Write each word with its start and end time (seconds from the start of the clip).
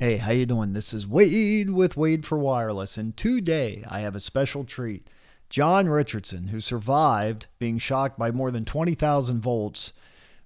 Hey, 0.00 0.16
how 0.16 0.32
you 0.32 0.46
doing? 0.46 0.72
This 0.72 0.94
is 0.94 1.06
Wade 1.06 1.68
with 1.68 1.94
Wade4Wireless, 1.94 2.96
and 2.96 3.14
today 3.14 3.84
I 3.86 4.00
have 4.00 4.14
a 4.16 4.18
special 4.18 4.64
treat. 4.64 5.06
John 5.50 5.90
Richardson, 5.90 6.44
who 6.44 6.60
survived 6.62 7.48
being 7.58 7.76
shocked 7.76 8.18
by 8.18 8.30
more 8.30 8.50
than 8.50 8.64
20,000 8.64 9.42
volts, 9.42 9.92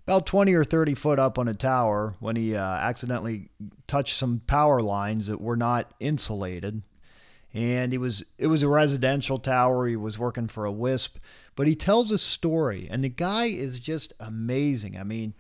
about 0.09 0.27
20 0.27 0.53
or 0.55 0.65
30 0.65 0.95
foot 0.95 1.21
up 1.21 1.39
on 1.39 1.47
a 1.47 1.55
tower 1.55 2.17
when 2.19 2.35
he 2.35 2.57
uh, 2.57 2.61
accidentally 2.61 3.49
touched 3.87 4.17
some 4.17 4.43
power 4.49 4.81
lines 4.81 5.29
that 5.29 5.41
were 5.41 5.57
not 5.57 5.95
insulated. 6.01 6.83
And 7.53 7.93
he 7.93 7.99
was 7.99 8.25
it 8.37 8.49
was 8.49 8.65
a 8.65 8.69
residential 8.69 9.39
tower. 9.39 9.87
He 9.87 9.95
was 9.95 10.19
working 10.19 10.49
for 10.49 10.65
a 10.65 10.73
WISP, 10.73 11.17
but 11.55 11.69
he 11.69 11.77
tells 11.77 12.11
a 12.11 12.19
story, 12.19 12.89
and 12.91 13.05
the 13.05 13.09
guy 13.09 13.45
is 13.45 13.79
just 13.79 14.15
amazing. 14.19 14.99
I 14.99 15.05
mean, 15.05 15.33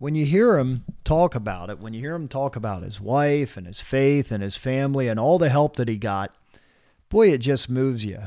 when 0.00 0.14
you 0.14 0.24
hear 0.24 0.58
him 0.58 0.82
talk 1.04 1.34
about 1.34 1.68
it, 1.68 1.78
when 1.78 1.92
you 1.92 2.00
hear 2.00 2.14
him 2.14 2.26
talk 2.26 2.56
about 2.56 2.82
his 2.82 3.00
wife 3.00 3.58
and 3.58 3.66
his 3.66 3.82
faith 3.82 4.32
and 4.32 4.42
his 4.42 4.56
family 4.56 5.08
and 5.08 5.20
all 5.20 5.38
the 5.38 5.50
help 5.50 5.76
that 5.76 5.88
he 5.88 5.96
got, 5.98 6.34
boy, 7.10 7.30
it 7.30 7.38
just 7.38 7.68
moves 7.68 8.02
you. 8.02 8.18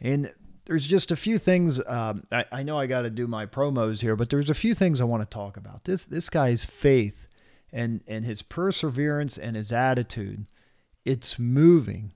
And 0.00 0.32
there's 0.64 0.86
just 0.86 1.10
a 1.10 1.16
few 1.16 1.36
things. 1.36 1.86
Um, 1.86 2.24
I, 2.32 2.46
I 2.50 2.62
know 2.62 2.78
I 2.78 2.86
got 2.86 3.02
to 3.02 3.10
do 3.10 3.26
my 3.26 3.44
promos 3.44 4.00
here, 4.00 4.16
but 4.16 4.30
there's 4.30 4.48
a 4.48 4.54
few 4.54 4.74
things 4.74 5.02
I 5.02 5.04
want 5.04 5.22
to 5.22 5.28
talk 5.28 5.58
about. 5.58 5.84
This 5.84 6.06
this 6.06 6.30
guy's 6.30 6.64
faith 6.64 7.28
and 7.70 8.00
and 8.08 8.24
his 8.24 8.40
perseverance 8.40 9.36
and 9.36 9.54
his 9.54 9.70
attitude, 9.70 10.46
it's 11.04 11.38
moving. 11.38 12.14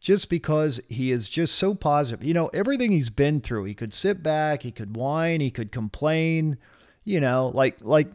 Just 0.00 0.30
because 0.30 0.80
he 0.88 1.10
is 1.10 1.28
just 1.28 1.56
so 1.56 1.74
positive. 1.74 2.22
You 2.22 2.34
know, 2.34 2.48
everything 2.48 2.92
he's 2.92 3.10
been 3.10 3.40
through, 3.40 3.64
he 3.64 3.74
could 3.74 3.94
sit 3.94 4.22
back, 4.22 4.62
he 4.62 4.70
could 4.70 4.96
whine, 4.96 5.40
he 5.40 5.50
could 5.50 5.72
complain, 5.72 6.58
you 7.04 7.20
know, 7.20 7.50
like 7.52 7.78
like 7.80 8.10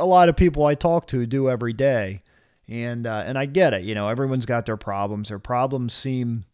a 0.00 0.06
lot 0.06 0.28
of 0.28 0.36
people 0.36 0.66
I 0.66 0.74
talk 0.74 1.06
to 1.08 1.26
do 1.26 1.48
every 1.48 1.72
day. 1.72 2.22
And 2.68 3.04
uh, 3.04 3.24
and 3.26 3.36
I 3.36 3.46
get 3.46 3.74
it, 3.74 3.82
you 3.82 3.96
know, 3.96 4.08
everyone's 4.08 4.46
got 4.46 4.64
their 4.64 4.76
problems. 4.76 5.28
Their 5.28 5.40
problems 5.40 5.92
seem 5.92 6.44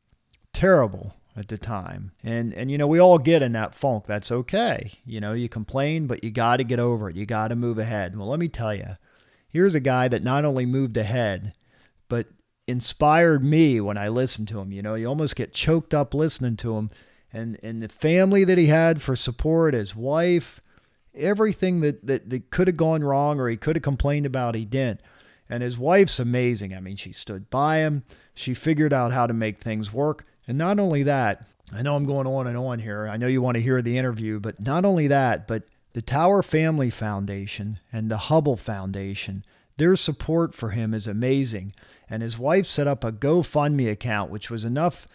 terrible 0.55 1.15
at 1.37 1.49
the 1.49 1.59
time. 1.59 2.13
And 2.25 2.55
and 2.55 2.71
you 2.71 2.79
know, 2.79 2.87
we 2.87 2.99
all 2.99 3.19
get 3.19 3.43
in 3.43 3.53
that 3.53 3.75
funk. 3.75 4.07
That's 4.07 4.33
okay. 4.33 4.93
You 5.05 5.21
know, 5.21 5.35
you 5.35 5.51
complain, 5.51 6.07
but 6.07 6.25
you 6.25 6.31
got 6.31 6.57
to 6.57 6.65
get 6.65 6.79
over 6.79 7.11
it. 7.11 7.17
You 7.17 7.27
got 7.27 7.49
to 7.49 7.57
move 7.57 7.79
ahead. 7.79 8.17
Well, 8.17 8.29
let 8.29 8.41
me 8.41 8.49
tell 8.49 8.75
you. 8.75 8.97
Here's 9.49 9.75
a 9.75 9.81
guy 9.81 10.09
that 10.09 10.25
not 10.25 10.45
only 10.45 10.67
moved 10.67 10.97
ahead, 10.97 11.53
but 12.09 12.27
inspired 12.67 13.45
me 13.45 13.81
when 13.81 13.97
I 13.97 14.09
listened 14.09 14.49
to 14.49 14.61
him. 14.61 14.73
You 14.73 14.83
know, 14.83 14.95
you 14.95 15.07
almost 15.07 15.37
get 15.37 15.53
choked 15.53 15.95
up 15.95 16.15
listening 16.15 16.57
to 16.59 16.77
him. 16.77 16.91
And 17.31 17.59
and 17.63 17.83
the 17.83 17.89
family 17.89 18.45
that 18.45 18.57
he 18.57 18.69
had 18.69 19.03
for 19.03 19.15
support, 19.15 19.75
his 19.75 19.95
wife, 19.95 20.61
everything 21.17 21.81
that, 21.81 22.07
that, 22.07 22.31
that 22.31 22.51
could 22.51 22.67
have 22.69 22.77
gone 22.77 23.03
wrong 23.03 23.41
or 23.41 23.49
he 23.49 23.57
could 23.57 23.77
have 23.77 23.83
complained 23.83 24.27
about, 24.27 24.55
he 24.55 24.65
didn't. 24.65 25.01
And 25.49 25.63
his 25.63 25.79
wife's 25.79 26.19
amazing. 26.19 26.75
I 26.75 26.81
mean, 26.81 26.97
she 26.97 27.13
stood 27.13 27.51
by 27.51 27.79
him. 27.79 28.05
She 28.35 28.53
figured 28.55 28.93
out 28.93 29.13
how 29.13 29.27
to 29.27 29.35
make 29.35 29.59
things 29.59 29.93
work. 29.93 30.25
And 30.49 30.59
not 30.59 30.79
only 30.79 31.03
that, 31.05 31.47
I 31.73 31.83
know 31.83 31.97
I'm 31.97 32.07
going 32.07 32.27
on 32.27 32.47
and 32.47 32.57
on 32.57 32.79
here. 32.79 33.09
I 33.09 33.17
know 33.17 33.27
you 33.27 33.43
want 33.43 33.57
to 33.57 33.63
hear 33.63 33.83
the 33.83 33.99
interview, 33.99 34.41
but 34.41 34.61
not 34.61 34.85
only 34.85 35.07
that, 35.09 35.49
but 35.49 35.65
the 35.93 36.03
Tower 36.03 36.43
Family 36.43 36.91
Foundation 36.91 37.81
and 37.93 38.11
the 38.11 38.17
Hubble 38.17 38.57
Foundation, 38.57 39.45
their 39.77 39.97
support 39.97 40.55
for 40.55 40.71
him 40.71 40.95
is 40.95 41.07
amazing. 41.07 41.73
And 42.09 42.23
his 42.23 42.39
wife 42.39 42.67
set 42.67 42.87
up 42.87 43.03
a 43.03 43.13
GoFundMe 43.13 43.91
account, 43.91 44.31
which 44.31 44.51
was 44.51 44.65
enough. 44.65 45.09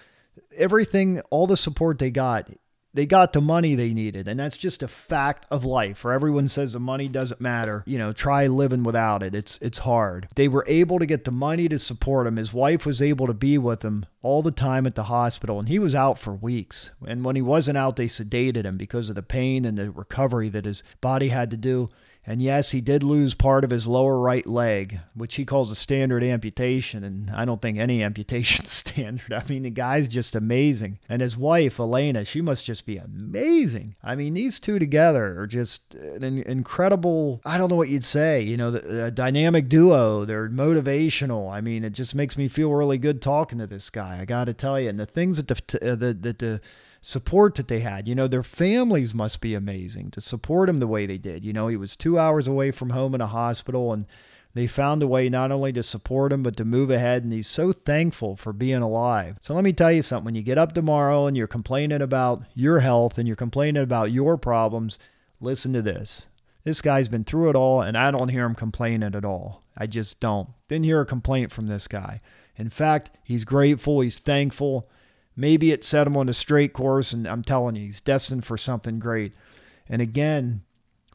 Everything, 0.58 1.22
all 1.30 1.48
the 1.48 1.56
support 1.56 2.00
they 2.00 2.12
got, 2.12 2.50
they 2.94 3.06
got 3.06 3.34
the 3.34 3.42
money 3.42 3.76
they 3.76 3.94
needed 3.94 4.28
and 4.28 4.40
that's 4.40 4.58
just 4.58 4.84
a 4.84 4.88
fact 4.88 5.46
of 5.50 5.66
life 5.66 6.04
where 6.04 6.14
everyone 6.14 6.48
says 6.48 6.74
the 6.74 6.80
money 6.80 7.08
doesn't 7.08 7.42
matter 7.42 7.84
you 7.86 7.98
know 7.98 8.14
try 8.14 8.48
living 8.48 8.84
without 8.84 9.24
it. 9.24 9.34
It's 9.36 9.58
it's 9.62 9.80
hard. 9.80 10.28
They 10.36 10.48
were 10.48 10.66
able 10.68 11.00
to 11.00 11.06
get 11.06 11.26
the 11.26 11.32
money 11.32 11.68
to 11.70 11.80
support 11.80 12.28
him. 12.28 12.38
His 12.38 12.54
wife 12.54 12.86
was 12.86 13.02
able 13.02 13.28
to 13.28 13.34
be 13.34 13.58
with 13.58 13.84
him 13.84 14.06
all 14.22 14.42
the 14.42 14.52
time 14.52 14.86
at 14.86 14.96
the 14.96 15.04
hospital 15.04 15.60
and 15.60 15.68
he 15.68 15.80
was 15.80 15.96
out 15.96 16.20
for 16.20 16.34
weeks. 16.34 16.92
And 17.06 17.26
when 17.26 17.36
he 17.36 17.42
wasn't 17.42 17.78
out 17.78 17.96
they 17.96 18.08
sedated 18.08 18.66
him 18.66 18.78
because 18.78 19.10
of 19.10 19.16
the 19.16 19.24
pain 19.24 19.66
and 19.66 19.78
the 19.78 19.92
recovery 19.92 20.50
that 20.50 20.66
his 20.66 20.84
body 21.02 21.30
had 21.30 21.50
to 21.52 21.58
do 21.58 21.90
and 22.26 22.40
yes, 22.40 22.70
he 22.72 22.82
did 22.82 23.02
lose 23.02 23.34
part 23.34 23.64
of 23.64 23.72
his 23.72 23.88
lower 23.88 24.20
right 24.20 24.46
leg, 24.46 25.00
which 25.16 25.36
he 25.36 25.46
calls 25.46 25.72
a 25.72 25.76
standard 25.76 26.24
amputation. 26.24 27.04
And 27.04 27.32
I 27.32 27.46
don't 27.46 27.62
think 27.62 27.80
any 27.80 28.04
amputation 28.12 28.66
is 28.66 28.72
standard. 28.72 29.34
I 29.34 29.44
mean, 29.50 29.64
the 29.64 29.72
guy's 29.72 30.08
just 30.08 30.36
amazing. 30.36 31.00
And 31.10 31.22
his 31.22 31.36
wife, 31.36 31.80
Elena, 31.80 32.24
she 32.24 32.42
must 32.42 32.64
just 32.64 32.86
be 32.86 32.98
amazing. 32.98 33.96
I 34.04 34.16
mean, 34.16 34.36
these 34.36 34.60
two 34.60 34.78
together 34.78 35.40
are 35.40 35.48
just 35.48 35.96
an 35.96 36.24
incredible, 36.24 37.42
I 37.44 37.58
don't 37.58 37.70
know 37.70 37.76
what 37.76 37.90
you'd 37.90 38.04
say, 38.04 38.42
you 38.42 38.56
know, 38.56 38.76
a 38.76 39.10
dynamic 39.10 39.68
duo. 39.68 40.24
They're 40.24 40.50
motivational. 40.50 41.52
I 41.52 41.62
mean, 41.62 41.84
it 41.84 41.94
just 41.94 42.14
makes 42.14 42.38
me 42.38 42.48
feel 42.48 42.72
really 42.72 43.00
good 43.00 43.22
talking 43.22 43.58
to 43.58 43.68
this 43.68 43.90
guy. 43.90 44.20
I 44.22 44.26
got 44.26 44.46
to 44.46 44.54
tell 44.54 44.80
you. 44.80 44.90
And 44.90 45.00
the 45.00 45.08
things 45.08 45.38
that 45.38 45.48
the, 45.48 45.96
the, 45.96 46.14
that 46.14 46.40
the, 46.40 46.62
support 47.02 47.56
that 47.56 47.68
they 47.68 47.80
had. 47.80 48.08
You 48.08 48.16
know, 48.16 48.28
their 48.28 48.44
families 48.44 49.14
must 49.14 49.42
be 49.42 49.56
amazing 49.56 50.12
to 50.12 50.22
support 50.22 50.70
him 50.70 50.80
the 50.80 50.88
way 50.88 51.06
they 51.06 51.18
did. 51.18 51.44
You 51.44 51.52
know, 51.52 51.68
he 51.68 51.76
was 51.76 51.96
two 51.96 52.20
hours 52.20 52.48
away 52.48 52.72
from 52.72 52.92
home 52.92 53.16
in 53.16 53.22
a 53.22 53.28
hospital 53.28 53.92
and 53.92 54.06
they 54.54 54.68
found 54.68 55.02
a 55.02 55.08
way 55.08 55.30
not 55.30 55.52
only 55.52 55.72
to 55.74 55.84
support 55.84 56.34
him, 56.34 56.44
but 56.44 56.58
to 56.58 56.66
move 56.66 56.92
ahead. 56.92 57.24
And 57.24 57.32
he's 57.32 57.48
so 57.48 57.72
thankful 57.72 58.36
for 58.36 58.52
being 58.52 58.82
alive. 58.82 59.38
So 59.42 59.54
let 59.54 59.64
me 59.64 59.74
tell 59.74 59.92
you 59.92 60.02
something 60.02 60.26
when 60.26 60.36
you 60.36 60.42
get 60.42 60.58
up 60.58 60.74
tomorrow 60.74 61.26
and 61.26 61.38
you're 61.38 61.48
complaining 61.48 62.02
about 62.02 62.44
your 62.54 62.80
health 62.80 63.18
and 63.18 63.28
you're 63.28 63.38
complaining 63.38 63.82
about 63.82 64.12
your 64.12 64.38
problems, 64.38 65.00
listen 65.40 65.72
to 65.74 65.82
this. 65.82 66.28
This 66.64 66.82
guy's 66.82 67.08
been 67.08 67.24
through 67.24 67.50
it 67.50 67.56
all, 67.56 67.82
and 67.82 67.98
I 67.98 68.12
don't 68.12 68.30
hear 68.30 68.46
him 68.46 68.54
complaining 68.54 69.16
at 69.16 69.26
all. 69.26 69.64
I 69.76 69.88
just 69.88 70.20
don't. 70.20 70.50
Didn't 70.68 70.86
hear 70.86 71.02
a 71.02 71.06
complaint 71.06 71.52
from 71.52 71.68
this 71.68 71.88
guy. 71.88 72.22
In 72.56 72.70
fact, 72.70 73.18
he's 73.24 73.46
grateful, 73.46 74.02
he's 74.02 74.20
thankful. 74.20 74.88
Maybe 75.36 75.72
it 75.72 75.84
set 75.84 76.08
him 76.08 76.18
on 76.18 76.30
a 76.30 76.34
straight 76.34 76.74
course, 76.74 77.14
and 77.14 77.26
I'm 77.26 77.44
telling 77.44 77.76
you, 77.76 77.86
he's 77.86 78.02
destined 78.02 78.46
for 78.46 78.58
something 78.58 79.00
great. 79.00 79.34
And 79.88 80.02
again, 80.02 80.64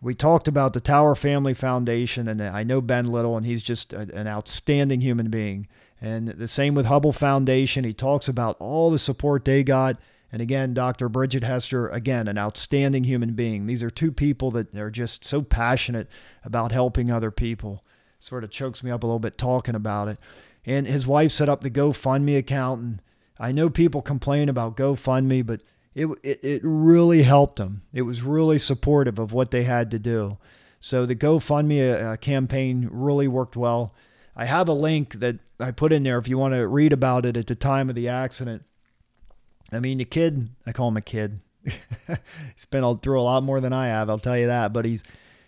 we 0.03 0.15
talked 0.15 0.49
about 0.49 0.73
the 0.73 0.81
Tower 0.81 1.15
Family 1.15 1.55
Foundation, 1.55 2.29
and 2.29 2.43
I 2.43 2.63
know 2.63 2.81
Ben 2.81 3.07
Little, 3.07 3.37
and 3.37 3.47
he's 3.47 3.63
just 3.63 3.93
a, 3.93 4.09
an 4.15 4.29
outstanding 4.29 5.01
human 5.01 5.31
being. 5.31 5.69
And 6.01 6.29
the 6.29 6.49
same 6.49 6.75
with 6.75 6.87
Hubble 6.87 7.13
Foundation. 7.13 7.85
He 7.85 7.95
talks 7.95 8.29
about 8.29 8.57
all 8.59 8.91
the 8.91 8.99
support 8.99 9.45
they 9.45 9.63
got. 9.63 9.97
And 10.31 10.43
again, 10.43 10.75
Dr. 10.75 11.09
Bridget 11.09 11.45
Hester, 11.45 11.89
again, 11.89 12.29
an 12.29 12.37
outstanding 12.37 13.05
human 13.05 13.33
being. 13.33 13.67
These 13.67 13.83
are 13.83 13.91
two 13.91 14.13
people 14.13 14.51
that 14.51 14.75
are 14.75 14.91
just 14.91 15.25
so 15.25 15.41
passionate 15.41 16.09
about 16.45 16.73
helping 16.73 17.11
other 17.11 17.31
people. 17.31 17.83
Sort 18.21 18.45
of 18.45 18.51
chokes 18.51 18.83
me 18.83 18.91
up 18.91 19.03
a 19.03 19.07
little 19.07 19.19
bit 19.19 19.39
talking 19.39 19.75
about 19.75 20.09
it. 20.09 20.21
And 20.67 20.87
his 20.87 21.07
wife 21.07 21.31
set 21.31 21.49
up 21.49 21.63
the 21.63 21.71
GoFundMe 21.71 22.37
account, 22.37 22.81
and 22.81 23.03
I 23.39 23.53
know 23.53 23.69
people 23.69 24.03
complain 24.03 24.49
about 24.49 24.77
GoFundMe, 24.77 25.45
but 25.45 25.61
it, 25.95 26.07
it, 26.23 26.45
it 26.45 26.61
really 26.65 27.23
helped 27.23 27.57
them. 27.57 27.83
It 27.93 28.03
was 28.03 28.23
really 28.23 28.59
supportive 28.59 29.19
of 29.19 29.33
what 29.33 29.51
they 29.51 29.65
had 29.65 29.91
to 29.91 29.99
do. 29.99 30.35
So 30.81 31.07
the 31.07 31.17
GoFundMe 31.17 32.03
uh, 32.03 32.17
campaign 32.17 32.89
really 32.91 33.29
worked 33.29 33.57
well. 33.57 33.95
I 34.37 34.45
have 34.45 34.69
a 34.69 34.75
link 34.75 35.15
that 35.21 35.41
I 35.59 35.71
put 35.71 35.93
in 35.93 36.03
there 36.03 36.19
if 36.19 36.29
you 36.29 36.37
want 36.37 36.55
to 36.55 36.67
read 36.69 36.93
about 36.93 37.25
it 37.25 37.37
at 37.37 37.47
the 37.47 37.55
time 37.55 37.89
of 37.89 37.95
the 37.95 38.09
accident. 38.09 38.65
I 39.73 39.81
mean, 39.81 39.99
the 39.99 40.05
kid, 40.05 40.51
I 40.67 40.73
call 40.73 40.89
him 40.89 40.97
a 40.97 41.03
kid. 41.03 41.41
he's 41.65 42.65
been 42.71 42.99
through 42.99 43.21
a 43.21 43.23
lot 43.23 43.43
more 43.43 43.61
than 43.61 43.73
I 43.73 43.89
have, 43.89 44.09
I'll 44.09 44.19
tell 44.19 44.39
you 44.39 44.47
that. 44.47 44.73
But 44.73 44.85
he's 44.85 45.03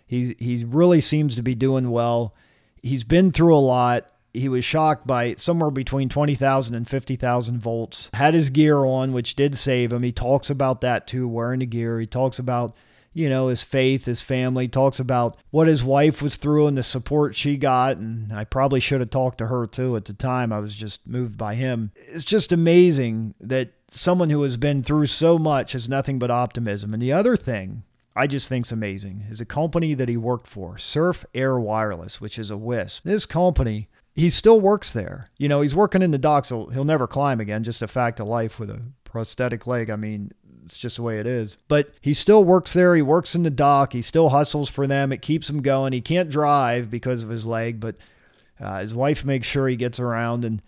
he's 0.07 0.35
he 0.39 0.65
really 0.65 1.01
seems 1.01 1.37
to 1.37 1.43
be 1.43 1.55
doing 1.55 1.91
well. 1.91 2.35
He's 2.83 3.05
been 3.05 3.31
through 3.31 3.55
a 3.55 3.59
lot 3.61 4.11
he 4.35 4.49
was 4.49 4.65
shocked 4.65 5.07
by 5.07 5.35
somewhere 5.35 5.71
between 5.71 6.09
20,000 6.09 6.75
and 6.75 6.89
50,000 6.89 7.61
volts. 7.61 8.11
Had 8.15 8.35
his 8.35 8.51
gear 8.51 8.85
on, 8.85 9.13
which 9.13 9.37
did 9.37 9.57
save 9.57 9.93
him. 9.93 10.03
He 10.03 10.13
talks 10.13 10.51
about 10.51 10.81
that 10.83 11.07
too, 11.07 11.29
wearing 11.29 11.61
the 11.61 11.67
gear. 11.67 11.99
He 12.01 12.07
talks 12.07 12.39
about, 12.39 12.77
you 13.13 13.29
know, 13.29 13.49
his 13.49 13.63
faith, 13.63 14.05
his 14.05 14.21
family. 14.21 14.65
He 14.65 14.69
talks 14.69 15.01
about 15.01 15.37
what 15.51 15.69
his 15.69 15.83
wife 15.83 16.23
was 16.23 16.37
through 16.37 16.67
and 16.67 16.77
the 16.77 16.83
support 16.83 17.35
she 17.35 17.57
got. 17.57 17.97
And 17.97 18.33
I 18.33 18.45
probably 18.45 18.81
should 18.81 19.01
have 19.01 19.11
talked 19.11 19.39
to 19.39 19.47
her 19.47 19.67
too 19.67 19.97
at 19.97 20.05
the 20.05 20.15
time. 20.15 20.53
I 20.53 20.59
was 20.59 20.75
just 20.75 21.07
moved 21.07 21.37
by 21.37 21.55
him. 21.55 21.93
It's 21.95 22.25
just 22.25 22.53
amazing 22.53 23.35
that 23.41 23.73
someone 23.91 24.31
who 24.31 24.43
has 24.43 24.57
been 24.57 24.83
through 24.83 25.07
so 25.07 25.39
much 25.39 25.73
has 25.73 25.89
nothing 25.89 26.19
but 26.19 26.31
optimism. 26.31 26.93
And 26.93 27.03
the 27.03 27.13
other 27.13 27.37
thing 27.37 27.85
I 28.19 28.27
just 28.27 28.49
think 28.49 28.59
think's 28.65 28.73
amazing 28.73 29.27
is 29.31 29.41
a 29.41 29.45
company 29.45 29.95
that 29.95 30.09
he 30.09 30.17
worked 30.17 30.49
for, 30.49 30.77
Surf 30.77 31.25
Air 31.35 31.61
Wireless, 31.61 32.21
which 32.21 32.37
is 32.37 32.51
a 32.51 32.57
WISP. 32.57 33.05
This 33.05 33.25
company 33.27 33.89
he 34.19 34.31
still 34.31 34.61
works 34.61 34.91
there. 34.93 35.31
You 35.37 35.49
know, 35.49 35.61
he's 35.61 35.77
working 35.77 36.03
in 36.03 36.11
the 36.11 36.19
dock, 36.19 36.45
so 36.45 36.67
he'll 36.67 36.85
never 36.85 37.07
climb 37.07 37.39
again. 37.39 37.63
Just 37.63 37.83
a 37.83 37.89
fact 37.89 38.19
of 38.19 38.27
life 38.27 38.59
with 38.59 38.69
a 38.69 38.83
prosthetic 39.05 39.65
leg. 39.65 39.91
I 39.91 39.97
mean, 39.97 40.33
it's 40.65 40.77
just 40.77 40.97
the 40.97 41.03
way 41.03 41.21
it 41.21 41.27
is. 41.27 41.57
But 41.69 41.91
he 42.01 42.13
still 42.13 42.43
works 42.43 42.73
there. 42.73 42.97
He 42.97 43.03
works 43.03 43.37
in 43.37 43.45
the 43.45 43.51
dock. 43.51 43.93
He 43.93 44.03
still 44.03 44.31
hustles 44.31 44.69
for 44.69 44.89
them. 44.89 45.13
It 45.13 45.23
keeps 45.23 45.49
him 45.49 45.63
going. 45.63 45.93
He 45.93 46.01
can't 46.01 46.29
drive 46.29 46.91
because 46.91 47.23
of 47.23 47.29
his 47.29 47.47
leg, 47.47 47.79
but 47.79 47.97
uh, 48.59 48.81
his 48.81 48.93
wife 48.93 49.25
makes 49.25 49.47
sure 49.47 49.69
he 49.69 49.77
gets 49.77 50.01
around. 50.01 50.45
And 50.45 50.63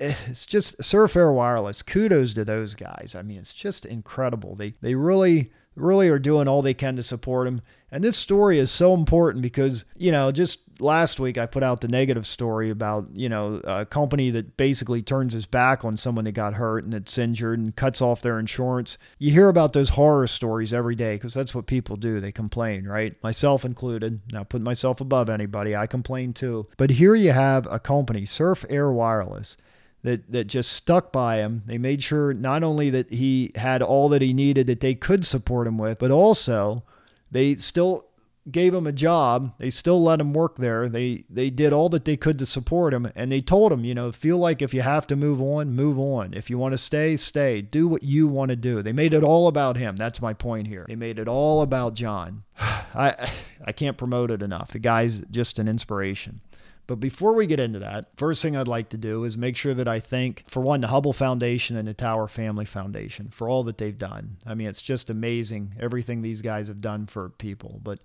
it's 0.00 0.44
just 0.44 0.82
Surf 0.82 1.14
Air 1.14 1.30
Wireless. 1.30 1.84
Kudos 1.84 2.32
to 2.34 2.44
those 2.44 2.74
guys. 2.74 3.14
I 3.16 3.22
mean, 3.22 3.38
it's 3.38 3.52
just 3.52 3.84
incredible. 3.84 4.56
They 4.56 4.72
they 4.80 4.96
really 4.96 5.52
really 5.76 6.08
are 6.08 6.18
doing 6.18 6.48
all 6.48 6.62
they 6.62 6.74
can 6.74 6.96
to 6.96 7.02
support 7.02 7.46
him. 7.46 7.60
And 7.90 8.02
this 8.04 8.16
story 8.16 8.58
is 8.58 8.70
so 8.70 8.94
important 8.94 9.42
because, 9.42 9.84
you 9.96 10.12
know, 10.12 10.32
just 10.32 10.60
last 10.80 11.20
week 11.20 11.38
I 11.38 11.46
put 11.46 11.62
out 11.62 11.80
the 11.80 11.88
negative 11.88 12.26
story 12.26 12.70
about, 12.70 13.08
you 13.14 13.28
know, 13.28 13.60
a 13.64 13.84
company 13.86 14.30
that 14.30 14.56
basically 14.56 15.02
turns 15.02 15.34
his 15.34 15.46
back 15.46 15.84
on 15.84 15.96
someone 15.96 16.24
that 16.24 16.32
got 16.32 16.54
hurt 16.54 16.84
and 16.84 16.92
that's 16.92 17.18
injured 17.18 17.58
and 17.58 17.74
cuts 17.74 18.00
off 18.00 18.22
their 18.22 18.38
insurance. 18.38 18.98
You 19.18 19.32
hear 19.32 19.48
about 19.48 19.72
those 19.72 19.90
horror 19.90 20.26
stories 20.26 20.72
every 20.72 20.94
day 20.94 21.16
because 21.16 21.34
that's 21.34 21.54
what 21.54 21.66
people 21.66 21.96
do. 21.96 22.20
They 22.20 22.32
complain, 22.32 22.86
right? 22.86 23.20
Myself 23.22 23.64
included. 23.64 24.20
Now, 24.32 24.44
put 24.44 24.62
myself 24.62 25.00
above 25.00 25.28
anybody. 25.28 25.74
I 25.76 25.86
complain 25.86 26.32
too. 26.32 26.66
But 26.76 26.90
here 26.90 27.14
you 27.14 27.32
have 27.32 27.66
a 27.70 27.78
company, 27.78 28.26
Surf 28.26 28.64
Air 28.68 28.90
Wireless 28.90 29.56
that 30.02 30.30
that 30.30 30.44
just 30.44 30.72
stuck 30.72 31.12
by 31.12 31.38
him. 31.38 31.62
They 31.66 31.78
made 31.78 32.02
sure 32.02 32.32
not 32.32 32.62
only 32.62 32.90
that 32.90 33.10
he 33.10 33.50
had 33.56 33.82
all 33.82 34.08
that 34.10 34.22
he 34.22 34.32
needed 34.32 34.66
that 34.68 34.80
they 34.80 34.94
could 34.94 35.26
support 35.26 35.66
him 35.66 35.76
with, 35.76 35.98
but 35.98 36.10
also 36.10 36.84
they 37.30 37.56
still 37.56 38.07
gave 38.50 38.74
him 38.74 38.86
a 38.86 38.92
job. 38.92 39.54
They 39.58 39.70
still 39.70 40.02
let 40.02 40.20
him 40.20 40.32
work 40.32 40.56
there. 40.56 40.88
They 40.88 41.24
they 41.28 41.50
did 41.50 41.72
all 41.72 41.88
that 41.90 42.04
they 42.04 42.16
could 42.16 42.38
to 42.38 42.46
support 42.46 42.94
him 42.94 43.10
and 43.14 43.30
they 43.30 43.40
told 43.40 43.72
him, 43.72 43.84
you 43.84 43.94
know, 43.94 44.12
feel 44.12 44.38
like 44.38 44.62
if 44.62 44.74
you 44.74 44.82
have 44.82 45.06
to 45.08 45.16
move 45.16 45.40
on, 45.40 45.74
move 45.74 45.98
on. 45.98 46.34
If 46.34 46.50
you 46.50 46.58
want 46.58 46.72
to 46.72 46.78
stay, 46.78 47.16
stay. 47.16 47.60
Do 47.60 47.88
what 47.88 48.02
you 48.02 48.26
want 48.28 48.50
to 48.50 48.56
do. 48.56 48.82
They 48.82 48.92
made 48.92 49.14
it 49.14 49.24
all 49.24 49.48
about 49.48 49.76
him. 49.76 49.96
That's 49.96 50.22
my 50.22 50.34
point 50.34 50.66
here. 50.66 50.84
They 50.88 50.96
made 50.96 51.18
it 51.18 51.28
all 51.28 51.62
about 51.62 51.94
John. 51.94 52.44
I 52.60 53.30
I 53.64 53.72
can't 53.72 53.96
promote 53.96 54.30
it 54.30 54.42
enough. 54.42 54.68
The 54.68 54.78
guy's 54.78 55.20
just 55.30 55.58
an 55.58 55.68
inspiration. 55.68 56.40
But 56.88 57.00
before 57.00 57.34
we 57.34 57.46
get 57.46 57.60
into 57.60 57.80
that, 57.80 58.06
first 58.16 58.40
thing 58.40 58.56
I'd 58.56 58.66
like 58.66 58.88
to 58.88 58.96
do 58.96 59.24
is 59.24 59.36
make 59.36 59.56
sure 59.56 59.74
that 59.74 59.86
I 59.86 60.00
thank, 60.00 60.44
for 60.48 60.62
one, 60.62 60.80
the 60.80 60.86
Hubble 60.86 61.12
Foundation 61.12 61.76
and 61.76 61.86
the 61.86 61.92
Tower 61.92 62.26
Family 62.26 62.64
Foundation 62.64 63.28
for 63.28 63.46
all 63.46 63.62
that 63.64 63.76
they've 63.76 63.96
done. 63.96 64.38
I 64.46 64.54
mean, 64.54 64.68
it's 64.68 64.80
just 64.80 65.10
amazing 65.10 65.74
everything 65.78 66.22
these 66.22 66.40
guys 66.40 66.66
have 66.68 66.80
done 66.80 67.06
for 67.06 67.28
people. 67.28 67.78
But 67.84 68.00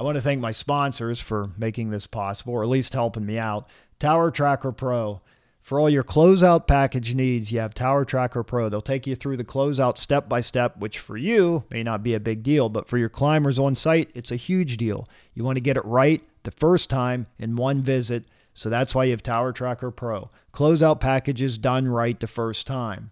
I 0.00 0.02
want 0.02 0.14
to 0.14 0.22
thank 0.22 0.40
my 0.40 0.52
sponsors 0.52 1.20
for 1.20 1.50
making 1.58 1.90
this 1.90 2.06
possible, 2.06 2.54
or 2.54 2.62
at 2.62 2.70
least 2.70 2.94
helping 2.94 3.26
me 3.26 3.38
out. 3.38 3.68
Tower 3.98 4.30
Tracker 4.30 4.72
Pro. 4.72 5.20
For 5.60 5.78
all 5.78 5.90
your 5.90 6.02
closeout 6.04 6.66
package 6.66 7.14
needs, 7.14 7.52
you 7.52 7.60
have 7.60 7.74
Tower 7.74 8.06
Tracker 8.06 8.42
Pro. 8.42 8.70
They'll 8.70 8.80
take 8.80 9.06
you 9.06 9.14
through 9.14 9.36
the 9.36 9.44
closeout 9.44 9.98
step 9.98 10.26
by 10.26 10.40
step, 10.40 10.78
which 10.78 10.98
for 10.98 11.18
you 11.18 11.64
may 11.68 11.82
not 11.82 12.02
be 12.02 12.14
a 12.14 12.18
big 12.18 12.42
deal, 12.42 12.70
but 12.70 12.88
for 12.88 12.96
your 12.96 13.10
climbers 13.10 13.58
on 13.58 13.74
site, 13.74 14.10
it's 14.14 14.32
a 14.32 14.36
huge 14.36 14.78
deal. 14.78 15.06
You 15.34 15.44
want 15.44 15.56
to 15.56 15.60
get 15.60 15.76
it 15.76 15.84
right 15.84 16.22
the 16.44 16.50
first 16.50 16.88
time 16.88 17.26
in 17.38 17.56
one 17.56 17.82
visit. 17.82 18.24
So 18.54 18.70
that's 18.70 18.94
why 18.94 19.04
you 19.04 19.10
have 19.10 19.22
Tower 19.22 19.52
Tracker 19.52 19.90
Pro. 19.90 20.30
Closeout 20.54 21.00
packages 21.00 21.58
done 21.58 21.88
right 21.88 22.18
the 22.18 22.26
first 22.26 22.66
time. 22.66 23.10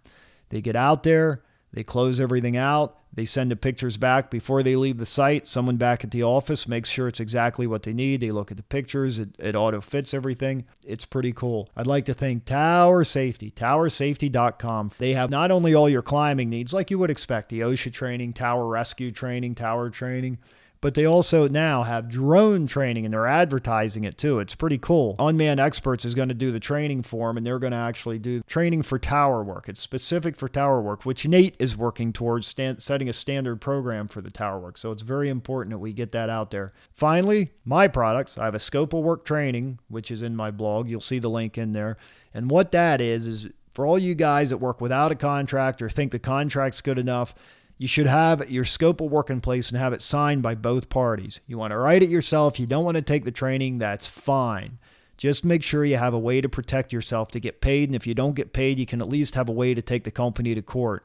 They 0.49 0.63
get 0.63 0.75
out 0.75 1.03
there, 1.03 1.43
they 1.73 1.85
close 1.85 2.19
everything 2.21 2.57
out, 2.57 2.97
they 3.13 3.25
send 3.25 3.51
the 3.51 3.57
pictures 3.57 3.97
back 3.97 4.31
before 4.31 4.63
they 4.63 4.77
leave 4.77 4.99
the 4.99 5.07
site. 5.07 5.47
Someone 5.47 5.77
back 5.77 6.05
at 6.05 6.11
the 6.11 6.23
office 6.23 6.69
makes 6.69 6.89
sure 6.89 7.09
it's 7.09 7.21
exactly 7.21 7.67
what 7.67 7.83
they 7.83 7.93
need. 7.93 8.21
They 8.21 8.31
look 8.31 8.51
at 8.51 8.57
the 8.57 8.63
pictures, 8.63 9.19
it, 9.19 9.31
it 9.39 9.57
auto 9.57 9.81
fits 9.81 10.15
everything. 10.15 10.67
It's 10.85 11.05
pretty 11.05 11.33
cool. 11.33 11.69
I'd 11.77 11.87
like 11.87 12.05
to 12.07 12.15
thank 12.15 12.45
Tower 12.45 13.05
Safety, 13.05 13.51
towersafety.com. 13.51 14.93
They 14.99 15.15
have 15.15 15.31
not 15.31 15.51
only 15.51 15.75
all 15.75 15.89
your 15.89 16.03
climbing 16.03 16.51
needs, 16.51 16.73
like 16.73 16.91
you 16.91 16.99
would 16.99 17.11
expect 17.11 17.49
the 17.49 17.61
OSHA 17.61 17.93
training, 17.93 18.35
tower 18.35 18.67
rescue 18.67 19.11
training, 19.11 19.55
tower 19.55 19.91
training 19.91 20.39
but 20.81 20.95
they 20.95 21.05
also 21.05 21.49
now 21.49 21.83
have 21.83 22.09
drone 22.09 22.67
training 22.67 23.05
and 23.05 23.13
they're 23.13 23.27
advertising 23.27 24.05
it 24.05 24.17
too. 24.17 24.39
It's 24.39 24.55
pretty 24.55 24.79
cool. 24.79 25.17
Unmanned 25.19 25.61
Experts 25.61 26.05
is 26.05 26.15
going 26.15 26.29
to 26.29 26.35
do 26.35 26.53
the 26.53 26.61
training 26.61 27.03
for 27.03 27.29
them 27.29 27.37
and 27.37 27.47
they're 27.47 27.59
going 27.59 27.73
to 27.73 27.77
actually 27.77 28.19
do 28.19 28.43
training 28.43 28.83
for 28.83 28.99
tower 28.99 29.43
work. 29.43 29.69
It's 29.69 29.81
specific 29.81 30.37
for 30.37 30.49
tower 30.49 30.81
work, 30.81 31.05
which 31.05 31.27
NATE 31.27 31.57
is 31.59 31.77
working 31.77 32.13
towards 32.13 32.47
stand, 32.47 32.83
setting 32.83 33.09
a 33.09 33.13
standard 33.13 33.61
program 33.61 34.09
for 34.09 34.21
the 34.21 34.31
tower 34.31 34.59
work. 34.59 34.79
So 34.79 34.93
it's 34.93 35.03
very 35.03 35.29
important 35.29 35.73
that 35.73 35.79
we 35.79 35.93
get 35.93 36.13
that 36.13 36.31
out 36.31 36.51
there. 36.51 36.73
Finally, 36.93 37.51
my 37.65 37.89
products. 37.89 38.39
I 38.39 38.45
have 38.45 38.55
a 38.55 38.61
scope 38.61 38.93
of 38.93 39.03
work 39.03 39.25
training, 39.25 39.79
which 39.89 40.11
is 40.11 40.23
in 40.23 40.37
my 40.37 40.51
blog. 40.51 40.89
You'll 40.89 41.01
see 41.01 41.19
the 41.19 41.31
link 41.31 41.59
in 41.59 41.73
there. 41.73 41.97
And 42.33 42.51
what 42.51 42.73
that 42.73 43.01
is, 43.01 43.27
is 43.27 43.49
for 43.79 43.87
all 43.87 43.99
you 43.99 44.15
guys 44.15 44.51
that 44.51 44.59
work 44.59 44.81
without 44.81 45.13
a 45.13 45.15
contract 45.15 45.81
or 45.83 45.89
think 45.89 46.13
the 46.13 46.19
contract's 46.19 46.81
good 46.81 46.99
enough, 46.99 47.35
you 47.79 47.87
should 47.87 48.07
have 48.07 48.51
your 48.51 48.65
scope 48.65 49.01
of 49.01 49.11
work 49.11 49.31
in 49.31 49.41
place 49.41 49.71
and 49.71 49.79
have 49.79 49.93
it 49.93 50.03
signed 50.03 50.43
by 50.43 50.55
both 50.55 50.89
parties. 50.91 51.41
You 51.47 51.57
want 51.59 51.71
to 51.71 51.79
write 51.79 52.03
it 52.03 52.11
yourself, 52.11 52.59
you 52.59 52.67
don't 52.67 52.85
want 52.85 52.97
to 52.97 53.03
take 53.03 53.25
the 53.25 53.31
training, 53.31 53.79
that's 53.79 54.09
fine. 54.09 54.79
Just 55.17 55.45
make 55.45 55.63
sure 55.63 55.85
you 55.85 55.97
have 55.97 56.15
a 56.15 56.19
way 56.19 56.41
to 56.41 56.49
protect 56.49 56.93
yourself 56.93 57.31
to 57.33 57.41
get 57.41 57.61
paid. 57.61 57.89
And 57.89 57.97
if 57.97 58.07
you 58.07 58.15
don't 58.15 58.37
get 58.37 58.53
paid, 58.53 58.79
you 58.79 58.87
can 58.87 59.01
at 59.01 59.09
least 59.09 59.35
have 59.35 59.49
a 59.49 59.53
way 59.53 59.75
to 59.75 59.83
take 59.83 60.05
the 60.05 60.13
company 60.13 60.55
to 60.55 60.63
court. 60.63 61.05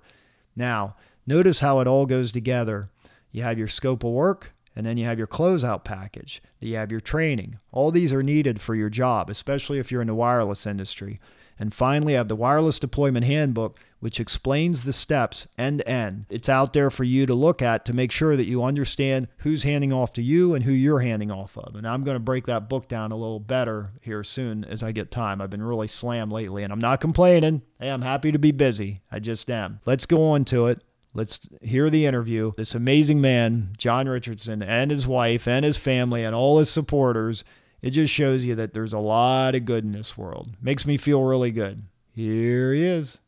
Now, 0.56 0.96
notice 1.26 1.62
how 1.62 1.80
it 1.80 1.88
all 1.88 2.06
goes 2.06 2.32
together. 2.32 2.90
You 3.32 3.42
have 3.42 3.58
your 3.58 3.68
scope 3.68 4.04
of 4.04 4.12
work, 4.12 4.52
and 4.76 4.86
then 4.86 4.98
you 4.98 5.06
have 5.06 5.18
your 5.18 5.28
closeout 5.28 5.84
package. 5.84 6.44
You 6.60 6.76
have 6.76 6.92
your 6.92 7.00
training. 7.00 7.58
All 7.72 7.90
these 7.90 8.14
are 8.14 8.22
needed 8.22 8.62
for 8.62 8.76
your 8.76 8.90
job, 8.90 9.32
especially 9.32 9.80
if 9.80 9.92
you're 9.92 10.02
in 10.02 10.08
the 10.08 10.14
wireless 10.14 10.68
industry. 10.68 11.20
And 11.58 11.74
finally, 11.74 12.14
I 12.14 12.18
have 12.18 12.28
the 12.28 12.36
Wireless 12.36 12.80
Deployment 12.80 13.26
Handbook, 13.26 13.80
which 14.04 14.20
explains 14.20 14.84
the 14.84 14.92
steps 14.92 15.48
end 15.58 15.80
to 15.80 15.88
end. 15.88 16.26
It's 16.30 16.50
out 16.50 16.74
there 16.74 16.90
for 16.90 17.06
you 17.06 17.26
to 17.26 17.34
look 17.34 17.62
at 17.62 17.86
to 17.86 17.94
make 17.94 18.12
sure 18.12 18.36
that 18.36 18.48
you 18.48 18.62
understand 18.62 19.30
who's 19.38 19.64
handing 19.64 19.94
off 19.94 20.12
to 20.14 20.22
you 20.22 20.54
and 20.54 20.66
who 20.66 20.74
you're 20.74 21.00
handing 21.00 21.32
off 21.32 21.58
of. 21.58 21.76
And 21.76 21.88
I'm 21.88 22.04
going 22.04 22.16
to 22.16 22.20
break 22.20 22.46
that 22.48 22.68
book 22.68 22.90
down 22.90 23.14
a 23.14 23.16
little 23.16 23.40
better 23.40 23.92
here 24.02 24.22
soon 24.22 24.66
as 24.66 24.84
I 24.84 24.92
get 24.92 25.10
time. 25.10 25.40
I've 25.40 25.50
been 25.50 25.64
really 25.64 25.88
slammed 25.88 26.34
lately, 26.34 26.64
and 26.64 26.74
I'm 26.74 26.80
not 26.80 27.00
complaining. 27.00 27.62
Hey, 27.80 27.90
I'm 27.90 28.02
happy 28.02 28.34
to 28.34 28.38
be 28.38 28.52
busy. 28.52 29.00
I 29.10 29.20
just 29.20 29.50
am. 29.50 29.80
Let's 29.86 30.06
go 30.06 30.32
on 30.32 30.44
to 30.46 30.66
it. 30.66 30.84
Let's 31.14 31.48
hear 31.62 31.90
the 31.90 32.06
interview. 32.06 32.52
This 32.58 32.76
amazing 32.76 33.22
man, 33.22 33.70
John 33.78 34.10
Richardson, 34.10 34.62
and 34.62 34.92
his 34.92 35.08
wife, 35.08 35.48
and 35.48 35.64
his 35.64 35.78
family, 35.78 36.26
and 36.26 36.36
all 36.36 36.60
his 36.60 36.70
supporters 36.70 37.46
it 37.82 37.92
just 37.92 38.14
shows 38.14 38.46
you 38.46 38.56
that 38.56 38.74
there's 38.74 38.94
a 38.94 39.00
lot 39.00 39.56
of 39.56 39.66
good 39.66 39.84
in 39.84 39.92
this 39.92 40.18
world. 40.18 40.50
Makes 40.62 40.86
me 40.86 40.96
feel 40.96 41.22
really 41.22 41.52
good. 41.52 41.84
Here 42.16 42.74
he 42.74 42.82
is. 42.82 43.20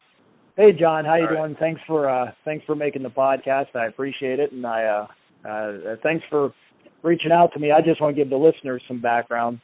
Hey 0.58 0.72
John, 0.72 1.04
how 1.04 1.16
you 1.16 1.24
All 1.24 1.30
doing? 1.30 1.42
Right. 1.52 1.60
Thanks 1.60 1.82
for 1.86 2.10
uh 2.10 2.32
thanks 2.46 2.66
for 2.66 2.76
making 2.76 3.04
the 3.04 3.10
podcast. 3.10 3.76
I 3.76 3.88
appreciate 3.88 4.40
it 4.40 4.54
and 4.54 4.66
I 4.66 4.86
uh 4.86 5.48
uh 5.48 5.96
thanks 6.02 6.24
for 6.30 6.54
reaching 7.04 7.34
out 7.34 7.52
to 7.54 7.60
me. 7.60 7.72
I 7.72 7.82
just 7.82 8.00
want 8.02 8.16
to 8.16 8.22
give 8.22 8.30
the 8.30 8.38
listeners 8.38 8.82
some 8.88 9.02
background. 9.02 9.60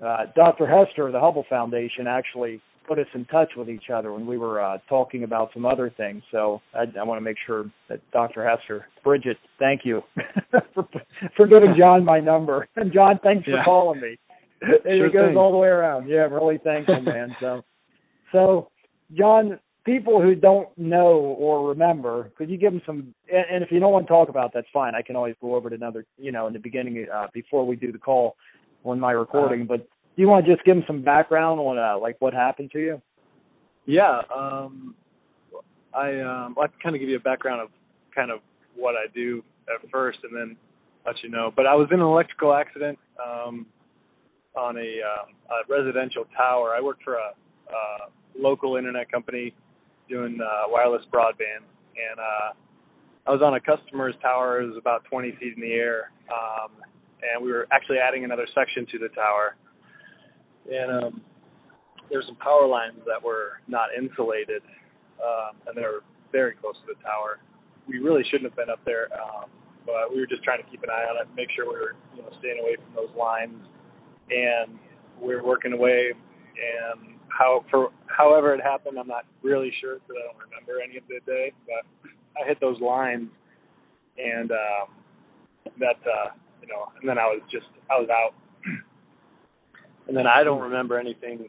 Uh 0.00 0.26
Dr. 0.36 0.66
Hester 0.66 1.08
of 1.08 1.12
the 1.12 1.18
Hubble 1.18 1.44
Foundation 1.50 2.06
actually 2.06 2.62
put 2.86 3.00
us 3.00 3.06
in 3.14 3.24
touch 3.24 3.48
with 3.56 3.68
each 3.68 3.90
other 3.92 4.12
when 4.12 4.28
we 4.28 4.38
were 4.38 4.62
uh 4.62 4.78
talking 4.88 5.24
about 5.24 5.50
some 5.52 5.66
other 5.66 5.92
things. 5.96 6.22
So 6.30 6.60
I, 6.72 6.84
I 7.00 7.02
want 7.02 7.18
to 7.18 7.24
make 7.24 7.36
sure 7.44 7.64
that 7.88 7.98
Dr. 8.12 8.48
Hester, 8.48 8.86
Bridget, 9.02 9.38
thank 9.58 9.80
you 9.84 10.02
for 10.72 10.86
for 11.36 11.48
giving 11.48 11.74
John 11.76 12.04
my 12.04 12.20
number. 12.20 12.68
And 12.76 12.92
John, 12.92 13.18
thanks 13.24 13.44
yeah. 13.48 13.56
for 13.56 13.64
calling 13.64 14.00
me. 14.00 14.16
sure 14.62 15.06
it 15.06 15.12
goes 15.12 15.30
thing. 15.30 15.36
all 15.36 15.50
the 15.50 15.58
way 15.58 15.68
around. 15.68 16.08
Yeah, 16.08 16.26
I'm 16.26 16.32
really 16.32 16.58
thankful, 16.62 17.00
man. 17.00 17.34
So, 17.40 17.62
so 18.32 18.68
John, 19.16 19.58
people 19.88 20.20
who 20.20 20.34
don't 20.34 20.68
know 20.76 21.16
or 21.16 21.66
remember, 21.68 22.30
could 22.36 22.50
you 22.50 22.58
give 22.58 22.72
them 22.72 22.82
some? 22.84 23.14
And, 23.32 23.64
if 23.64 23.72
you 23.72 23.80
don't 23.80 23.92
want 23.92 24.06
to 24.06 24.12
talk 24.12 24.28
about, 24.28 24.52
that's 24.52 24.66
fine. 24.72 24.94
I 24.94 25.00
can 25.00 25.16
always 25.16 25.34
go 25.40 25.54
over 25.54 25.70
to 25.70 25.74
another, 25.74 26.04
you 26.18 26.30
know, 26.30 26.46
in 26.46 26.52
the 26.52 26.58
beginning 26.58 27.06
uh, 27.12 27.28
before 27.32 27.66
we 27.66 27.74
do 27.74 27.90
the 27.90 27.98
call 27.98 28.36
on 28.84 29.00
my 29.00 29.12
recording. 29.12 29.62
Uh, 29.62 29.64
but 29.64 29.78
do 29.78 30.22
you 30.22 30.28
want 30.28 30.44
to 30.44 30.52
just 30.52 30.64
give 30.66 30.76
them 30.76 30.84
some 30.86 31.02
background 31.02 31.58
on 31.58 31.78
uh, 31.78 31.98
like 31.98 32.16
what 32.20 32.34
happened 32.34 32.70
to 32.72 32.78
you? 32.78 33.02
Yeah, 33.86 34.20
um, 34.34 34.94
I 35.94 36.20
um, 36.20 36.54
I'll 36.60 36.68
kind 36.82 36.94
of 36.94 37.00
give 37.00 37.08
you 37.08 37.16
a 37.16 37.20
background 37.20 37.62
of 37.62 37.68
kind 38.14 38.30
of 38.30 38.40
what 38.76 38.94
I 38.94 39.06
do 39.14 39.42
at 39.74 39.90
first, 39.90 40.18
and 40.22 40.36
then 40.36 40.56
let 41.06 41.16
you 41.22 41.30
know. 41.30 41.50
But 41.54 41.66
I 41.66 41.74
was 41.74 41.88
in 41.90 42.00
an 42.00 42.06
electrical 42.06 42.52
accident. 42.54 42.98
Um, 43.24 43.66
on 44.56 44.76
a, 44.76 44.80
um, 44.80 45.34
a 45.50 45.72
residential 45.72 46.24
tower. 46.36 46.74
I 46.76 46.80
worked 46.80 47.04
for 47.04 47.14
a, 47.14 47.30
a 47.70 48.10
local 48.36 48.74
internet 48.74 49.08
company 49.08 49.54
doing 50.08 50.38
uh, 50.40 50.68
wireless 50.68 51.02
broadband, 51.12 51.64
and 51.96 52.18
uh, 52.18 52.52
I 53.26 53.30
was 53.30 53.42
on 53.42 53.54
a 53.54 53.60
customer's 53.60 54.14
tower. 54.22 54.62
It 54.62 54.68
was 54.68 54.76
about 54.78 55.04
20 55.10 55.32
feet 55.40 55.54
in 55.56 55.60
the 55.60 55.72
air, 55.72 56.10
um, 56.32 56.70
and 57.22 57.44
we 57.44 57.52
were 57.52 57.66
actually 57.72 57.98
adding 57.98 58.24
another 58.24 58.46
section 58.54 58.86
to 58.92 58.98
the 58.98 59.08
tower. 59.14 59.56
And 60.70 61.04
um, 61.04 61.20
there 62.10 62.22
some 62.26 62.36
power 62.36 62.66
lines 62.66 63.00
that 63.06 63.22
were 63.22 63.60
not 63.68 63.88
insulated, 63.96 64.62
um, 65.20 65.56
and 65.66 65.76
they 65.76 65.82
were 65.82 66.04
very 66.32 66.54
close 66.54 66.74
to 66.86 66.94
the 66.94 67.00
tower. 67.02 67.40
We 67.86 67.98
really 67.98 68.22
shouldn't 68.30 68.50
have 68.50 68.56
been 68.56 68.70
up 68.70 68.84
there, 68.84 69.08
um, 69.16 69.48
but 69.86 70.12
we 70.12 70.20
were 70.20 70.26
just 70.26 70.44
trying 70.44 70.62
to 70.62 70.68
keep 70.70 70.82
an 70.82 70.90
eye 70.90 71.08
on 71.08 71.16
it, 71.20 71.28
make 71.36 71.48
sure 71.56 71.64
we 71.64 71.80
were, 71.80 71.96
you 72.14 72.22
know, 72.22 72.28
staying 72.38 72.60
away 72.60 72.76
from 72.76 72.94
those 72.94 73.14
lines 73.16 73.56
and 74.30 74.78
we're 75.20 75.44
working 75.44 75.72
away. 75.72 76.12
And 76.12 77.17
how 77.28 77.64
for 77.70 77.90
however 78.06 78.54
it 78.54 78.62
happened, 78.62 78.98
I'm 78.98 79.08
not 79.08 79.24
really 79.42 79.72
sure 79.80 79.94
because 79.94 80.16
I 80.16 80.26
don't 80.26 80.50
remember 80.50 80.82
any 80.82 80.96
of 80.96 81.04
the 81.08 81.20
day. 81.30 81.52
But 81.66 82.10
I 82.40 82.46
hit 82.46 82.60
those 82.60 82.80
lines, 82.80 83.28
and 84.16 84.50
um, 84.50 84.88
that 85.78 86.00
uh, 86.06 86.30
you 86.62 86.68
know, 86.68 86.86
and 87.00 87.08
then 87.08 87.18
I 87.18 87.26
was 87.26 87.40
just 87.50 87.66
I 87.90 87.94
was 88.00 88.08
out, 88.10 88.34
and 90.08 90.16
then 90.16 90.26
I 90.26 90.42
don't 90.42 90.60
remember 90.60 90.98
anything 90.98 91.48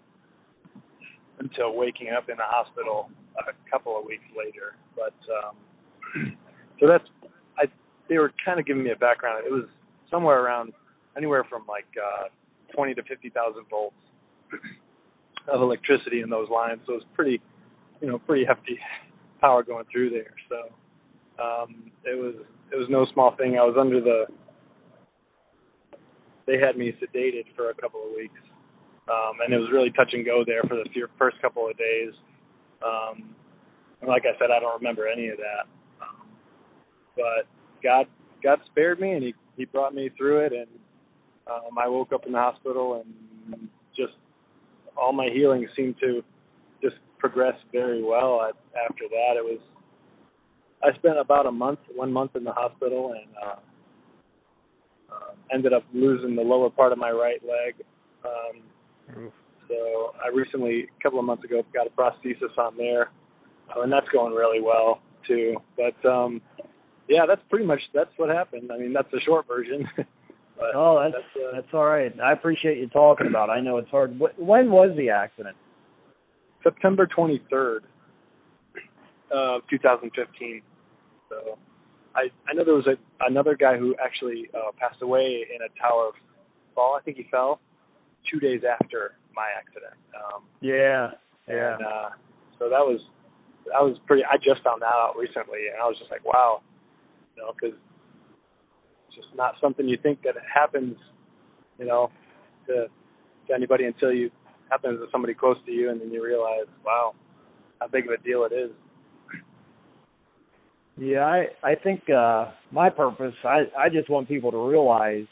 until 1.40 1.76
waking 1.76 2.10
up 2.16 2.30
in 2.30 2.38
the 2.38 2.44
hospital 2.46 3.10
a 3.40 3.70
couple 3.70 3.98
of 3.98 4.06
weeks 4.06 4.26
later. 4.38 4.76
But 4.96 5.16
um, 5.32 6.38
so 6.80 6.88
that's 6.88 7.06
I. 7.58 7.66
They 8.08 8.18
were 8.18 8.32
kind 8.44 8.60
of 8.60 8.66
giving 8.66 8.84
me 8.84 8.92
a 8.92 8.96
background. 8.96 9.44
It 9.46 9.52
was 9.52 9.66
somewhere 10.10 10.44
around 10.44 10.74
anywhere 11.16 11.44
from 11.50 11.64
like 11.68 11.88
uh, 11.98 12.30
20 12.74 12.96
to 12.96 13.04
50,000 13.04 13.64
volts 13.70 13.96
of 15.48 15.62
electricity 15.62 16.22
in 16.22 16.29
those 16.29 16.50
lines. 16.50 16.81
So 16.86 16.93
it 16.93 16.98
was 16.98 17.05
pretty, 17.15 17.41
you 18.01 18.08
know, 18.08 18.19
pretty 18.19 18.46
hefty 18.46 18.79
power 19.41 19.63
going 19.63 19.86
through 19.91 20.10
there. 20.12 20.34
So 20.50 21.43
um, 21.43 21.91
it 22.05 22.17
was 22.17 22.36
it 22.72 22.75
was 22.75 22.88
no 22.89 23.05
small 23.13 23.36
thing. 23.36 23.58
I 23.58 23.63
was 23.63 23.75
under 23.79 24.01
the. 24.01 24.25
They 26.46 26.58
had 26.58 26.77
me 26.77 26.93
sedated 27.01 27.46
for 27.55 27.69
a 27.69 27.75
couple 27.75 28.01
of 28.03 28.15
weeks, 28.15 28.39
um, 29.08 29.38
and 29.43 29.53
it 29.53 29.58
was 29.58 29.69
really 29.72 29.91
touch 29.91 30.10
and 30.13 30.25
go 30.25 30.43
there 30.46 30.63
for 30.63 30.75
the 30.75 30.86
first 31.17 31.39
couple 31.41 31.69
of 31.69 31.77
days. 31.77 32.12
Um, 32.84 33.36
and 34.01 34.10
like 34.10 34.24
I 34.25 34.38
said, 34.39 34.50
I 34.51 34.60
don't 34.60 34.77
remember 34.77 35.08
any 35.08 35.27
of 35.27 35.38
that. 35.38 35.67
Um, 36.01 36.27
but 37.15 37.48
God, 37.84 38.08
God 38.43 38.60
spared 38.72 39.00
me, 39.00 39.12
and 39.13 39.24
He 39.24 39.36
He 39.58 39.65
brought 39.65 39.93
me 39.93 40.10
through 40.17 40.46
it, 40.46 40.53
and 40.53 40.67
um, 41.48 41.77
I 41.79 41.88
woke 41.88 42.13
up 42.13 42.25
in 42.25 42.31
the 42.31 42.39
hospital, 42.39 43.03
and 43.03 43.69
just 43.96 44.13
all 45.00 45.13
my 45.13 45.29
healing 45.34 45.68
seemed 45.75 45.96
to 46.01 46.24
just 46.82 46.96
progress 47.18 47.56
very 47.72 48.03
well. 48.03 48.39
I, 48.39 48.51
after 48.86 49.06
that, 49.10 49.38
it 49.38 49.44
was 49.44 49.60
I 50.84 50.94
spent 50.96 51.18
about 51.18 51.46
a 51.46 51.51
month, 51.51 51.79
one 51.94 52.12
month 52.12 52.36
in 52.36 52.44
the 52.44 52.53
hospital, 52.53 53.13
and 53.13 53.32
uh, 53.44 53.56
uh, 55.13 55.32
ended 55.53 55.74
up 55.74 55.84
losing 55.94 56.36
the 56.36 56.41
lower 56.41 56.70
part 56.70 56.91
of 56.91 56.98
my 56.98 57.12
right 57.12 57.41
leg. 57.44 57.75
Um, 58.24 59.32
so 59.68 60.13
I 60.24 60.29
recently, 60.34 60.88
a 61.00 61.03
couple 61.03 61.20
of 61.20 61.25
months 61.25 61.44
ago, 61.44 61.63
got 61.74 61.88
a 61.88 61.89
prosthesis 61.89 62.58
on 62.58 62.77
there, 62.77 63.10
uh, 63.75 63.82
and 63.82 63.91
that's 63.91 64.08
going 64.10 64.34
really 64.34 64.62
well 64.62 65.01
too. 65.27 65.58
But 65.75 66.08
um, 66.08 66.41
yeah, 67.10 67.25
that's 67.27 67.41
pretty 67.50 67.65
much 67.65 67.82
that's 67.94 68.12
what 68.18 68.29
happened. 68.29 68.72
I 68.72 68.77
mean, 68.77 68.94
that's 68.94 69.12
the 69.12 69.20
short 69.25 69.48
version. 69.48 69.88
but 70.60 70.75
oh, 70.75 71.00
that's 71.01 71.16
that's, 71.34 71.46
uh, 71.46 71.56
that's 71.56 71.74
all 71.74 71.86
right. 71.86 72.13
I 72.20 72.34
appreciate 72.34 72.78
you 72.78 72.88
talking 72.89 73.28
about. 73.28 73.50
It. 73.50 73.54
I 73.54 73.62
know 73.62 73.78
it's 73.78 73.89
hard. 73.89 74.20
When 74.20 74.70
was 74.70 74.96
the 74.98 75.10
accident? 75.10 75.56
September 76.63 77.08
23rd 77.08 77.80
of 79.32 79.62
2015. 79.70 80.62
So 81.30 81.58
I 82.16 82.28
I 82.48 82.54
know 82.54 82.66
there 82.66 82.74
was 82.74 82.88
a 82.88 83.25
another 83.25 83.56
guy 83.56 83.78
who 83.78 83.96
actually 84.04 84.50
uh, 84.54 84.72
passed 84.78 85.01
away 85.01 85.46
in 85.56 85.62
a 85.62 85.70
tower 85.82 86.12
fall. 86.75 86.98
I 87.00 87.04
think 87.04 87.18
he 87.18 87.25
fell 87.32 87.62
two 88.32 88.39
days 88.39 88.62
after 88.68 89.16
my 89.34 89.48
accident. 89.58 89.94
Um, 90.13 90.44
yeah, 90.60 91.12
yeah. 91.48 91.75
And, 91.75 91.86
uh, 91.86 92.10
so 92.58 92.70
that 92.70 92.84
was 92.84 93.00
that 93.68 93.82
was 93.82 93.98
pretty. 94.08 94.24
I 94.25 94.36
just 94.38 94.62
found 94.63 94.82
that 94.82 94.92
out 94.92 95.16
recently, 95.18 95.72
and 95.72 95.80
I 95.82 95.86
was 95.86 95.96
just 95.98 96.12
like, 96.12 96.25
wow, 96.25 96.62
you 97.36 97.44
know, 97.44 97.54
because 97.54 97.78
it's 97.78 97.88
just 99.22 99.36
not 99.36 99.56
something 99.62 99.88
you 99.88 99.98
think 100.02 100.22
that 100.24 100.36
happens, 100.54 100.96
you 101.78 101.86
know, 101.86 102.10
to 102.68 102.88
to 103.48 103.54
anybody 103.54 103.86
until 103.86 104.12
you 104.12 104.30
happens 104.70 105.00
to 105.00 105.08
somebody 105.12 105.34
close 105.34 105.58
to 105.66 105.72
you, 105.72 105.90
and 105.90 106.00
then 106.00 106.12
you 106.12 106.24
realize, 106.24 106.68
wow, 106.86 107.14
how 107.80 107.88
big 107.88 108.06
of 108.06 108.12
a 108.12 108.24
deal 108.24 108.48
it 108.50 108.54
is. 108.54 108.72
Yeah, 110.98 111.26
I 111.26 111.46
I 111.64 111.76
think 111.76 112.10
uh 112.10 112.52
my 112.72 112.90
purpose 112.90 113.34
I 113.44 113.64
I 113.78 113.90
just 113.90 114.10
want 114.10 114.28
people 114.28 114.52
to 114.52 114.70
realize 114.70 115.28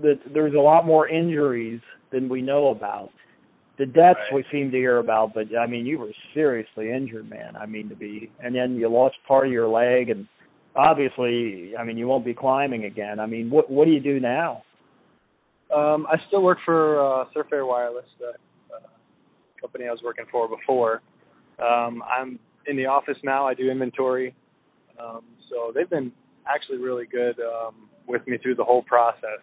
that 0.00 0.20
there's 0.32 0.54
a 0.54 0.60
lot 0.60 0.86
more 0.86 1.08
injuries 1.08 1.80
than 2.12 2.28
we 2.28 2.40
know 2.40 2.68
about. 2.68 3.10
The 3.78 3.86
deaths 3.86 4.20
right. 4.30 4.34
we 4.34 4.44
seem 4.52 4.70
to 4.70 4.76
hear 4.76 4.98
about, 4.98 5.34
but 5.34 5.46
I 5.56 5.66
mean 5.66 5.86
you 5.86 5.98
were 5.98 6.12
seriously 6.34 6.92
injured, 6.92 7.28
man. 7.28 7.56
I 7.56 7.66
mean 7.66 7.88
to 7.88 7.96
be 7.96 8.30
and 8.42 8.54
then 8.54 8.76
you 8.76 8.88
lost 8.88 9.16
part 9.26 9.46
of 9.46 9.52
your 9.52 9.68
leg 9.68 10.10
and 10.10 10.28
obviously 10.76 11.76
I 11.78 11.84
mean 11.84 11.96
you 11.96 12.06
won't 12.08 12.24
be 12.24 12.34
climbing 12.34 12.84
again. 12.84 13.20
I 13.20 13.26
mean 13.26 13.50
what 13.50 13.70
what 13.70 13.84
do 13.86 13.90
you 13.90 14.00
do 14.00 14.20
now? 14.20 14.62
Um 15.74 16.06
I 16.10 16.16
still 16.28 16.42
work 16.42 16.58
for 16.64 17.00
uh 17.00 17.24
Surf 17.34 17.46
Air 17.52 17.66
Wireless, 17.66 18.06
the 18.18 18.30
uh, 18.74 18.88
company 19.60 19.86
I 19.86 19.90
was 19.90 20.00
working 20.04 20.26
for 20.30 20.48
before. 20.48 21.02
Um 21.58 22.02
I'm 22.02 22.38
in 22.66 22.76
the 22.76 22.86
office 22.86 23.16
now. 23.24 23.46
I 23.46 23.54
do 23.54 23.70
inventory, 23.70 24.34
um, 24.98 25.22
so 25.50 25.72
they've 25.74 25.88
been 25.88 26.12
actually 26.46 26.78
really 26.78 27.06
good 27.06 27.36
um, 27.40 27.88
with 28.06 28.26
me 28.26 28.38
through 28.38 28.56
the 28.56 28.64
whole 28.64 28.82
process, 28.82 29.40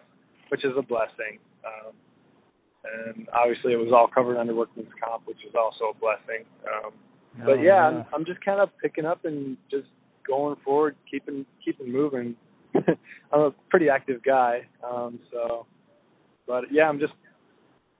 which 0.48 0.64
is 0.64 0.72
a 0.76 0.82
blessing. 0.82 1.38
Um, 1.64 1.92
and 2.84 3.28
obviously, 3.32 3.72
it 3.72 3.76
was 3.76 3.92
all 3.92 4.08
covered 4.08 4.38
under 4.38 4.54
workman's 4.54 4.88
comp, 5.02 5.26
which 5.26 5.44
is 5.46 5.54
also 5.54 5.94
a 5.94 6.00
blessing. 6.00 6.46
Um, 6.64 6.92
oh, 7.42 7.44
but 7.44 7.62
yeah, 7.62 7.86
I'm, 7.86 8.04
I'm 8.14 8.24
just 8.24 8.42
kind 8.44 8.60
of 8.60 8.70
picking 8.82 9.04
up 9.04 9.24
and 9.24 9.56
just 9.70 9.88
going 10.30 10.56
forward, 10.64 10.96
keeping 11.10 11.44
keeping 11.64 11.92
moving. 11.92 12.36
I'm 12.74 13.40
a 13.40 13.50
pretty 13.68 13.88
active 13.88 14.22
guy, 14.22 14.60
um, 14.88 15.18
so. 15.32 15.66
But 16.46 16.64
yeah, 16.70 16.88
I'm 16.88 16.98
just 16.98 17.12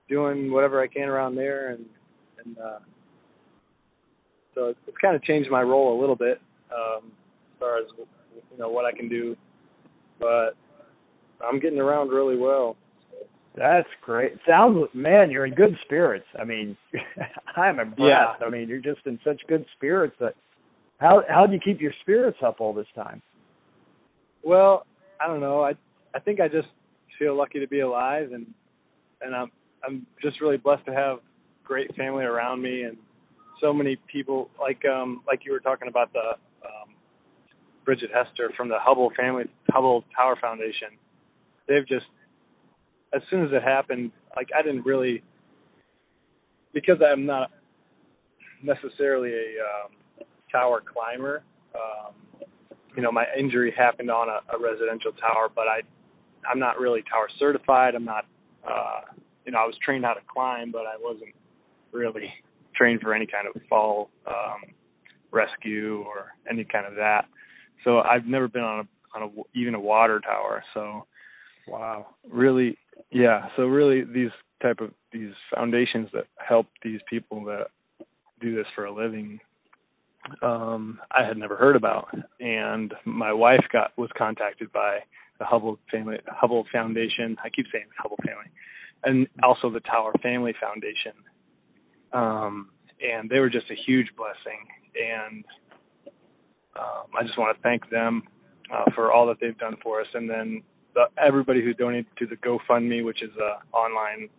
doing 0.09 0.51
whatever 0.51 0.81
I 0.81 0.87
can 0.87 1.07
around 1.07 1.35
there, 1.35 1.69
and 1.71 1.85
and 2.43 2.57
uh, 2.57 2.79
so 4.55 4.65
it's, 4.67 4.79
it's 4.87 4.97
kind 4.97 5.15
of 5.15 5.23
changed 5.23 5.49
my 5.49 5.61
role 5.61 5.97
a 5.97 5.99
little 5.99 6.15
bit 6.15 6.41
um, 6.71 7.11
as 7.11 7.59
far 7.59 7.77
as 7.77 7.85
you 7.97 8.57
know 8.57 8.69
what 8.69 8.85
I 8.85 8.91
can 8.91 9.09
do. 9.09 9.35
But 10.19 10.55
I'm 11.45 11.59
getting 11.59 11.79
around 11.79 12.09
really 12.09 12.37
well. 12.37 12.75
That's 13.55 13.87
great. 14.01 14.33
Sounds 14.47 14.87
man, 14.93 15.29
you're 15.29 15.45
in 15.45 15.53
good 15.53 15.75
spirits. 15.85 16.25
I 16.39 16.45
mean, 16.45 16.77
I'm 17.55 17.79
impressed. 17.79 17.99
Yeah. 17.99 18.45
I 18.45 18.49
mean, 18.49 18.69
you're 18.69 18.79
just 18.79 19.05
in 19.05 19.19
such 19.25 19.41
good 19.47 19.65
spirits 19.75 20.15
that 20.19 20.35
how 21.01 21.23
how 21.27 21.47
do 21.47 21.53
you 21.53 21.59
keep 21.59 21.81
your 21.81 21.93
spirits 22.01 22.37
up 22.45 22.61
all 22.61 22.73
this 22.73 22.85
time? 22.95 23.21
Well, 24.43 24.85
I 25.19 25.27
don't 25.27 25.41
know. 25.41 25.61
I 25.63 25.73
I 26.13 26.19
think 26.19 26.39
I 26.39 26.47
just 26.47 26.67
feel 27.17 27.35
lucky 27.35 27.59
to 27.59 27.67
be 27.67 27.79
alive 27.79 28.31
and 28.31 28.45
and 29.21 29.35
I'm 29.35 29.51
I'm 29.83 30.05
just 30.21 30.39
really 30.39 30.57
blessed 30.57 30.85
to 30.85 30.93
have 30.93 31.17
great 31.63 31.93
family 31.95 32.23
around 32.23 32.61
me 32.61 32.83
and 32.83 32.97
so 33.59 33.73
many 33.73 33.97
people 34.11 34.49
like 34.59 34.83
um 34.85 35.23
like 35.25 35.41
you 35.43 35.51
were 35.51 35.59
talking 35.59 35.87
about 35.87 36.13
the 36.13 36.35
um 36.65 36.93
Bridget 37.83 38.11
Hester 38.13 38.51
from 38.55 38.69
the 38.69 38.77
Hubble 38.79 39.11
family 39.17 39.45
Hubble 39.71 40.03
Tower 40.15 40.37
Foundation. 40.39 40.89
They've 41.67 41.87
just 41.87 42.05
as 43.13 43.21
soon 43.29 43.43
as 43.43 43.51
it 43.51 43.63
happened, 43.63 44.11
like 44.35 44.49
I 44.55 44.61
didn't 44.61 44.85
really 44.85 45.23
because 46.73 46.97
I'm 47.01 47.25
not 47.25 47.49
necessarily 48.63 49.31
a 49.31 49.47
um 49.65 50.00
tower 50.51 50.81
climber. 50.81 51.43
Um 51.75 52.13
you 52.95 53.01
know, 53.01 53.11
my 53.11 53.25
injury 53.39 53.73
happened 53.75 54.11
on 54.11 54.27
a, 54.27 54.41
a 54.53 54.59
residential 54.59 55.11
tower, 55.13 55.49
but 55.53 55.67
I 55.67 55.81
I'm 56.49 56.59
not 56.59 56.79
really 56.79 57.03
tower 57.09 57.27
certified. 57.39 57.95
I'm 57.95 58.05
not 58.05 58.25
uh 58.67 59.01
you 59.45 59.51
know, 59.51 59.59
I 59.59 59.65
was 59.65 59.75
trained 59.83 60.05
how 60.05 60.13
to 60.13 60.21
climb, 60.31 60.71
but 60.71 60.81
I 60.85 60.95
wasn't 60.99 61.33
really 61.91 62.31
trained 62.75 63.01
for 63.01 63.13
any 63.13 63.27
kind 63.27 63.47
of 63.47 63.61
fall 63.69 64.09
um, 64.27 64.73
rescue 65.31 66.03
or 66.05 66.31
any 66.49 66.63
kind 66.63 66.85
of 66.85 66.95
that. 66.95 67.25
So 67.83 67.99
I've 67.99 68.25
never 68.25 68.47
been 68.47 68.63
on 68.63 68.79
a 68.81 69.17
on 69.17 69.23
a 69.23 69.59
even 69.59 69.75
a 69.75 69.79
water 69.79 70.19
tower. 70.19 70.63
So 70.73 71.05
wow, 71.67 72.07
really, 72.29 72.77
yeah. 73.11 73.47
So 73.55 73.63
really, 73.63 74.03
these 74.03 74.31
type 74.61 74.79
of 74.79 74.91
these 75.11 75.33
foundations 75.53 76.09
that 76.13 76.27
help 76.37 76.67
these 76.83 77.01
people 77.09 77.43
that 77.45 77.67
do 78.39 78.55
this 78.55 78.65
for 78.75 78.85
a 78.85 78.93
living 78.93 79.39
um 80.41 80.99
I 81.11 81.25
had 81.25 81.37
never 81.37 81.55
heard 81.55 81.75
about. 81.75 82.13
And 82.39 82.93
my 83.05 83.33
wife 83.33 83.65
got 83.71 83.97
was 83.97 84.09
contacted 84.17 84.71
by 84.71 84.99
the 85.39 85.45
Hubble 85.45 85.79
family 85.91 86.17
Hubble 86.27 86.65
Foundation. 86.71 87.37
I 87.43 87.49
keep 87.49 87.65
saying 87.71 87.85
Hubble 87.97 88.19
family. 88.25 88.51
And 89.03 89.27
also 89.41 89.71
the 89.71 89.79
Tower 89.79 90.13
Family 90.21 90.53
Foundation. 90.61 91.13
Um, 92.13 92.69
and 93.01 93.29
they 93.29 93.39
were 93.39 93.49
just 93.49 93.65
a 93.71 93.75
huge 93.75 94.07
blessing. 94.15 94.67
And 94.95 95.43
um, 96.77 97.07
I 97.17 97.23
just 97.23 97.37
want 97.37 97.55
to 97.55 97.63
thank 97.63 97.89
them 97.89 98.23
uh, 98.71 98.85
for 98.95 99.11
all 99.11 99.27
that 99.27 99.37
they've 99.41 99.57
done 99.57 99.75
for 99.83 100.01
us, 100.01 100.07
and 100.13 100.29
then 100.29 100.61
the, 100.95 101.05
everybody 101.17 101.61
who 101.63 101.73
donated 101.73 102.07
to 102.17 102.25
the 102.25 102.37
GoFundMe, 102.37 103.03
which 103.03 103.21
is 103.21 103.31
a 103.37 103.75
online 103.75 104.29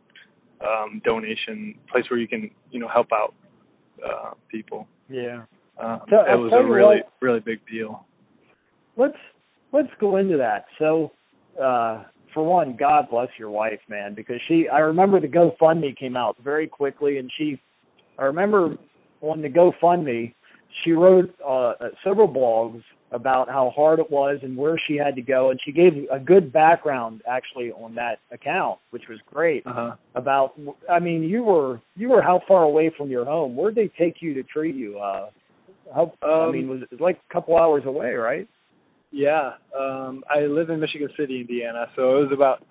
um, 0.60 1.02
donation 1.04 1.74
place 1.90 2.04
where 2.10 2.18
you 2.18 2.28
can, 2.28 2.50
you 2.70 2.78
know, 2.78 2.88
help 2.88 3.08
out 3.12 3.34
uh, 4.04 4.30
people. 4.50 4.86
Yeah, 5.08 5.42
um, 5.82 6.00
so, 6.08 6.16
it 6.16 6.38
was 6.38 6.52
a 6.54 6.64
really, 6.64 6.96
what, 6.96 7.12
really 7.20 7.40
big 7.40 7.60
deal. 7.70 8.04
Let's 8.96 9.16
let's 9.72 9.88
go 10.00 10.16
into 10.16 10.36
that. 10.36 10.66
So, 10.78 11.12
uh, 11.62 12.04
for 12.34 12.44
one, 12.44 12.76
God 12.78 13.08
bless 13.10 13.28
your 13.38 13.50
wife, 13.50 13.80
man, 13.88 14.14
because 14.14 14.40
she 14.48 14.68
I 14.68 14.78
remember 14.78 15.20
the 15.20 15.28
GoFundMe 15.28 15.96
came 15.96 16.16
out 16.16 16.36
very 16.42 16.66
quickly 16.66 17.18
and 17.18 17.30
she 17.36 17.60
I 18.18 18.24
remember 18.24 18.76
on 19.20 19.42
the 19.42 19.48
GoFundMe 19.48 20.34
she 20.84 20.92
wrote 20.92 21.34
uh, 21.46 21.74
several 22.04 22.28
blogs 22.28 22.82
about 23.12 23.48
how 23.48 23.70
hard 23.76 23.98
it 23.98 24.10
was 24.10 24.38
and 24.42 24.56
where 24.56 24.80
she 24.88 24.96
had 24.96 25.14
to 25.16 25.22
go, 25.22 25.50
and 25.50 25.60
she 25.64 25.70
gave 25.70 25.92
a 26.10 26.18
good 26.18 26.52
background 26.52 27.20
actually 27.28 27.70
on 27.72 27.94
that 27.94 28.20
account, 28.32 28.78
which 28.90 29.02
was 29.08 29.18
great. 29.26 29.66
Uh-huh. 29.66 29.94
About, 30.14 30.58
I 30.90 30.98
mean, 30.98 31.22
you 31.22 31.42
were 31.42 31.80
you 31.94 32.08
were 32.08 32.22
how 32.22 32.40
far 32.48 32.62
away 32.62 32.90
from 32.96 33.10
your 33.10 33.24
home? 33.24 33.54
Where'd 33.54 33.74
they 33.74 33.90
take 33.98 34.16
you 34.20 34.34
to 34.34 34.42
treat 34.42 34.74
you? 34.74 34.98
Uh, 34.98 35.28
how? 35.94 36.12
Um, 36.22 36.48
I 36.48 36.52
mean, 36.52 36.68
was 36.68 36.80
it 36.90 37.00
like 37.00 37.18
a 37.30 37.32
couple 37.32 37.56
hours 37.56 37.84
away, 37.86 38.12
right? 38.12 38.48
Yeah, 39.10 39.52
um, 39.78 40.24
I 40.30 40.46
live 40.46 40.70
in 40.70 40.80
Michigan 40.80 41.08
City, 41.18 41.40
Indiana, 41.40 41.86
so 41.96 42.18
it 42.18 42.22
was 42.24 42.30
about. 42.32 42.64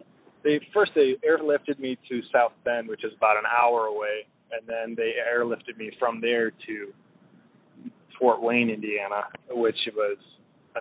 They 0.44 0.60
first 0.74 0.92
they 0.96 1.14
airlifted 1.28 1.80
me 1.80 1.98
to 2.10 2.22
South 2.34 2.54
Bend, 2.66 2.88
which 2.88 3.04
is 3.04 3.12
about 3.16 3.38
an 3.38 3.44
hour 3.46 3.86
away, 3.86 4.26
and 4.52 4.68
then 4.68 4.96
they 4.98 5.14
airlifted 5.22 5.78
me 5.78 5.92
from 6.00 6.20
there 6.20 6.50
to 6.50 6.94
Fort 8.20 8.42
Wayne, 8.42 8.70
Indiana, 8.70 9.24
which 9.50 9.76
was 9.96 10.18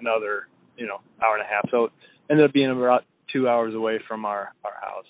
another, 0.00 0.49
you 0.76 0.87
know, 0.87 0.99
hour 1.22 1.37
and 1.37 1.44
a 1.44 1.46
half. 1.46 1.68
So 1.70 1.84
it 1.84 1.92
ended 2.30 2.46
up 2.46 2.54
being 2.54 2.70
about 2.70 3.04
two 3.32 3.49
hours 3.49 3.75
away 3.75 4.00
from 4.08 4.25
our 4.25 4.54
our 4.64 4.75
house. 4.80 5.04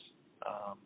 Um, 0.45 0.79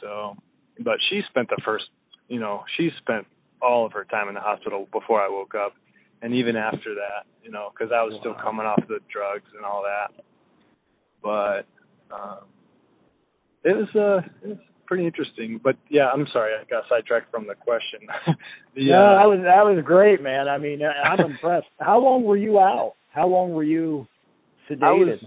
so, 0.00 0.36
but 0.82 0.96
she 1.10 1.20
spent 1.28 1.48
the 1.48 1.60
first, 1.64 1.84
you 2.28 2.40
know, 2.40 2.64
she 2.76 2.90
spent 3.00 3.26
all 3.62 3.86
of 3.86 3.92
her 3.92 4.04
time 4.04 4.28
in 4.28 4.34
the 4.34 4.40
hospital 4.40 4.88
before 4.92 5.20
I 5.20 5.28
woke 5.28 5.54
up, 5.54 5.74
and 6.20 6.34
even 6.34 6.56
after 6.56 6.94
that, 6.94 7.26
you 7.42 7.50
know, 7.50 7.70
because 7.72 7.92
I 7.94 8.02
was 8.02 8.12
wow. 8.14 8.20
still 8.20 8.34
coming 8.42 8.66
off 8.66 8.82
the 8.88 8.98
drugs 9.12 9.50
and 9.56 9.64
all 9.64 9.82
that. 9.82 10.22
But 11.22 11.66
um, 12.14 12.44
it 13.64 13.76
was 13.76 13.88
uh, 13.94 14.28
it 14.42 14.48
was 14.48 14.58
pretty 14.86 15.06
interesting. 15.06 15.60
But 15.62 15.76
yeah, 15.88 16.08
I'm 16.12 16.26
sorry, 16.32 16.52
I 16.54 16.64
got 16.68 16.84
sidetracked 16.88 17.30
from 17.30 17.46
the 17.46 17.54
question. 17.54 18.00
the, 18.74 18.90
no, 18.90 18.94
uh, 18.94 19.18
that 19.18 19.28
was 19.28 19.40
that 19.44 19.64
was 19.64 19.84
great, 19.84 20.22
man. 20.22 20.48
I 20.48 20.58
mean, 20.58 20.80
I'm 20.82 21.20
impressed. 21.20 21.68
How 21.80 22.00
long 22.00 22.24
were 22.24 22.36
you 22.36 22.58
out? 22.58 22.94
How 23.14 23.26
long 23.26 23.52
were 23.52 23.64
you 23.64 24.06
sedated? 24.70 24.82
I 24.82 24.92
was 24.92 25.18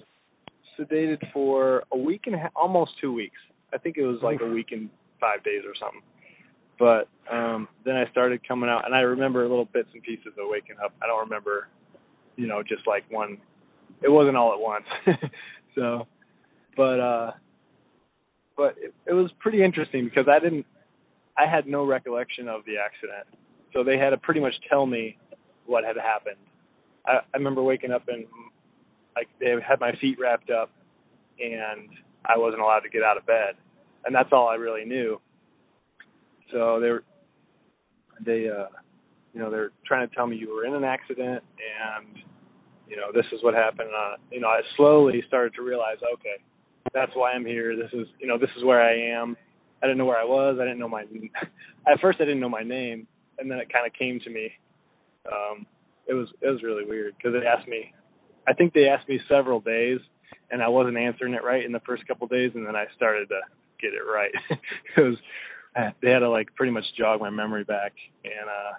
sedated 0.79 1.31
for 1.33 1.83
a 1.91 1.97
week 1.97 2.23
and 2.25 2.35
a 2.35 2.39
half, 2.39 2.51
almost 2.55 2.91
two 3.01 3.13
weeks. 3.13 3.37
I 3.73 3.77
think 3.77 3.97
it 3.97 4.03
was 4.03 4.19
like 4.21 4.39
a 4.41 4.47
week 4.47 4.67
and 4.71 4.89
five 5.19 5.43
days 5.43 5.61
or 5.65 5.73
something. 5.79 6.01
But 6.77 7.07
um 7.31 7.67
then 7.85 7.95
I 7.95 8.09
started 8.11 8.47
coming 8.47 8.69
out, 8.69 8.85
and 8.85 8.93
I 8.93 9.01
remember 9.01 9.41
little 9.47 9.65
bits 9.65 9.89
and 9.93 10.03
pieces 10.03 10.33
of 10.37 10.49
waking 10.49 10.75
up. 10.83 10.93
I 11.01 11.07
don't 11.07 11.25
remember, 11.25 11.67
you 12.35 12.47
know, 12.47 12.63
just 12.63 12.85
like 12.87 13.03
one. 13.09 13.37
It 14.01 14.09
wasn't 14.09 14.37
all 14.37 14.53
at 14.53 14.59
once. 14.59 14.85
so, 15.75 16.07
but 16.75 16.99
uh 16.99 17.31
but 18.57 18.75
it, 18.77 18.93
it 19.05 19.13
was 19.13 19.31
pretty 19.39 19.63
interesting 19.63 20.05
because 20.05 20.27
I 20.29 20.39
didn't, 20.39 20.65
I 21.37 21.45
had 21.49 21.67
no 21.67 21.85
recollection 21.85 22.47
of 22.47 22.61
the 22.65 22.75
accident, 22.77 23.27
so 23.73 23.83
they 23.83 23.97
had 23.97 24.11
to 24.11 24.17
pretty 24.17 24.39
much 24.39 24.53
tell 24.69 24.85
me 24.85 25.17
what 25.65 25.83
had 25.83 25.97
happened. 25.97 26.39
I, 27.05 27.19
I 27.33 27.37
remember 27.37 27.61
waking 27.61 27.91
up 27.91 28.07
and 28.07 28.25
like 29.15 29.27
they 29.39 29.55
had 29.67 29.79
my 29.79 29.93
feet 29.99 30.17
wrapped 30.19 30.49
up, 30.49 30.71
and 31.39 31.89
I 32.25 32.37
wasn't 32.37 32.61
allowed 32.61 32.81
to 32.81 32.89
get 32.89 33.03
out 33.03 33.17
of 33.17 33.25
bed, 33.25 33.55
and 34.05 34.13
that's 34.13 34.29
all 34.31 34.47
I 34.47 34.55
really 34.55 34.85
knew. 34.85 35.19
So 36.51 36.79
they 36.79 36.89
were, 36.89 37.03
they, 38.25 38.49
uh, 38.49 38.67
you 39.33 39.39
know, 39.39 39.49
they're 39.49 39.71
trying 39.85 40.07
to 40.07 40.15
tell 40.15 40.27
me 40.27 40.37
you 40.37 40.53
were 40.53 40.65
in 40.65 40.73
an 40.73 40.83
accident 40.83 41.43
and 41.57 42.07
you 42.87 42.95
know 42.95 43.07
this 43.11 43.25
is 43.33 43.41
what 43.41 43.55
happened 43.55 43.89
uh 43.89 44.15
you 44.31 44.39
know 44.39 44.47
i 44.47 44.61
slowly 44.77 45.23
started 45.27 45.51
to 45.55 45.63
realize 45.63 45.97
okay 46.13 46.37
that's 46.93 47.11
why 47.13 47.31
I'm 47.31 47.45
here. 47.45 47.75
This 47.75 47.91
is 47.93 48.07
you 48.19 48.27
know 48.27 48.37
this 48.37 48.49
is 48.57 48.63
where 48.63 48.81
I 48.81 49.19
am. 49.19 49.35
I 49.83 49.87
didn't 49.87 49.97
know 49.97 50.05
where 50.05 50.19
I 50.19 50.23
was. 50.23 50.57
I 50.59 50.63
didn't 50.63 50.79
know 50.79 50.87
my 50.87 51.03
at 51.87 51.99
first 52.01 52.19
I 52.21 52.25
didn't 52.25 52.39
know 52.39 52.49
my 52.49 52.63
name, 52.63 53.07
and 53.39 53.49
then 53.49 53.59
it 53.59 53.71
kind 53.71 53.85
of 53.85 53.93
came 53.93 54.19
to 54.21 54.29
me. 54.29 54.51
Um, 55.27 55.65
it 56.07 56.13
was 56.13 56.27
it 56.41 56.49
was 56.49 56.63
really 56.63 56.85
weird 56.85 57.15
because 57.17 57.33
they 57.39 57.45
asked 57.45 57.67
me. 57.67 57.93
I 58.47 58.53
think 58.53 58.73
they 58.73 58.87
asked 58.87 59.09
me 59.09 59.19
several 59.27 59.59
days, 59.59 59.99
and 60.51 60.61
I 60.61 60.67
wasn't 60.67 60.97
answering 60.97 61.33
it 61.33 61.43
right 61.43 61.65
in 61.65 61.71
the 61.71 61.81
first 61.81 62.07
couple 62.07 62.25
of 62.25 62.31
days, 62.31 62.51
and 62.55 62.65
then 62.65 62.75
I 62.75 62.85
started 62.95 63.27
to 63.29 63.41
get 63.81 63.93
it 63.93 64.05
right. 64.09 64.31
it 64.97 65.01
was 65.01 65.17
they 66.01 66.09
had 66.09 66.19
to 66.19 66.29
like 66.29 66.53
pretty 66.55 66.71
much 66.71 66.85
jog 66.97 67.19
my 67.19 67.29
memory 67.29 67.63
back, 67.63 67.93
and 68.23 68.49
uh, 68.49 68.77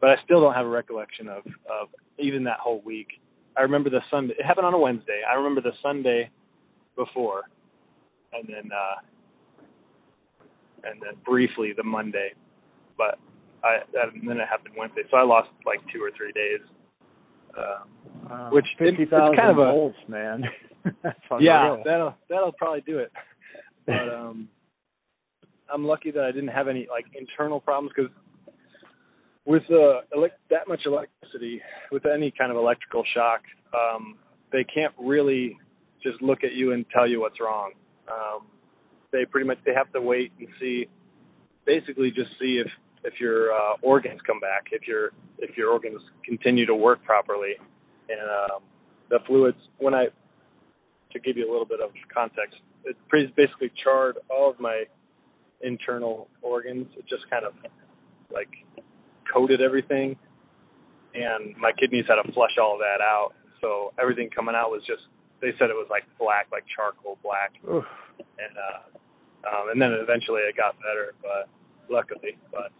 but 0.00 0.10
I 0.10 0.14
still 0.24 0.40
don't 0.40 0.54
have 0.54 0.66
a 0.66 0.70
recollection 0.70 1.28
of 1.28 1.44
of 1.46 1.88
even 2.18 2.44
that 2.44 2.58
whole 2.60 2.82
week. 2.84 3.08
I 3.56 3.62
remember 3.62 3.90
the 3.90 4.00
Sunday. 4.10 4.34
It 4.38 4.44
happened 4.44 4.66
on 4.66 4.74
a 4.74 4.78
Wednesday. 4.78 5.20
I 5.28 5.34
remember 5.34 5.60
the 5.60 5.72
Sunday 5.82 6.30
before, 6.96 7.42
and 8.32 8.48
then 8.48 8.70
uh, 8.72 9.00
and 10.84 11.00
then 11.02 11.14
briefly 11.24 11.72
the 11.76 11.84
Monday, 11.84 12.32
but 12.96 13.18
I 13.62 13.78
and 13.94 14.28
then 14.28 14.38
it 14.38 14.48
happened 14.48 14.74
Wednesday, 14.76 15.02
so 15.10 15.16
I 15.16 15.22
lost 15.22 15.48
like 15.66 15.80
two 15.92 16.02
or 16.02 16.10
three 16.16 16.32
days. 16.32 16.60
Um, 17.56 17.88
wow. 18.30 18.48
Which 18.52 18.66
fifty 18.78 19.04
thousand 19.04 19.36
kind 19.36 19.50
of 19.50 19.58
a, 19.58 19.70
volts, 19.70 19.96
man. 20.08 20.44
yeah, 21.40 21.76
that'll 21.84 22.14
that'll 22.30 22.52
probably 22.52 22.80
do 22.80 22.98
it. 22.98 23.12
But 23.86 24.08
um, 24.08 24.48
I'm 25.72 25.84
lucky 25.84 26.10
that 26.10 26.22
I 26.22 26.32
didn't 26.32 26.48
have 26.48 26.68
any 26.68 26.86
like 26.90 27.06
internal 27.18 27.60
problems 27.60 27.92
because 27.96 28.12
with 29.44 29.62
uh, 29.70 30.02
elect- 30.14 30.40
that 30.50 30.68
much 30.68 30.80
electricity, 30.86 31.60
with 31.90 32.04
any 32.06 32.32
kind 32.36 32.50
of 32.50 32.56
electrical 32.56 33.02
shock, 33.14 33.40
um, 33.74 34.16
they 34.52 34.64
can't 34.64 34.94
really 35.00 35.56
just 36.02 36.20
look 36.22 36.44
at 36.44 36.52
you 36.52 36.72
and 36.72 36.84
tell 36.92 37.08
you 37.08 37.20
what's 37.20 37.40
wrong. 37.40 37.72
Um, 38.08 38.46
they 39.12 39.24
pretty 39.24 39.46
much 39.46 39.58
they 39.64 39.72
have 39.74 39.92
to 39.92 40.00
wait 40.00 40.32
and 40.38 40.48
see, 40.60 40.86
basically 41.66 42.10
just 42.10 42.30
see 42.40 42.62
if 42.64 42.70
if 43.04 43.14
your 43.20 43.52
uh, 43.52 43.74
organs 43.82 44.20
come 44.26 44.38
back, 44.40 44.66
if 44.72 44.86
your 44.86 45.10
if 45.38 45.56
your 45.56 45.70
organs 45.70 46.00
continue 46.24 46.66
to 46.66 46.74
work 46.74 47.02
properly, 47.04 47.54
and 48.08 48.20
um, 48.20 48.62
the 49.10 49.18
fluids. 49.26 49.58
When 49.78 49.94
I 49.94 50.06
to 51.12 51.20
give 51.20 51.36
you 51.36 51.48
a 51.48 51.50
little 51.50 51.66
bit 51.66 51.80
of 51.80 51.90
context, 52.12 52.56
it 52.84 52.96
basically 53.36 53.70
charred 53.82 54.16
all 54.30 54.50
of 54.50 54.58
my 54.60 54.84
internal 55.62 56.28
organs. 56.42 56.86
It 56.96 57.04
just 57.08 57.28
kind 57.30 57.44
of 57.44 57.52
like 58.32 58.50
coated 59.32 59.60
everything, 59.60 60.16
and 61.14 61.56
my 61.56 61.72
kidneys 61.78 62.04
had 62.08 62.22
to 62.22 62.32
flush 62.32 62.56
all 62.60 62.78
that 62.78 63.02
out. 63.02 63.32
So 63.60 63.92
everything 64.00 64.28
coming 64.34 64.54
out 64.54 64.70
was 64.70 64.82
just 64.86 65.02
they 65.40 65.50
said 65.58 65.70
it 65.70 65.76
was 65.76 65.88
like 65.90 66.04
black, 66.18 66.46
like 66.52 66.64
charcoal 66.74 67.18
black, 67.22 67.52
Oof. 67.66 67.84
and 68.18 68.54
uh, 68.56 68.80
um, 69.48 69.70
and 69.70 69.82
then 69.82 69.90
eventually 69.92 70.40
it 70.42 70.56
got 70.56 70.78
better, 70.78 71.14
but 71.20 71.50
luckily, 71.90 72.38
but 72.50 72.70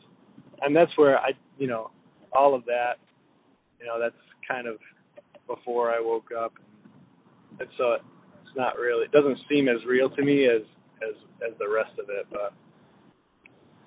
and 0.62 0.74
that's 0.74 0.96
where 0.96 1.18
I, 1.18 1.32
you 1.58 1.66
know, 1.66 1.90
all 2.32 2.54
of 2.54 2.64
that, 2.66 3.02
you 3.80 3.86
know, 3.86 3.98
that's 3.98 4.14
kind 4.48 4.66
of 4.66 4.76
before 5.48 5.90
I 5.90 6.00
woke 6.00 6.30
up, 6.32 6.54
and 7.58 7.68
so 7.76 7.94
it's 7.94 8.56
not 8.56 8.76
really, 8.76 9.04
it 9.04 9.12
doesn't 9.12 9.38
seem 9.50 9.68
as 9.68 9.84
real 9.86 10.08
to 10.10 10.22
me 10.22 10.46
as 10.46 10.62
as 11.02 11.16
as 11.42 11.58
the 11.58 11.68
rest 11.68 11.98
of 11.98 12.06
it, 12.10 12.26
but 12.30 12.54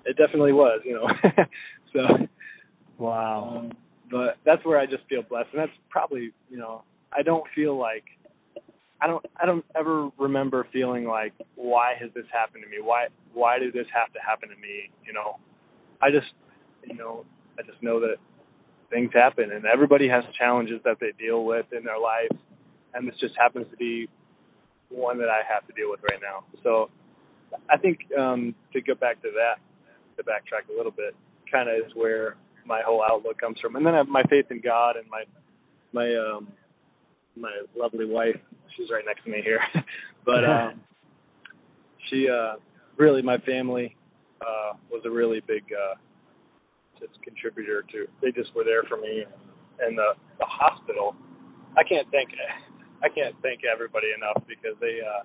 it 0.06 0.16
definitely 0.16 0.52
was, 0.52 0.80
you 0.84 0.94
know, 0.94 1.08
so. 1.92 2.26
Wow. 2.98 3.58
Um, 3.58 3.72
but 4.10 4.36
that's 4.44 4.64
where 4.64 4.78
I 4.78 4.86
just 4.86 5.02
feel 5.08 5.22
blessed, 5.22 5.48
and 5.52 5.60
that's 5.60 5.72
probably, 5.90 6.32
you 6.48 6.56
know, 6.56 6.82
I 7.12 7.22
don't 7.22 7.44
feel 7.54 7.76
like 7.78 8.04
I 9.00 9.06
don't 9.06 9.24
I 9.36 9.46
don't 9.46 9.64
ever 9.76 10.10
remember 10.18 10.66
feeling 10.72 11.04
like 11.04 11.32
why 11.54 11.94
has 12.00 12.10
this 12.14 12.24
happened 12.32 12.64
to 12.64 12.70
me? 12.70 12.78
Why 12.82 13.08
why 13.34 13.58
did 13.58 13.72
this 13.72 13.86
have 13.92 14.12
to 14.12 14.20
happen 14.20 14.48
to 14.48 14.56
me? 14.56 14.90
You 15.06 15.12
know, 15.12 15.38
I 16.00 16.10
just 16.10 16.26
you 16.84 16.94
know 16.96 17.24
I 17.58 17.62
just 17.62 17.82
know 17.82 18.00
that 18.00 18.16
things 18.90 19.10
happen 19.12 19.50
and 19.50 19.64
everybody 19.66 20.08
has 20.08 20.24
challenges 20.38 20.80
that 20.84 20.96
they 21.00 21.12
deal 21.18 21.44
with 21.44 21.66
in 21.72 21.84
their 21.84 21.98
life, 21.98 22.32
and 22.94 23.06
this 23.06 23.16
just 23.20 23.34
happens 23.38 23.66
to 23.70 23.76
be 23.76 24.08
one 24.88 25.18
that 25.18 25.28
I 25.28 25.42
have 25.52 25.66
to 25.66 25.72
deal 25.74 25.90
with 25.90 26.00
right 26.02 26.20
now. 26.22 26.44
So 26.62 26.90
I 27.68 27.76
think 27.76 28.00
um, 28.16 28.54
to 28.72 28.80
get 28.80 29.00
back 29.00 29.20
to 29.22 29.30
that, 29.34 29.60
to 30.16 30.22
backtrack 30.22 30.72
a 30.72 30.76
little 30.76 30.92
bit, 30.92 31.14
kind 31.50 31.68
of 31.68 31.76
is 31.86 31.92
where 31.94 32.36
my 32.66 32.82
whole 32.84 33.02
outlook 33.02 33.38
comes 33.38 33.58
from, 33.60 33.76
and 33.76 33.86
then 33.86 33.94
I 33.94 33.98
have 33.98 34.08
my 34.08 34.22
faith 34.24 34.46
in 34.50 34.60
God 34.60 34.96
and 34.96 35.06
my 35.08 35.24
my 35.92 36.14
um, 36.14 36.48
my 37.36 37.52
lovely 37.76 38.06
wife 38.06 38.36
she's 38.76 38.90
right 38.90 39.04
next 39.06 39.24
to 39.24 39.30
me 39.30 39.40
here. 39.42 39.60
but 40.24 40.44
um 40.48 40.80
she 42.10 42.26
uh 42.28 42.56
really 42.96 43.22
my 43.22 43.38
family 43.38 43.96
uh 44.40 44.76
was 44.90 45.02
a 45.04 45.10
really 45.10 45.40
big 45.46 45.64
uh 45.72 45.96
just 46.98 47.12
contributor 47.22 47.82
to 47.92 48.06
they 48.22 48.30
just 48.32 48.54
were 48.54 48.64
there 48.64 48.82
for 48.84 48.96
me 48.96 49.24
and 49.80 49.96
the 49.96 50.12
the 50.38 50.46
hospital 50.46 51.16
I 51.76 51.82
can't 51.84 52.08
thank 52.10 52.30
I 53.02 53.08
can't 53.08 53.36
thank 53.42 53.60
everybody 53.64 54.08
enough 54.16 54.42
because 54.48 54.76
they 54.80 55.00
uh 55.04 55.24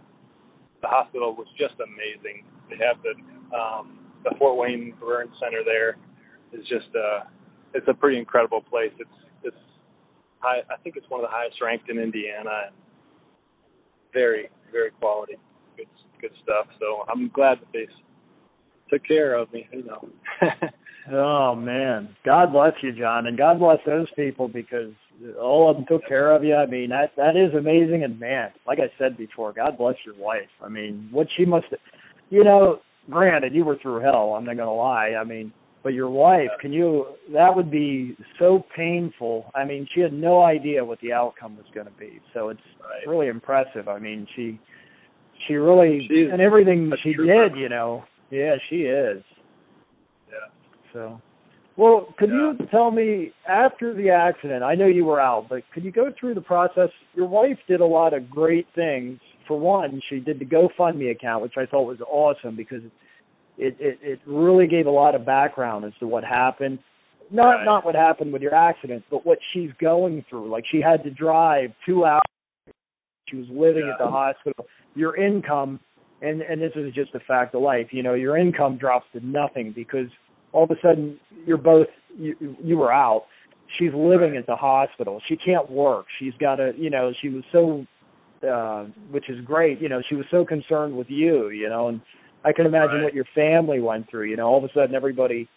the 0.82 0.88
hospital 0.88 1.36
was 1.36 1.46
just 1.62 1.78
amazing. 1.78 2.42
They 2.70 2.76
have 2.82 2.98
the 3.06 3.14
um 3.56 4.01
the 4.24 4.36
Fort 4.38 4.58
Wayne 4.58 4.94
Burn 5.00 5.30
Center 5.42 5.64
there 5.66 5.98
is 6.54 6.66
just 6.68 6.94
uh 6.96 7.26
it's 7.74 7.88
a 7.88 7.94
pretty 7.94 8.18
incredible 8.18 8.62
place. 8.62 8.92
It's 9.00 9.10
it's 9.44 9.64
high 10.40 10.60
I 10.70 10.78
think 10.84 10.96
it's 10.98 11.10
one 11.10 11.22
of 11.22 11.30
the 11.30 11.36
highest 11.36 11.58
ranked 11.62 11.90
in 11.90 11.98
Indiana 11.98 12.68
and 12.68 12.76
very, 14.14 14.50
very 14.72 14.92
quality, 14.92 15.36
good, 15.78 15.88
good 16.20 16.32
stuff. 16.44 16.68
So 16.80 17.06
I'm 17.12 17.30
glad 17.30 17.60
that 17.60 17.68
they 17.74 17.88
took 18.90 19.06
care 19.08 19.36
of 19.36 19.52
me. 19.54 19.68
You 19.72 19.84
know. 19.84 20.10
Oh 21.12 21.56
man, 21.56 22.16
God 22.24 22.54
bless 22.54 22.74
you, 22.84 22.92
John, 22.92 23.26
and 23.26 23.36
God 23.36 23.58
bless 23.58 23.80
those 23.88 24.06
people 24.16 24.48
because 24.48 24.92
all 25.42 25.70
of 25.70 25.78
them 25.78 25.86
took 25.90 26.08
care 26.08 26.34
of 26.36 26.44
you. 26.44 26.56
I 26.56 26.68
mean, 26.68 26.90
that 26.90 27.14
that 27.18 27.36
is 27.36 27.56
amazing. 27.56 28.04
And 28.04 28.20
man, 28.20 28.52
like 28.68 28.78
I 28.80 28.92
said 29.00 29.18
before, 29.18 29.52
God 29.52 29.80
bless 29.80 29.96
your 30.06 30.16
wife. 30.16 30.50
I 30.64 30.70
mean, 30.70 31.10
what 31.12 31.28
she 31.36 31.46
must, 31.46 31.66
you 32.30 32.44
know. 32.44 32.82
Granted, 33.10 33.54
you 33.54 33.66
were 33.66 33.78
through 33.82 34.02
hell. 34.02 34.36
I'm 34.36 34.46
not 34.46 34.58
gonna 34.58 34.74
lie. 34.74 35.16
I 35.20 35.24
mean, 35.24 35.52
but 35.84 35.94
your 35.94 36.10
wife, 36.10 36.50
can 36.60 36.72
you? 36.72 37.06
That 37.34 37.56
would 37.56 37.72
be 37.72 38.16
so 38.38 38.64
painful. 38.76 39.52
I 39.56 39.66
mean, 39.66 39.88
she 39.94 40.02
had 40.02 40.14
no 40.14 40.44
idea 40.44 40.86
what 40.86 41.00
the 41.02 41.12
outcome 41.12 41.58
was 41.58 41.66
going 41.74 41.88
to 41.88 41.94
be. 41.94 42.20
So 42.34 42.50
it's 42.50 42.62
Right. 42.80 43.08
really 43.08 43.28
impressive. 43.28 43.88
I 43.88 43.98
mean, 43.98 44.28
she 44.36 44.60
she 45.48 45.56
really 45.56 46.08
She's 46.08 46.30
and 46.32 46.40
everything 46.40 46.94
she 47.02 47.14
trooper. 47.16 47.50
did, 47.50 47.58
you 47.58 47.68
know. 47.68 48.04
Yeah, 48.30 48.58
she 48.70 48.84
is. 48.86 49.24
Yeah. 50.32 50.50
So, 50.94 51.20
well, 51.78 52.14
could 52.18 52.30
Yeah. 52.30 52.54
you 52.60 52.68
tell 52.70 52.92
me 52.92 53.32
after 53.48 53.92
the 53.94 54.12
accident? 54.12 54.64
I 54.64 54.76
know 54.76 54.86
you 54.86 55.06
were 55.06 55.20
out, 55.20 55.50
but 55.50 55.64
could 55.72 55.84
you 55.84 55.92
go 55.92 56.12
through 56.12 56.36
the 56.36 56.42
process? 56.42 56.92
Your 57.16 57.26
wife 57.26 57.58
did 57.66 57.82
a 57.82 57.86
lot 57.86 58.14
of 58.14 58.30
great 58.30 58.68
things. 58.76 59.20
For 59.48 59.60
one, 59.60 60.02
she 60.10 60.20
did 60.20 60.40
the 60.40 60.46
GoFundMe 60.46 61.12
account, 61.12 61.42
which 61.44 61.54
I 61.58 61.66
thought 61.66 61.84
was 61.84 62.00
awesome 62.02 62.56
because 62.56 62.82
it 63.58 63.76
it, 63.80 64.00
it 64.02 64.20
really 64.26 64.68
gave 64.68 64.86
a 64.86 64.92
lot 64.92 65.16
of 65.16 65.26
background 65.26 65.86
as 65.86 65.94
to 66.00 66.08
what 66.08 66.24
happened. 66.24 66.80
Not 67.32 67.50
Right. 67.58 67.66
not 67.66 67.86
what 67.86 67.96
happened 67.96 68.34
with 68.34 68.42
your 68.42 68.54
accident, 68.56 69.04
but 69.10 69.26
what 69.26 69.40
she's 69.54 69.72
going 69.80 70.26
through. 70.30 70.50
Like 70.50 70.66
she 70.72 70.82
had 70.82 71.04
to 71.04 71.10
drive 71.10 71.72
two 71.86 72.06
hours. 72.06 72.22
She 73.30 73.38
was 73.38 73.48
living 73.50 73.86
Yeah. 73.86 73.94
at 73.94 74.00
the 74.00 74.08
hospital. 74.08 74.66
Your 74.96 75.16
income, 75.16 75.80
and 76.22 76.42
and 76.42 76.62
this 76.62 76.74
is 76.76 76.94
just 76.94 77.16
a 77.16 77.20
fact 77.22 77.56
of 77.56 77.62
life. 77.62 77.94
You 77.94 78.04
know, 78.04 78.14
your 78.14 78.38
income 78.38 78.78
drops 78.78 79.06
to 79.14 79.26
nothing 79.26 79.72
because 79.72 80.08
all 80.52 80.64
of 80.66 80.72
a 80.72 80.80
sudden 80.82 81.18
you're 81.46 81.58
both 81.58 81.88
you 82.18 82.36
you 82.62 82.78
were 82.78 82.92
out. 82.92 83.26
She's 83.80 83.94
living 83.94 84.36
at 84.36 84.46
the 84.48 84.56
hospital. 84.58 85.22
She 85.30 85.38
can't 85.38 85.72
work. 85.72 86.06
She's 86.20 86.34
got 86.42 86.60
a, 86.60 86.74
you 86.78 86.90
know, 86.90 87.14
she 87.22 87.30
was 87.30 87.44
so 87.54 87.86
uh 88.44 88.86
which 89.12 89.30
is 89.30 89.44
great, 89.46 89.82
you 89.82 89.90
know, 89.90 90.02
she 90.10 90.16
was 90.16 90.26
so 90.32 90.46
concerned 90.46 90.96
with 90.96 91.10
you, 91.10 91.50
you 91.50 91.70
know, 91.70 91.90
and 91.90 92.02
I 92.44 92.52
can 92.54 92.66
imagine 92.66 92.98
Right. 92.98 93.04
what 93.04 93.14
your 93.14 93.26
family 93.36 93.80
went 93.80 94.10
through, 94.10 94.30
you 94.30 94.36
know, 94.36 94.48
all 94.48 94.58
of 94.58 94.64
a 94.64 94.74
sudden 94.74 94.96
everybody 94.96 95.48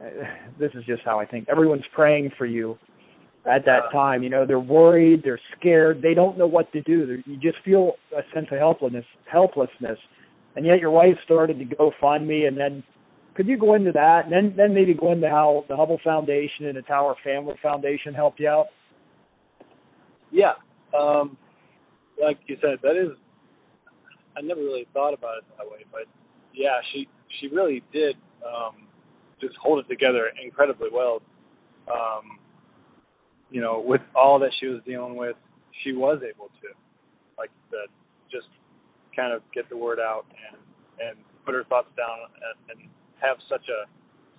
uh, 0.00 0.08
this 0.58 0.70
is 0.74 0.84
just 0.84 1.02
how 1.04 1.18
I 1.18 1.26
think. 1.26 1.48
Everyone's 1.48 1.84
praying 1.94 2.32
for 2.36 2.46
you 2.46 2.78
at 3.46 3.66
that 3.66 3.92
time, 3.92 4.22
you 4.22 4.30
know, 4.30 4.46
they're 4.46 4.58
worried, 4.58 5.20
they're 5.22 5.40
scared, 5.58 6.00
they 6.00 6.14
don't 6.14 6.38
know 6.38 6.46
what 6.46 6.72
to 6.72 6.80
do. 6.82 7.06
They're, 7.06 7.22
you 7.26 7.36
just 7.36 7.62
feel 7.62 7.92
a 8.16 8.22
sense 8.34 8.46
of 8.50 8.58
helplessness, 8.58 9.04
helplessness. 9.30 9.98
And 10.56 10.64
yet 10.64 10.78
your 10.80 10.90
wife 10.90 11.16
started 11.24 11.58
to 11.58 11.76
GoFundMe 11.76 12.48
and 12.48 12.56
then 12.56 12.82
could 13.34 13.48
you 13.48 13.58
go 13.58 13.74
into 13.74 13.90
that 13.92 14.24
and 14.24 14.32
then 14.32 14.54
then 14.56 14.72
maybe 14.72 14.94
go 14.94 15.12
into 15.12 15.28
how 15.28 15.64
the 15.68 15.76
Hubble 15.76 15.98
Foundation 16.04 16.66
and 16.66 16.76
the 16.76 16.82
Tower 16.82 17.16
Family 17.24 17.54
Foundation 17.62 18.14
helped 18.14 18.40
you 18.40 18.48
out? 18.48 18.66
Yeah. 20.30 20.52
Um, 20.96 21.36
like 22.22 22.38
you 22.46 22.56
said, 22.60 22.78
that 22.82 22.96
is. 22.96 23.16
I 24.36 24.40
never 24.42 24.60
really 24.60 24.86
thought 24.92 25.14
about 25.14 25.38
it 25.38 25.44
that 25.58 25.66
way, 25.66 25.84
but 25.92 26.02
yeah, 26.54 26.80
she 26.92 27.08
she 27.40 27.48
really 27.48 27.82
did 27.92 28.16
um, 28.46 28.88
just 29.40 29.54
hold 29.62 29.78
it 29.78 29.88
together 29.88 30.30
incredibly 30.42 30.88
well. 30.92 31.22
Um, 31.88 32.38
you 33.50 33.60
know, 33.60 33.82
with 33.84 34.00
all 34.14 34.38
that 34.40 34.50
she 34.60 34.66
was 34.66 34.80
dealing 34.86 35.16
with, 35.16 35.36
she 35.84 35.92
was 35.92 36.20
able 36.22 36.48
to, 36.48 36.68
like 37.38 37.50
said, 37.70 37.90
just 38.30 38.48
kind 39.14 39.32
of 39.32 39.42
get 39.54 39.68
the 39.68 39.76
word 39.76 40.00
out 40.00 40.26
and 40.30 40.60
and 41.00 41.18
put 41.44 41.54
her 41.54 41.64
thoughts 41.64 41.88
down 41.96 42.18
and, 42.70 42.80
and 42.80 42.88
have 43.20 43.36
such 43.50 43.66
a 43.68 43.86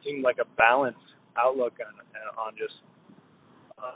seemed 0.04 0.24
like 0.24 0.38
a 0.42 0.46
balanced 0.58 1.00
outlook 1.38 1.74
on 1.80 2.48
on 2.48 2.54
just 2.58 2.74
uh, 3.78 3.96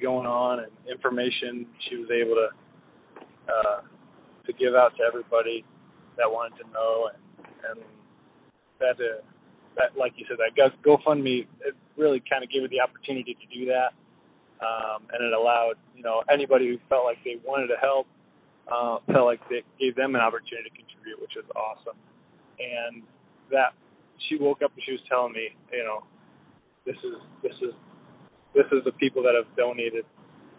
going 0.00 0.26
on 0.26 0.60
and 0.60 0.72
information 0.90 1.66
she 1.88 1.96
was 1.96 2.08
able 2.10 2.34
to 2.34 2.48
uh, 3.48 3.80
to 4.46 4.52
give 4.52 4.74
out 4.74 4.96
to 4.96 5.02
everybody 5.02 5.64
that 6.16 6.30
wanted 6.30 6.56
to 6.62 6.64
know 6.70 7.10
and 7.12 7.22
and 7.70 7.80
that 8.78 8.96
uh, 9.00 9.20
that 9.76 9.96
like 9.98 10.12
you 10.16 10.24
said 10.28 10.38
that 10.38 10.54
Go- 10.54 10.96
GoFundMe 10.96 11.46
it 11.64 11.74
really 11.96 12.22
kind 12.28 12.44
of 12.44 12.50
gave 12.50 12.62
her 12.62 12.68
the 12.68 12.80
opportunity 12.80 13.36
to 13.36 13.46
do 13.52 13.66
that 13.66 13.92
um, 14.60 15.04
and 15.12 15.24
it 15.24 15.32
allowed 15.32 15.74
you 15.94 16.02
know 16.02 16.22
anybody 16.30 16.68
who 16.68 16.78
felt 16.88 17.04
like 17.04 17.18
they 17.24 17.36
wanted 17.44 17.68
to 17.68 17.76
help 17.80 18.06
uh, 18.68 18.98
felt 19.12 19.26
like 19.26 19.40
they 19.48 19.62
gave 19.78 19.94
them 19.94 20.14
an 20.14 20.20
opportunity 20.20 20.70
to 20.70 20.74
contribute 20.74 21.20
which 21.20 21.34
was 21.36 21.46
awesome. 21.54 21.98
And 22.58 23.02
that 23.50 23.76
she 24.28 24.36
woke 24.38 24.62
up 24.64 24.72
and 24.74 24.82
she 24.84 24.92
was 24.92 25.00
telling 25.08 25.32
me 25.32 25.54
you 25.72 25.84
know 25.84 26.02
this 26.86 26.96
is 27.04 27.18
this 27.42 27.56
is 27.62 27.74
this 28.54 28.66
is 28.72 28.80
the 28.88 28.92
people 28.92 29.22
that 29.22 29.36
have 29.36 29.44
donated, 29.54 30.08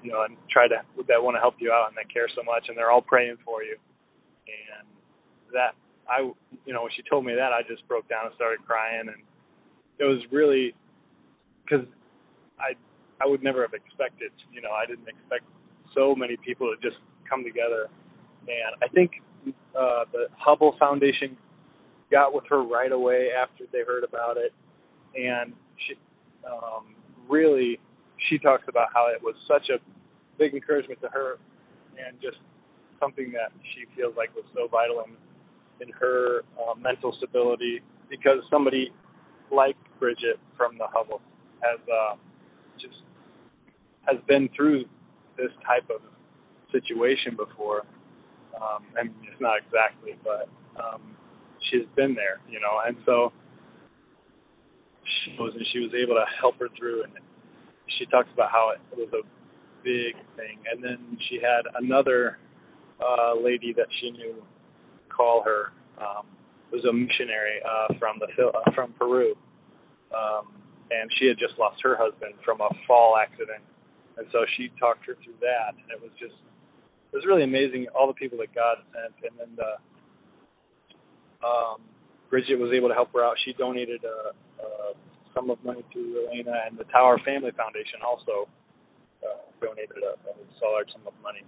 you 0.07 0.13
know, 0.13 0.23
and 0.23 0.37
try 0.49 0.69
to 0.69 0.79
that 1.07 1.21
want 1.21 1.35
to 1.35 1.41
help 1.41 1.55
you 1.59 1.69
out 1.69 1.91
and 1.91 1.97
that 1.97 2.07
care 2.07 2.31
so 2.33 2.41
much, 2.43 2.63
and 2.69 2.77
they're 2.77 2.89
all 2.89 3.01
praying 3.01 3.35
for 3.43 3.61
you. 3.61 3.75
And 4.47 4.87
that 5.51 5.75
I, 6.07 6.31
you 6.63 6.71
know, 6.71 6.83
when 6.83 6.91
she 6.95 7.03
told 7.09 7.25
me 7.25 7.35
that, 7.35 7.51
I 7.51 7.59
just 7.67 7.85
broke 7.89 8.07
down 8.07 8.25
and 8.25 8.33
started 8.35 8.63
crying, 8.65 9.11
and 9.11 9.19
it 9.99 10.05
was 10.05 10.23
really 10.31 10.73
because 11.65 11.85
I 12.57 12.79
I 13.19 13.27
would 13.27 13.43
never 13.43 13.61
have 13.63 13.73
expected, 13.73 14.31
you 14.53 14.61
know, 14.61 14.71
I 14.71 14.85
didn't 14.85 15.09
expect 15.09 15.43
so 15.93 16.15
many 16.15 16.37
people 16.37 16.71
to 16.71 16.79
just 16.79 17.01
come 17.29 17.43
together, 17.43 17.91
and 18.47 18.71
I 18.79 18.87
think 18.87 19.11
uh, 19.75 20.07
the 20.15 20.31
Hubble 20.37 20.77
Foundation 20.79 21.35
got 22.09 22.33
with 22.33 22.45
her 22.47 22.63
right 22.63 22.93
away 22.93 23.27
after 23.35 23.65
they 23.73 23.83
heard 23.85 24.05
about 24.05 24.37
it, 24.37 24.53
and 25.19 25.51
she 25.83 25.95
um, 26.47 26.95
really 27.27 27.77
she 28.29 28.37
talks 28.37 28.63
about 28.67 28.87
how 28.93 29.07
it 29.13 29.21
was 29.21 29.35
such 29.47 29.69
a 29.69 29.79
big 30.37 30.53
encouragement 30.53 31.01
to 31.01 31.07
her 31.09 31.37
and 31.97 32.17
just 32.21 32.37
something 32.99 33.31
that 33.31 33.51
she 33.73 33.85
feels 33.95 34.15
like 34.15 34.33
was 34.35 34.45
so 34.53 34.67
vital 34.67 35.03
in 35.05 35.15
in 35.79 35.93
her 35.93 36.41
uh, 36.57 36.73
mental 36.73 37.13
stability 37.17 37.81
because 38.09 38.39
somebody 38.49 38.91
like 39.51 39.75
Bridget 39.99 40.39
from 40.55 40.77
the 40.77 40.87
Hubble 40.87 41.21
has 41.61 41.79
uh, 41.87 42.15
just 42.79 42.97
has 44.07 44.17
been 44.27 44.49
through 44.55 44.85
this 45.37 45.51
type 45.65 45.89
of 45.93 46.01
situation 46.71 47.35
before. 47.37 47.83
Um, 48.57 48.83
and 48.97 49.13
it's 49.21 49.39
not 49.39 49.59
exactly, 49.61 50.17
but 50.23 50.49
um, 50.81 51.15
she's 51.69 51.85
been 51.95 52.15
there, 52.15 52.39
you 52.49 52.59
know, 52.59 52.81
and 52.85 52.97
so 53.05 53.31
she 55.05 55.35
was 55.37 55.53
and 55.55 55.65
she 55.71 55.79
was 55.79 55.91
able 55.93 56.15
to 56.15 56.25
help 56.39 56.57
her 56.59 56.69
through 56.77 57.03
and 57.03 57.13
she 57.99 58.05
talks 58.07 58.29
about 58.33 58.51
how 58.51 58.73
it 58.73 58.97
was 58.97 59.09
a 59.13 59.21
big 59.87 60.19
thing. 60.35 60.59
And 60.67 60.83
then 60.83 61.17
she 61.29 61.39
had 61.39 61.63
another 61.79 62.37
uh 62.99 63.39
lady 63.39 63.71
that 63.77 63.87
she 64.01 64.11
knew 64.11 64.43
call 65.07 65.43
her 65.43 65.71
um 66.03 66.27
was 66.71 66.83
a 66.83 66.91
missionary 66.91 67.63
uh 67.63 67.93
from 67.99 68.19
the 68.19 68.27
uh, 68.27 68.71
from 68.75 68.91
Peru. 68.99 69.31
Um 70.11 70.51
and 70.91 71.09
she 71.19 71.27
had 71.27 71.37
just 71.39 71.55
lost 71.59 71.79
her 71.83 71.95
husband 71.95 72.35
from 72.43 72.59
a 72.59 72.69
fall 72.87 73.15
accident. 73.15 73.63
And 74.17 74.27
so 74.31 74.45
she 74.57 74.71
talked 74.79 75.05
her 75.07 75.15
through 75.23 75.39
that 75.39 75.79
and 75.79 75.87
it 75.91 76.01
was 76.01 76.11
just 76.19 76.35
it 76.35 77.15
was 77.15 77.23
really 77.25 77.43
amazing 77.43 77.87
all 77.95 78.07
the 78.07 78.19
people 78.19 78.37
that 78.43 78.51
God 78.53 78.83
sent. 78.91 79.15
And 79.23 79.35
then 79.39 79.51
the 79.55 79.71
um 81.47 81.79
Bridget 82.29 82.59
was 82.59 82.71
able 82.75 82.89
to 82.89 82.93
help 82.93 83.13
her 83.13 83.23
out. 83.23 83.35
She 83.45 83.53
donated 83.53 84.03
a, 84.03 84.35
a 84.59 84.93
sum 85.33 85.49
of 85.49 85.63
money 85.63 85.83
to 85.93 86.27
Elena, 86.27 86.67
and 86.67 86.77
the 86.77 86.83
Tower 86.91 87.19
Family 87.23 87.51
Foundation 87.55 88.03
also 88.03 88.49
uh, 89.23 89.41
donated 89.61 90.01
a, 90.03 90.13
a 90.21 90.67
large 90.69 90.89
sum 90.93 91.05
of 91.07 91.13
money, 91.21 91.43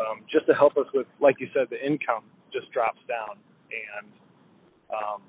um, 0.00 0.24
just 0.30 0.46
to 0.46 0.54
help 0.54 0.76
us 0.76 0.86
with, 0.92 1.06
like 1.20 1.36
you 1.38 1.48
said, 1.54 1.68
the 1.70 1.80
income 1.80 2.24
just 2.52 2.70
drops 2.72 3.00
down, 3.08 3.38
and 3.70 4.08
um, 4.90 5.20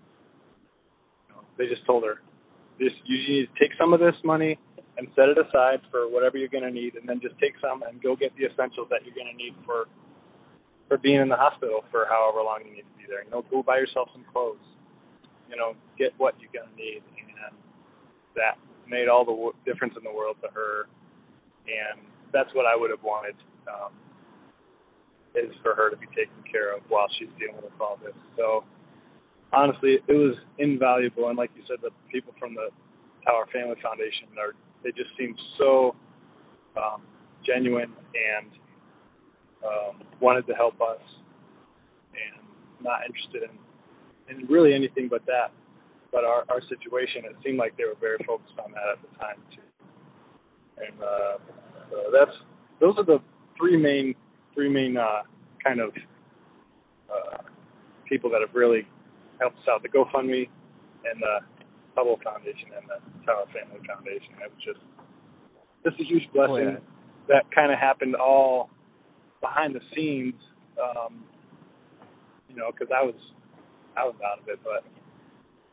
you 1.30 1.36
know, 1.36 1.42
they 1.58 1.68
just 1.68 1.86
told 1.86 2.04
her, 2.04 2.22
just 2.80 2.96
you 3.06 3.18
need 3.28 3.48
to 3.48 3.56
take 3.60 3.72
some 3.80 3.94
of 3.94 4.00
this 4.00 4.16
money 4.24 4.60
and 4.98 5.08
set 5.16 5.28
it 5.28 5.38
aside 5.38 5.84
for 5.92 6.08
whatever 6.08 6.38
you're 6.38 6.52
going 6.52 6.64
to 6.64 6.72
need, 6.72 6.96
and 6.96 7.08
then 7.08 7.20
just 7.20 7.36
take 7.40 7.54
some 7.60 7.84
and 7.84 8.02
go 8.02 8.16
get 8.16 8.32
the 8.38 8.46
essentials 8.48 8.88
that 8.90 9.04
you're 9.04 9.16
going 9.16 9.30
to 9.30 9.38
need 9.38 9.54
for 9.66 9.88
for 10.88 10.98
being 10.98 11.20
in 11.20 11.30
the 11.30 11.36
hospital 11.36 11.82
for 11.90 12.06
however 12.06 12.46
long 12.46 12.62
you 12.62 12.72
need 12.72 12.86
to 12.86 12.98
be 12.98 13.06
there. 13.10 13.24
You 13.26 13.32
know, 13.32 13.44
go 13.50 13.64
buy 13.64 13.78
yourself 13.78 14.10
some 14.14 14.26
clothes. 14.32 14.62
You 15.50 15.58
know, 15.58 15.74
get 15.98 16.14
what 16.18 16.36
you're 16.42 16.54
gonna 16.54 16.74
need, 16.76 17.02
and 17.06 17.54
that 18.36 18.58
made 18.90 19.08
all 19.08 19.26
the 19.26 19.32
w- 19.32 19.58
difference 19.66 19.94
in 19.98 20.04
the 20.04 20.14
world 20.14 20.38
to 20.42 20.50
her. 20.54 20.86
And 21.68 22.02
that's 22.34 22.50
what 22.54 22.66
I 22.66 22.76
would 22.76 22.92
have 22.92 23.04
wanted 23.04 23.36
um, 23.68 23.94
is 25.36 25.52
for 25.64 25.76
her 25.76 25.90
to 25.90 25.98
be 25.98 26.08
taken 26.08 26.38
care 26.50 26.76
of 26.76 26.84
while 26.90 27.08
she's 27.20 27.30
dealing 27.40 27.62
with 27.64 27.74
all 27.82 27.98
this. 28.04 28.16
So 28.38 28.64
honestly, 29.54 30.00
it 30.08 30.14
was 30.14 30.36
invaluable. 30.60 31.30
And 31.30 31.38
like 31.38 31.52
you 31.56 31.64
said, 31.68 31.78
the 31.82 31.92
people 32.12 32.34
from 32.40 32.56
the 32.56 32.70
Tower 33.26 33.46
Family 33.52 33.76
Foundation 33.82 34.30
are 34.38 34.54
they 34.84 34.92
just 34.92 35.10
seem 35.18 35.36
so 35.58 35.96
um, 36.78 37.02
genuine 37.46 37.92
and 38.14 38.52
um, 39.66 40.08
wanted 40.22 40.46
to 40.48 40.54
help 40.54 40.80
us 40.82 41.02
and 42.14 42.46
not 42.84 43.02
interested 43.06 43.44
in 43.50 43.56
in 44.30 44.48
really 44.48 44.74
anything 44.74 45.08
but 45.10 45.26
that. 45.26 45.52
but 46.12 46.24
our 46.24 46.46
our 46.50 46.62
situation, 46.72 47.26
it 47.26 47.36
seemed 47.44 47.58
like 47.60 47.76
they 47.78 47.84
were 47.84 48.00
very 48.00 48.18
focused 48.26 48.56
on 48.64 48.72
that 48.72 48.88
at 48.96 49.00
the 49.04 49.12
time 49.20 49.40
too. 49.52 49.65
And 50.78 51.02
uh, 51.02 51.38
so 51.90 51.98
that's 52.12 52.32
those 52.80 52.96
are 52.98 53.06
the 53.06 53.20
three 53.58 53.78
main 53.78 54.16
three 54.54 54.70
main 54.70 54.98
uh, 54.98 55.24
kind 55.64 55.80
of 55.80 55.92
uh, 57.10 57.38
people 58.08 58.30
that 58.32 58.42
have 58.42 58.56
really 58.56 58.88
helped 59.40 59.58
us 59.58 59.64
out. 59.70 59.84
The 59.84 59.90
GoFundMe 59.90 60.50
and 61.06 61.22
the 61.22 61.40
Hubble 61.96 62.20
Foundation 62.24 62.70
and 62.76 62.86
the 62.90 63.26
Tower 63.26 63.46
Family 63.54 63.80
Foundation. 63.88 64.36
It 64.44 64.52
was 64.52 64.64
just 64.64 64.80
just 65.86 66.00
a 66.00 66.04
huge 66.04 66.24
blessing 66.34 66.52
Oh, 66.52 66.58
yeah. 66.58 66.78
that 67.30 67.44
kind 67.54 67.72
of 67.72 67.80
happened 67.80 68.16
all 68.16 68.70
behind 69.42 69.76
the 69.76 69.82
scenes. 69.96 70.36
Um, 70.76 71.24
you 72.50 72.56
know, 72.56 72.72
because 72.72 72.90
I 72.94 73.04
was 73.04 73.16
I 73.96 74.04
was 74.04 74.16
out 74.26 74.42
of 74.42 74.48
it, 74.50 74.60
but 74.64 74.84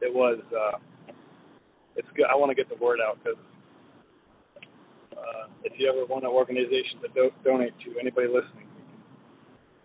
it 0.00 0.12
was 0.12 0.38
uh, 0.54 0.78
it's 1.96 2.08
good. 2.16 2.26
I 2.30 2.36
want 2.36 2.50
to 2.50 2.54
get 2.54 2.68
the 2.68 2.82
word 2.82 2.98
out 3.00 3.18
because 3.22 3.38
uh, 5.22 5.46
if 5.64 5.72
you 5.78 5.88
ever 5.88 6.04
want 6.06 6.24
an 6.24 6.30
organization 6.30 6.98
to 7.02 7.08
do- 7.14 7.34
donate 7.44 7.72
to 7.86 7.98
anybody 8.00 8.26
listening, 8.26 8.66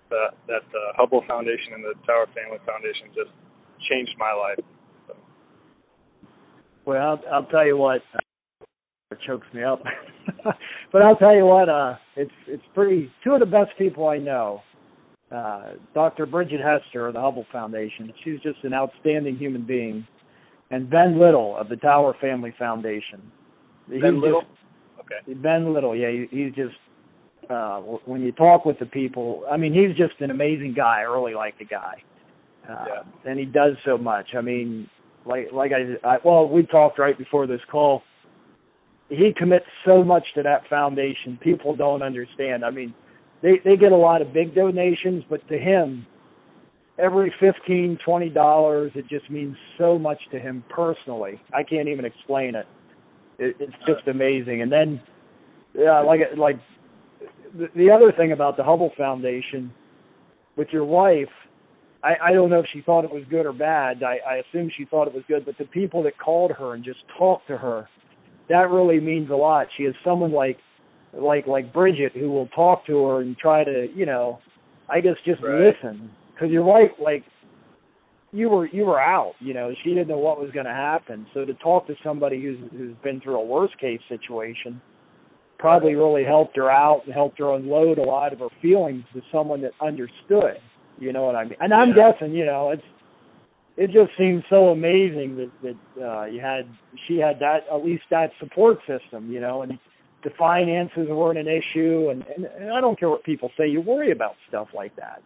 that 0.10 0.34
that 0.48 0.66
uh, 0.74 0.94
Hubble 0.98 1.24
Foundation 1.28 1.74
and 1.76 1.84
the 1.84 1.94
Tower 2.06 2.26
Family 2.34 2.58
Foundation 2.66 3.08
just 3.14 3.32
changed 3.90 4.12
my 4.18 4.34
life. 4.34 4.60
So, 5.08 5.14
Well, 6.86 7.02
I'll, 7.02 7.34
I'll 7.34 7.46
tell 7.46 7.66
you 7.66 7.78
what. 7.78 8.02
It 9.12 9.20
chokes 9.26 9.48
me 9.54 9.64
up. 9.64 9.82
but 10.92 11.02
I'll 11.02 11.16
tell 11.16 11.36
you 11.36 11.46
what. 11.46 11.70
Uh, 11.70 11.96
it's 12.16 12.32
it's 12.48 12.64
pretty. 12.74 13.12
Two 13.24 13.34
of 13.34 13.40
the 13.40 13.46
best 13.46 13.72
people 13.78 14.08
I 14.08 14.18
know. 14.18 14.62
Uh, 15.32 15.74
Dr. 15.94 16.26
Bridget 16.26 16.62
Hester 16.62 17.08
of 17.08 17.14
the 17.14 17.20
Hubble 17.22 17.46
Foundation. 17.52 18.14
She's 18.24 18.40
just 18.42 18.64
an 18.64 18.74
outstanding 18.74 19.36
human 19.38 19.66
being. 19.66 20.08
And 20.72 20.90
Ben 20.90 21.20
Little 21.20 21.56
of 21.58 21.70
the 21.70 21.76
Tower 21.78 22.16
Family 22.20 22.54
Foundation. 22.58 23.22
He's 23.90 24.02
Ben 24.02 24.16
just- 24.16 24.24
Little. 24.24 24.42
Okay. 25.12 25.34
Ben 25.34 25.74
Little, 25.74 25.96
yeah, 25.96 26.10
he, 26.12 26.28
he's 26.30 26.54
just 26.54 26.76
uh 27.50 27.80
when 28.06 28.22
you 28.22 28.32
talk 28.34 28.66
with 28.66 28.78
the 28.80 28.86
people, 28.86 29.44
I 29.50 29.58
mean, 29.58 29.74
he's 29.74 29.96
just 29.98 30.20
an 30.22 30.32
amazing 30.32 30.74
guy. 30.76 31.00
I 31.00 31.04
really 31.04 31.34
like 31.34 31.58
the 31.58 31.66
guy. 31.66 32.04
Uh, 32.70 32.86
Yeah. 32.88 33.04
and 33.32 33.40
he 33.40 33.46
does 33.46 33.76
so 33.86 33.98
much. 33.98 34.28
I 34.38 34.42
mean, 34.42 34.90
like 35.26 35.48
like 35.54 35.72
I, 35.72 36.08
I 36.08 36.18
well, 36.24 36.48
we 36.50 36.64
talked 36.66 37.00
right 37.00 37.18
before 37.18 37.48
this 37.48 37.62
call. 37.72 38.04
He 39.10 39.32
commits 39.38 39.66
so 39.86 40.04
much 40.04 40.24
to 40.36 40.44
that 40.44 40.68
foundation. 40.70 41.40
People 41.42 41.76
don't 41.76 42.02
understand. 42.02 42.66
I 42.66 42.72
mean, 42.72 42.94
they 43.42 43.54
they 43.64 43.78
get 43.78 43.94
a 43.94 43.98
lot 43.98 44.22
of 44.22 44.34
big 44.34 44.54
donations, 44.54 45.24
but 45.30 45.48
to 45.48 45.58
him, 45.58 46.06
every 47.00 47.34
fifteen, 47.40 47.98
twenty 48.04 48.30
dollars, 48.30 48.92
it 48.96 49.08
just 49.08 49.30
means 49.30 49.56
so 49.78 49.98
much 49.98 50.20
to 50.32 50.40
him 50.40 50.64
personally. 50.70 51.40
I 51.54 51.64
can't 51.64 51.88
even 51.88 52.04
explain 52.04 52.56
it. 52.56 52.66
It 53.40 53.56
it's 53.60 53.74
just 53.86 54.08
amazing. 54.08 54.62
And 54.62 54.72
then, 54.72 55.02
yeah, 55.78 56.00
like 56.00 56.20
like 56.38 56.60
the, 57.58 57.68
the 57.76 57.90
other 57.92 58.12
thing 58.12 58.32
about 58.32 58.58
the 58.58 58.64
Hubble 58.64 58.92
Foundation 58.98 59.72
with 60.56 60.68
your 60.72 60.86
wife, 60.86 61.30
I, 62.04 62.16
I 62.30 62.34
don't 62.34 62.50
know 62.50 62.60
if 62.60 62.66
she 62.74 62.82
thought 62.82 63.06
it 63.06 63.12
was 63.12 63.24
good 63.30 63.46
or 63.46 63.54
bad. 63.54 64.04
I, 64.04 64.18
I 64.28 64.36
assume 64.38 64.72
she 64.78 64.86
thought 64.86 65.08
it 65.08 65.14
was 65.14 65.24
good, 65.28 65.46
but 65.46 65.58
the 65.58 65.66
people 65.66 66.04
that 66.04 66.18
called 66.18 66.52
her 66.52 66.74
and 66.74 66.84
just 66.84 67.00
talked 67.18 67.48
to 67.48 67.58
her, 67.58 67.88
that 68.50 68.70
really 68.70 69.00
means 69.00 69.30
a 69.30 69.36
lot. 69.36 69.68
She 69.78 69.84
has 69.84 69.94
someone 70.04 70.32
like 70.32 70.58
like 71.14 71.48
like 71.48 71.74
Bridget 71.74 72.14
who 72.14 72.30
will 72.32 72.48
talk 72.48 72.86
to 72.88 73.06
her 73.06 73.22
and 73.22 73.38
try 73.38 73.64
to, 73.64 73.88
you 73.96 74.06
know, 74.06 74.40
I 74.90 75.02
guess 75.02 75.16
just 75.26 75.42
Right. 75.42 75.74
listen. 75.74 76.12
Because 76.34 76.52
you're 76.52 76.64
right, 76.66 76.92
like 77.02 77.24
you 78.38 78.50
were 78.50 78.68
you 78.68 78.86
were 78.86 79.00
out. 79.02 79.34
You 79.40 79.54
know, 79.54 79.74
she 79.84 79.90
didn't 79.90 80.10
know 80.10 80.20
what 80.20 80.40
was 80.40 80.52
going 80.52 80.68
to 80.68 80.72
happen. 80.72 81.26
So 81.34 81.44
to 81.44 81.54
talk 81.56 81.88
to 81.88 81.96
somebody 82.04 82.42
who's 82.42 82.60
who's 82.72 82.96
been 83.04 83.20
through 83.20 83.40
a 83.40 83.46
worst 83.46 83.78
case 83.80 84.00
situation 84.08 84.80
probably 85.58 85.96
really 85.96 86.24
helped 86.24 86.56
her 86.56 86.70
out 86.70 87.02
and 87.06 87.14
helped 87.14 87.40
her 87.40 87.56
unload 87.56 87.98
a 87.98 88.04
lot 88.04 88.32
of 88.32 88.40
her 88.40 88.50
feelings 88.62 89.04
to 89.14 89.22
someone 89.32 89.62
that 89.62 89.72
understood. 89.82 90.60
You 91.00 91.14
know 91.14 91.24
what 91.24 91.36
I 91.36 91.46
mean? 91.46 91.58
And 91.60 91.74
I'm 91.74 91.90
Yeah. 91.90 92.12
guessing, 92.12 92.32
you 92.34 92.46
know, 92.46 92.70
it's 92.70 92.84
it 93.76 93.88
just 93.92 94.16
seems 94.18 94.44
so 94.50 94.70
amazing 94.70 95.36
that 95.38 95.52
that 95.64 96.04
uh 96.08 96.26
you 96.26 96.40
had 96.40 96.68
she 97.08 97.18
had 97.18 97.40
that 97.40 97.62
at 97.72 97.84
least 97.84 98.04
that 98.12 98.32
support 98.40 98.78
system, 98.86 99.32
you 99.32 99.40
know, 99.40 99.64
and 99.64 99.80
the 100.24 100.30
finances 100.38 101.08
weren't 101.10 101.40
an 101.40 101.48
issue 101.48 102.10
and, 102.12 102.24
and, 102.36 102.46
and 102.46 102.72
I 102.72 102.82
don't 102.82 103.00
care 103.00 103.10
what 103.10 103.24
people 103.24 103.50
say, 103.58 103.68
you 103.68 103.82
worry 103.82 104.12
about 104.12 104.36
stuff 104.48 104.68
like 104.76 104.96
that. 104.98 105.22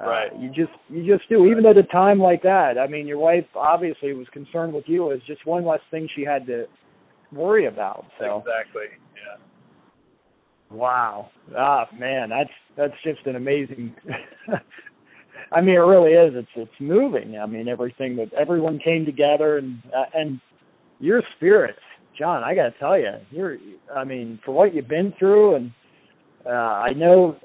Uh, 0.00 0.06
Right. 0.08 0.36
you 0.38 0.48
just 0.48 0.72
you 0.88 1.06
just 1.06 1.28
do. 1.28 1.46
Even 1.46 1.64
at 1.66 1.76
a 1.76 1.84
time 1.84 2.18
like 2.18 2.42
that, 2.42 2.78
I 2.78 2.86
mean, 2.88 3.06
your 3.06 3.18
wife 3.18 3.46
obviously 3.54 4.12
was 4.12 4.26
concerned 4.32 4.72
with 4.72 4.84
you. 4.88 5.10
It's 5.10 5.24
just 5.26 5.46
one 5.46 5.64
less 5.64 5.80
thing 5.90 6.08
she 6.16 6.24
had 6.24 6.46
to 6.48 6.66
worry 7.32 7.66
about. 7.66 8.04
So 8.18 8.38
Exactly. 8.38 8.86
Yeah. 9.14 10.76
wow, 10.76 11.30
ah 11.56 11.86
man, 11.98 12.30
that's 12.30 12.50
that's 12.76 12.94
just 13.04 13.24
an 13.26 13.36
amazing. 13.36 13.94
I 15.52 15.60
mean, 15.60 15.76
it 15.76 15.78
really 15.78 16.12
is. 16.12 16.34
It's 16.34 16.48
it's 16.56 16.80
moving. 16.80 17.38
I 17.38 17.46
mean, 17.46 17.68
everything 17.68 18.16
that 18.16 18.32
everyone 18.34 18.80
came 18.80 19.04
together 19.04 19.58
and 19.58 19.80
uh, 19.96 20.06
and 20.12 20.40
your 20.98 21.22
spirits, 21.36 21.78
John. 22.18 22.42
I 22.42 22.56
got 22.56 22.64
to 22.64 22.78
tell 22.80 22.98
you, 22.98 23.12
you're. 23.30 23.58
I 23.94 24.02
mean, 24.02 24.40
for 24.44 24.50
what 24.52 24.74
you've 24.74 24.88
been 24.88 25.12
through, 25.18 25.54
and 25.54 25.70
uh, 26.44 26.48
I 26.48 26.92
know 26.94 27.36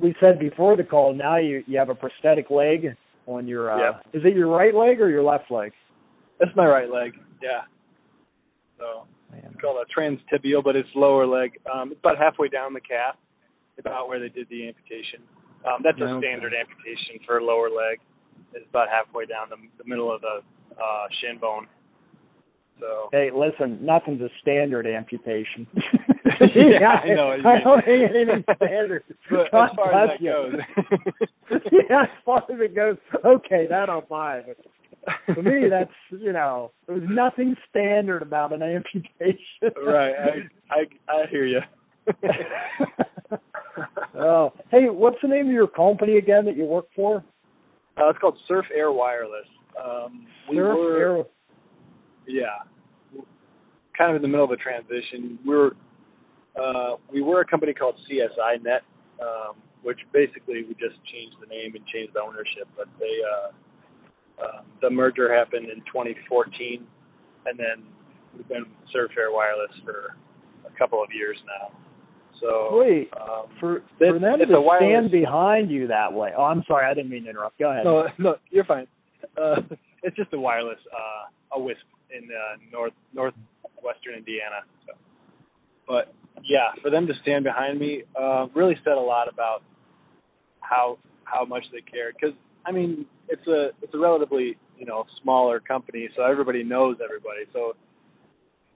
we 0.00 0.14
said 0.20 0.38
before 0.38 0.76
the 0.76 0.84
call. 0.84 1.14
Now 1.14 1.36
you 1.36 1.62
you 1.66 1.78
have 1.78 1.88
a 1.88 1.94
prosthetic 1.94 2.50
leg 2.50 2.96
on 3.26 3.46
your. 3.46 3.70
Uh, 3.70 3.78
Yeah. 3.78 4.18
Is 4.18 4.24
it 4.24 4.34
your 4.36 4.48
right 4.48 4.74
leg 4.74 5.00
or 5.00 5.08
your 5.08 5.22
left 5.22 5.50
leg? 5.50 5.72
That's 6.38 6.54
my 6.56 6.66
right 6.66 6.90
leg. 6.90 7.12
Yeah. 7.42 7.62
So 8.78 9.06
Man. 9.30 9.42
it's 9.50 9.60
called 9.60 9.78
a 9.82 10.00
transtibial, 10.00 10.62
but 10.62 10.76
it's 10.76 10.88
lower 10.94 11.26
leg. 11.26 11.58
Um, 11.72 11.90
it's 11.90 12.00
about 12.00 12.18
halfway 12.18 12.48
down 12.48 12.72
the 12.72 12.80
calf, 12.80 13.16
about 13.78 14.08
where 14.08 14.20
they 14.20 14.28
did 14.28 14.48
the 14.48 14.68
amputation. 14.68 15.20
Um, 15.66 15.82
that's 15.82 15.98
a 15.98 16.18
standard 16.22 16.54
amputation 16.54 17.18
for 17.26 17.38
a 17.38 17.44
lower 17.44 17.68
leg. 17.68 17.98
It's 18.54 18.66
about 18.70 18.88
halfway 18.88 19.26
down 19.26 19.50
the, 19.50 19.56
the 19.82 19.88
middle 19.88 20.14
of 20.14 20.20
the 20.20 20.40
uh, 20.80 21.06
shin 21.20 21.38
bone. 21.38 21.66
So 22.80 23.08
Hey, 23.10 23.30
listen, 23.34 23.84
nothing's 23.84 24.22
a 24.22 24.30
standard 24.40 24.86
amputation. 24.86 25.66
Yeah, 26.54 26.88
I 26.88 27.14
know 27.14 27.30
I 27.44 27.60
don't 27.62 27.84
think 27.84 28.10
anything's 28.10 28.44
standard. 28.56 29.02
but 29.30 29.50
God 29.50 29.64
as 29.64 29.76
far 29.76 30.04
as 30.04 30.10
that 30.10 30.22
you. 30.22 30.30
goes, 30.30 31.60
yeah, 31.90 32.02
as 32.02 32.08
far 32.24 32.38
as 32.38 32.60
it 32.60 32.74
goes, 32.74 32.96
okay, 33.24 33.66
that 33.68 33.88
I'll 33.88 34.02
buy. 34.02 34.42
But 34.46 35.34
for 35.34 35.42
me, 35.42 35.68
that's 35.70 35.90
you 36.10 36.32
know, 36.32 36.72
there's 36.86 37.08
nothing 37.08 37.54
standard 37.70 38.22
about 38.22 38.52
an 38.52 38.62
amputation. 38.62 39.72
right. 39.86 40.14
I 40.18 40.74
I 40.74 41.12
I 41.12 41.26
hear 41.30 41.46
you. 41.46 41.60
oh, 44.18 44.52
hey, 44.70 44.88
what's 44.88 45.18
the 45.22 45.28
name 45.28 45.46
of 45.46 45.52
your 45.52 45.68
company 45.68 46.16
again 46.18 46.44
that 46.46 46.56
you 46.56 46.64
work 46.64 46.86
for? 46.96 47.24
Uh, 47.96 48.08
it's 48.10 48.18
called 48.18 48.38
Surf 48.46 48.66
Air 48.74 48.92
Wireless. 48.92 49.46
Um, 49.82 50.26
we 50.50 50.56
Surf 50.56 50.76
were, 50.76 50.98
Air- 51.18 51.24
yeah, 52.26 53.22
kind 53.96 54.10
of 54.10 54.16
in 54.16 54.22
the 54.22 54.28
middle 54.28 54.44
of 54.44 54.50
a 54.50 54.56
transition. 54.56 55.38
We 55.46 55.54
were 55.54 55.72
uh, 56.60 56.96
we 57.12 57.22
were 57.22 57.40
a 57.40 57.46
company 57.46 57.72
called 57.72 57.96
CSI 58.10 58.62
Net, 58.62 58.82
um, 59.20 59.56
which 59.82 59.98
basically 60.12 60.64
we 60.64 60.74
just 60.74 60.98
changed 61.12 61.36
the 61.40 61.46
name 61.46 61.74
and 61.74 61.84
changed 61.86 62.14
the 62.14 62.20
ownership. 62.20 62.68
But 62.76 62.88
they 62.98 63.16
uh, 63.22 63.50
um, 64.44 64.64
the 64.82 64.90
merger 64.90 65.34
happened 65.34 65.68
in 65.68 65.78
2014, 65.86 66.86
and 67.46 67.58
then 67.58 67.84
we've 68.36 68.48
been 68.48 68.66
Surf 68.92 69.10
Air 69.18 69.32
Wireless 69.32 69.72
for 69.84 70.16
a 70.66 70.78
couple 70.78 71.02
of 71.02 71.08
years 71.12 71.36
now. 71.46 71.76
So 72.40 72.78
Wait, 72.78 73.10
um, 73.20 73.46
for 73.58 73.82
This- 73.98 74.10
for 74.10 74.18
them 74.18 74.38
to 74.38 74.76
stand 74.78 75.10
behind 75.10 75.70
you 75.70 75.88
that 75.88 76.12
way. 76.12 76.32
Oh, 76.36 76.44
I'm 76.44 76.62
sorry, 76.64 76.86
I 76.86 76.94
didn't 76.94 77.10
mean 77.10 77.24
to 77.24 77.30
interrupt. 77.30 77.58
Go 77.58 77.70
ahead. 77.70 77.84
No, 77.84 78.06
no, 78.18 78.36
you're 78.50 78.64
fine. 78.64 78.86
Uh, 79.36 79.62
it's 80.02 80.16
just 80.16 80.32
a 80.32 80.38
wireless, 80.38 80.78
uh, 80.92 81.56
a 81.56 81.60
WISP 81.60 81.78
in 82.10 82.28
uh, 82.30 82.56
north 82.72 82.92
northwestern 83.12 84.14
Indiana. 84.16 84.62
So, 84.86 84.92
but 85.86 86.14
yeah, 86.44 86.72
for 86.82 86.90
them 86.90 87.06
to 87.06 87.12
stand 87.22 87.44
behind 87.44 87.78
me 87.78 88.02
uh, 88.18 88.46
really 88.54 88.76
said 88.84 88.94
a 88.94 89.00
lot 89.00 89.28
about 89.32 89.62
how 90.60 90.98
how 91.24 91.44
much 91.44 91.64
they 91.72 91.80
cared. 91.80 92.14
Because 92.20 92.36
I 92.66 92.72
mean, 92.72 93.06
it's 93.28 93.46
a 93.46 93.70
it's 93.82 93.94
a 93.94 93.98
relatively 93.98 94.56
you 94.76 94.86
know 94.86 95.04
smaller 95.22 95.60
company, 95.60 96.08
so 96.16 96.22
everybody 96.22 96.62
knows 96.62 96.96
everybody. 97.02 97.44
So 97.52 97.74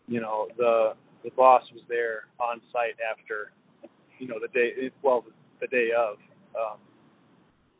you 0.06 0.20
know 0.20 0.48
the 0.56 0.92
the 1.24 1.30
boss 1.36 1.62
was 1.72 1.82
there 1.88 2.24
on 2.40 2.60
site 2.72 2.96
after 3.00 3.52
you 4.18 4.28
know 4.28 4.36
the 4.40 4.48
day 4.48 4.90
well 5.02 5.24
the 5.60 5.66
day 5.68 5.90
of. 5.96 6.16
Um, 6.54 6.78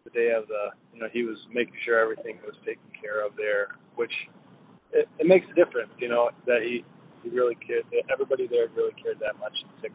the 0.04 0.10
day 0.10 0.32
of 0.36 0.48
the 0.48 0.74
you 0.92 1.00
know 1.00 1.06
he 1.12 1.22
was 1.22 1.36
making 1.52 1.74
sure 1.84 1.98
everything 1.98 2.38
was 2.44 2.54
taken 2.66 2.82
care 3.00 3.24
of 3.24 3.36
there 3.36 3.76
which 3.94 4.10
it, 4.92 5.08
it 5.18 5.26
makes 5.26 5.46
a 5.50 5.54
difference 5.54 5.90
you 5.98 6.08
know 6.08 6.30
that 6.46 6.60
he 6.62 6.84
he 7.22 7.30
really 7.30 7.54
cared 7.56 7.84
everybody 8.12 8.46
there 8.46 8.66
really 8.76 8.94
cared 9.02 9.18
that 9.20 9.38
much 9.38 9.54
and 9.62 9.70
took 9.82 9.94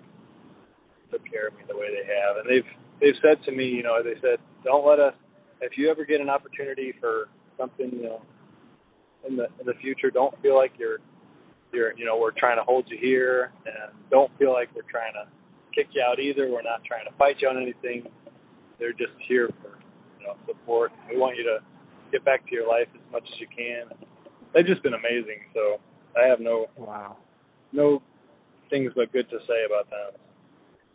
took 1.12 1.24
care 1.32 1.48
of 1.48 1.54
me 1.56 1.64
the 1.68 1.76
way 1.76 1.88
they 1.88 2.04
have 2.04 2.38
and 2.38 2.46
they've 2.50 2.68
they've 3.00 3.20
said 3.22 3.40
to 3.46 3.52
me 3.52 3.66
you 3.66 3.84
know 3.84 4.02
they 4.04 4.16
said 4.22 4.40
don't 4.64 4.86
let 4.86 5.00
us 5.00 5.14
if 5.62 5.78
you 5.78 5.90
ever 5.90 6.06
get 6.06 6.22
an 6.22 6.30
opportunity 6.30 6.94
for 7.00 7.30
something 7.58 7.90
you 7.92 8.04
know 8.04 8.22
in 9.28 9.36
the 9.36 9.46
in 9.60 9.66
the 9.66 9.74
future. 9.82 10.12
Don't 10.12 10.34
feel 10.42 10.56
like 10.56 10.72
you're 10.78 11.00
you're 11.74 11.98
you 11.98 12.06
know 12.06 12.18
we're 12.18 12.36
trying 12.38 12.58
to 12.58 12.64
hold 12.64 12.86
you 12.88 12.98
here, 13.00 13.52
and 13.66 13.92
don't 14.12 14.32
feel 14.38 14.54
like 14.54 14.70
we're 14.76 14.90
trying 14.90 15.14
to 15.14 15.28
kick 15.76 15.88
you 15.94 16.02
out 16.02 16.20
either. 16.20 16.50
We're 16.50 16.62
not 16.62 16.84
trying 16.86 17.06
to 17.06 17.16
fight 17.18 17.36
you 17.42 17.48
on 17.48 17.58
anything. 17.58 18.10
They're 18.80 18.94
just 18.94 19.16
here 19.28 19.50
for 19.62 19.80
you 20.20 20.28
know 20.28 20.36
support. 20.46 20.92
We 21.10 21.18
want 21.18 21.38
you 21.38 21.44
to 21.44 21.60
get 22.12 22.24
back 22.24 22.46
to 22.48 22.54
your 22.54 22.68
life 22.68 22.88
as 22.94 23.02
much 23.12 23.24
as 23.24 23.40
you 23.40 23.48
can. 23.48 23.92
They've 24.54 24.66
just 24.66 24.84
been 24.84 24.94
amazing. 24.94 25.44
So 25.54 25.78
I 26.18 26.28
have 26.28 26.40
no 26.40 26.68
wow 26.78 27.18
no 27.72 28.02
things 28.70 28.92
but 28.96 29.12
good 29.12 29.30
to 29.30 29.38
say 29.48 29.66
about 29.66 29.90
them. 29.90 30.20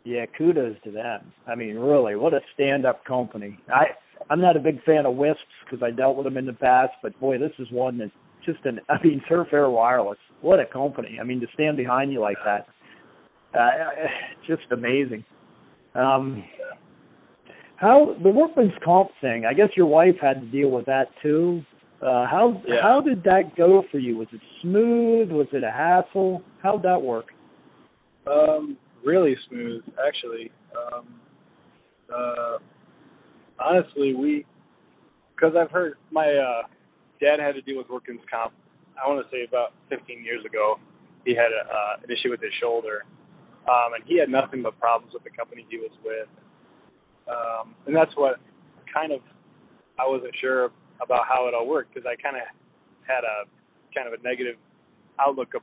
Yeah, 0.03 0.25
kudos 0.37 0.75
to 0.83 0.91
them. 0.91 1.31
I 1.47 1.55
mean, 1.55 1.77
really, 1.77 2.15
what 2.15 2.33
a 2.33 2.41
stand-up 2.53 3.05
company. 3.05 3.57
I 3.69 3.85
I'm 4.29 4.41
not 4.41 4.55
a 4.55 4.59
big 4.59 4.83
fan 4.83 5.05
of 5.05 5.15
WISPs 5.15 5.35
because 5.65 5.83
I 5.83 5.91
dealt 5.91 6.17
with 6.17 6.25
them 6.25 6.37
in 6.37 6.45
the 6.45 6.53
past, 6.53 6.93
but 7.01 7.17
boy, 7.19 7.37
this 7.37 7.51
is 7.59 7.67
one 7.71 7.97
that 7.99 8.11
just 8.45 8.59
an. 8.65 8.79
I 8.89 9.01
mean, 9.03 9.21
Surf 9.29 9.47
Air 9.53 9.69
Wireless. 9.69 10.17
What 10.41 10.59
a 10.59 10.65
company. 10.65 11.17
I 11.19 11.23
mean, 11.23 11.39
to 11.41 11.47
stand 11.53 11.77
behind 11.77 12.11
you 12.11 12.19
like 12.19 12.37
that, 12.45 12.67
uh, 13.57 13.69
just 14.47 14.63
amazing. 14.71 15.23
Um, 15.95 16.43
how 17.77 18.15
the 18.21 18.29
workman's 18.29 18.73
comp 18.83 19.09
thing? 19.21 19.45
I 19.49 19.53
guess 19.53 19.69
your 19.75 19.85
wife 19.85 20.15
had 20.21 20.41
to 20.41 20.47
deal 20.47 20.69
with 20.69 20.85
that 20.85 21.07
too. 21.21 21.61
Uh, 22.03 22.27
how 22.27 22.61
Yeah. 22.67 22.81
how 22.81 22.99
did 22.99 23.23
that 23.23 23.55
go 23.55 23.81
for 23.83 23.97
you? 23.97 24.17
Was 24.17 24.27
it 24.33 24.41
smooth? 24.61 25.31
Was 25.31 25.47
it 25.53 25.63
a 25.63 25.71
hassle? 25.71 26.43
How'd 26.61 26.83
that 26.83 27.01
work? 27.01 27.33
Um, 28.27 28.77
really 29.05 29.37
smooth, 29.47 29.83
actually. 30.05 30.51
Um, 30.75 31.21
uh, 32.13 32.57
honestly, 33.57 34.13
we, 34.13 34.45
because 35.35 35.55
I've 35.55 35.71
heard 35.71 35.95
my 36.11 36.27
uh, 36.27 36.63
dad 37.21 37.39
had 37.39 37.55
to 37.55 37.61
deal 37.61 37.77
with 37.77 37.89
workman's 37.89 38.21
comp. 38.29 38.53
I 39.01 39.07
want 39.07 39.25
to 39.25 39.31
say 39.31 39.45
about 39.47 39.73
15 39.89 40.23
years 40.23 40.43
ago, 40.45 40.79
he 41.23 41.33
had 41.33 41.51
a, 41.51 41.63
uh, 41.71 41.95
an 42.03 42.11
issue 42.11 42.29
with 42.29 42.41
his 42.41 42.51
shoulder, 42.61 43.05
um, 43.67 43.93
and 43.95 44.03
he 44.05 44.19
had 44.19 44.27
nothing 44.29 44.61
but 44.61 44.77
problems 44.77 45.13
with 45.13 45.23
the 45.23 45.31
company 45.31 45.65
he 45.69 45.77
was 45.77 45.91
with. 46.03 46.27
Um, 47.27 47.75
and 47.87 47.95
that's 47.95 48.11
what 48.15 48.39
kind 48.93 49.13
of 49.13 49.21
I 49.97 50.07
wasn't 50.07 50.35
sure 50.41 50.71
about 51.01 51.25
how 51.27 51.47
it 51.47 51.53
all 51.53 51.67
worked 51.67 51.93
because 51.93 52.07
I 52.07 52.19
kind 52.21 52.35
of 52.35 52.43
had 53.07 53.23
a 53.23 53.47
kind 53.93 54.07
of 54.07 54.13
a 54.17 54.21
negative 54.23 54.55
outlook 55.19 55.53
of, 55.53 55.61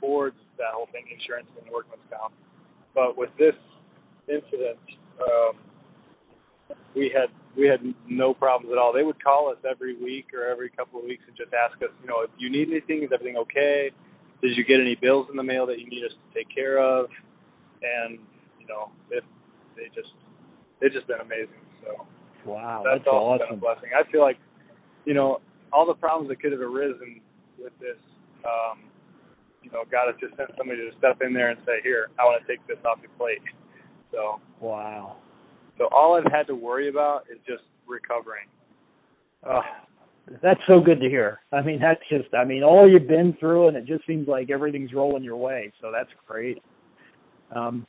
towards 0.00 0.36
that 0.56 0.72
whole 0.72 0.88
thing, 0.92 1.04
insurance 1.10 1.48
and 1.60 1.70
workman's 1.70 2.02
comp. 2.10 2.32
But 2.94 3.18
with 3.18 3.30
this 3.38 3.54
incident, 4.28 4.78
um, 5.20 5.58
we 6.94 7.10
had 7.12 7.30
we 7.56 7.66
had 7.66 7.80
no 8.06 8.34
problems 8.34 8.72
at 8.72 8.78
all. 8.78 8.92
They 8.92 9.02
would 9.02 9.22
call 9.22 9.50
us 9.50 9.58
every 9.68 9.96
week 9.96 10.30
or 10.32 10.46
every 10.46 10.70
couple 10.70 11.00
of 11.00 11.04
weeks 11.04 11.24
and 11.26 11.36
just 11.36 11.50
ask 11.52 11.74
us, 11.82 11.90
you 12.02 12.06
know, 12.06 12.22
if 12.22 12.30
you 12.38 12.50
need 12.50 12.70
anything, 12.70 13.02
is 13.02 13.10
everything 13.12 13.36
okay? 13.36 13.90
Did 14.40 14.54
you 14.54 14.64
get 14.64 14.78
any 14.78 14.94
bills 14.94 15.26
in 15.30 15.36
the 15.36 15.42
mail 15.42 15.66
that 15.66 15.80
you 15.80 15.86
need 15.90 16.04
us 16.04 16.14
to 16.14 16.26
take 16.38 16.46
care 16.54 16.78
of? 16.78 17.10
And 17.82 18.18
you 18.60 18.66
know, 18.66 18.90
it, 19.10 19.24
they 19.76 19.90
just 19.94 20.14
they've 20.80 20.92
just 20.92 21.06
been 21.08 21.20
amazing. 21.20 21.62
So 21.82 22.06
Wow, 22.48 22.82
that's, 22.84 23.04
that's, 23.04 23.08
also 23.12 23.44
awesome. 23.44 23.46
been 23.48 23.58
a 23.58 23.60
blessing. 23.60 23.90
I 23.92 24.10
feel 24.10 24.22
like, 24.22 24.38
you 25.08 25.14
know, 25.14 25.40
all 25.72 25.86
the 25.86 25.94
problems 25.94 26.28
that 26.28 26.38
could 26.38 26.52
have 26.52 26.60
arisen 26.60 27.22
with 27.58 27.72
this, 27.80 27.96
um, 28.44 28.80
you 29.62 29.70
know, 29.70 29.84
God 29.90 30.12
has 30.12 30.16
just 30.20 30.36
sent 30.36 30.50
somebody 30.58 30.80
to 30.88 30.96
step 30.98 31.22
in 31.22 31.32
there 31.32 31.48
and 31.48 31.58
say, 31.64 31.80
"Here, 31.82 32.10
I 32.18 32.24
want 32.24 32.44
to 32.44 32.46
take 32.46 32.64
this 32.66 32.76
off 32.84 32.98
your 33.00 33.10
plate." 33.16 33.40
So, 34.12 34.38
Wow. 34.60 35.16
so 35.78 35.88
all 35.90 36.14
I've 36.14 36.30
had 36.30 36.46
to 36.48 36.54
worry 36.54 36.90
about 36.90 37.24
is 37.30 37.38
just 37.46 37.64
recovering. 37.86 38.46
Oh, 39.44 39.62
that's 40.42 40.60
so 40.66 40.78
good 40.78 41.00
to 41.00 41.08
hear. 41.08 41.40
I 41.52 41.62
mean, 41.62 41.80
that's 41.80 42.06
just, 42.10 42.32
I 42.34 42.44
mean, 42.44 42.62
all 42.62 42.86
you've 42.86 43.08
been 43.08 43.32
through, 43.40 43.68
and 43.68 43.76
it 43.78 43.86
just 43.86 44.06
seems 44.06 44.28
like 44.28 44.50
everything's 44.50 44.92
rolling 44.92 45.24
your 45.24 45.36
way. 45.36 45.72
So 45.80 45.90
that's 45.90 46.10
great. 46.26 46.62
Um, 47.54 47.86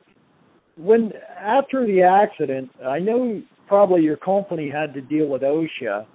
when 0.77 1.12
after 1.38 1.86
the 1.86 2.01
accident, 2.01 2.69
I 2.86 2.99
know 2.99 3.41
probably 3.67 4.03
your 4.03 4.17
company 4.17 4.69
had 4.69 4.93
to 4.93 5.01
deal 5.01 5.27
with 5.27 5.41
OSHA. 5.41 6.05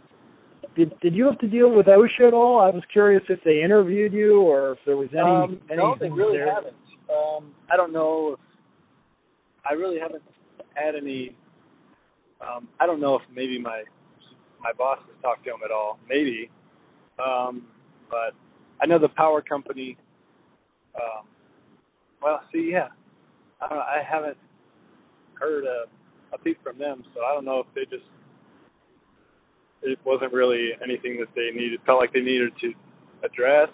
Did 0.76 0.98
did 1.00 1.14
you 1.14 1.26
have 1.26 1.38
to 1.38 1.48
deal 1.48 1.70
with 1.70 1.86
OSHA 1.86 2.28
at 2.28 2.34
all? 2.34 2.60
I 2.60 2.70
was 2.70 2.82
curious 2.92 3.22
if 3.28 3.38
they 3.44 3.62
interviewed 3.62 4.12
you 4.12 4.40
or 4.40 4.72
if 4.72 4.78
there 4.86 4.96
was 4.96 5.08
any. 5.12 5.20
um, 5.22 5.60
no, 5.70 5.96
they 5.98 6.10
really 6.10 6.38
there. 6.38 6.52
haven't. 6.52 6.74
Um, 7.08 7.52
I 7.70 7.76
don't 7.76 7.92
know 7.92 8.34
if 8.34 8.40
I 9.68 9.74
really 9.74 10.00
haven't 10.00 10.22
had 10.74 10.94
any. 10.96 11.36
Um, 12.40 12.68
I 12.80 12.86
don't 12.86 13.00
know 13.00 13.14
if 13.14 13.22
maybe 13.34 13.58
my 13.58 13.84
my 14.60 14.72
boss 14.76 14.98
has 15.06 15.22
talked 15.22 15.44
to 15.44 15.50
him 15.50 15.60
at 15.64 15.70
all. 15.70 15.98
Maybe, 16.08 16.50
um, 17.24 17.66
but 18.10 18.34
I 18.82 18.86
know 18.86 18.98
the 18.98 19.08
power 19.08 19.40
company. 19.40 19.96
Um, 20.96 21.26
well, 22.22 22.40
see, 22.52 22.70
yeah, 22.72 22.88
I, 23.60 23.68
don't 23.68 23.78
know, 23.78 23.84
I 23.84 24.02
haven't 24.02 24.38
heard 25.34 25.64
a, 25.64 25.84
a 26.34 26.38
peep 26.38 26.62
from 26.62 26.78
them, 26.78 27.04
so 27.14 27.20
I 27.22 27.32
don't 27.34 27.44
know 27.44 27.60
if 27.60 27.66
they 27.74 27.84
just. 27.84 28.08
It 29.84 29.98
wasn't 30.04 30.32
really 30.32 30.70
anything 30.82 31.18
that 31.20 31.28
they 31.36 31.50
needed. 31.54 31.80
Felt 31.86 32.00
like 32.00 32.12
they 32.12 32.20
needed 32.20 32.52
to 32.62 32.72
address. 33.22 33.68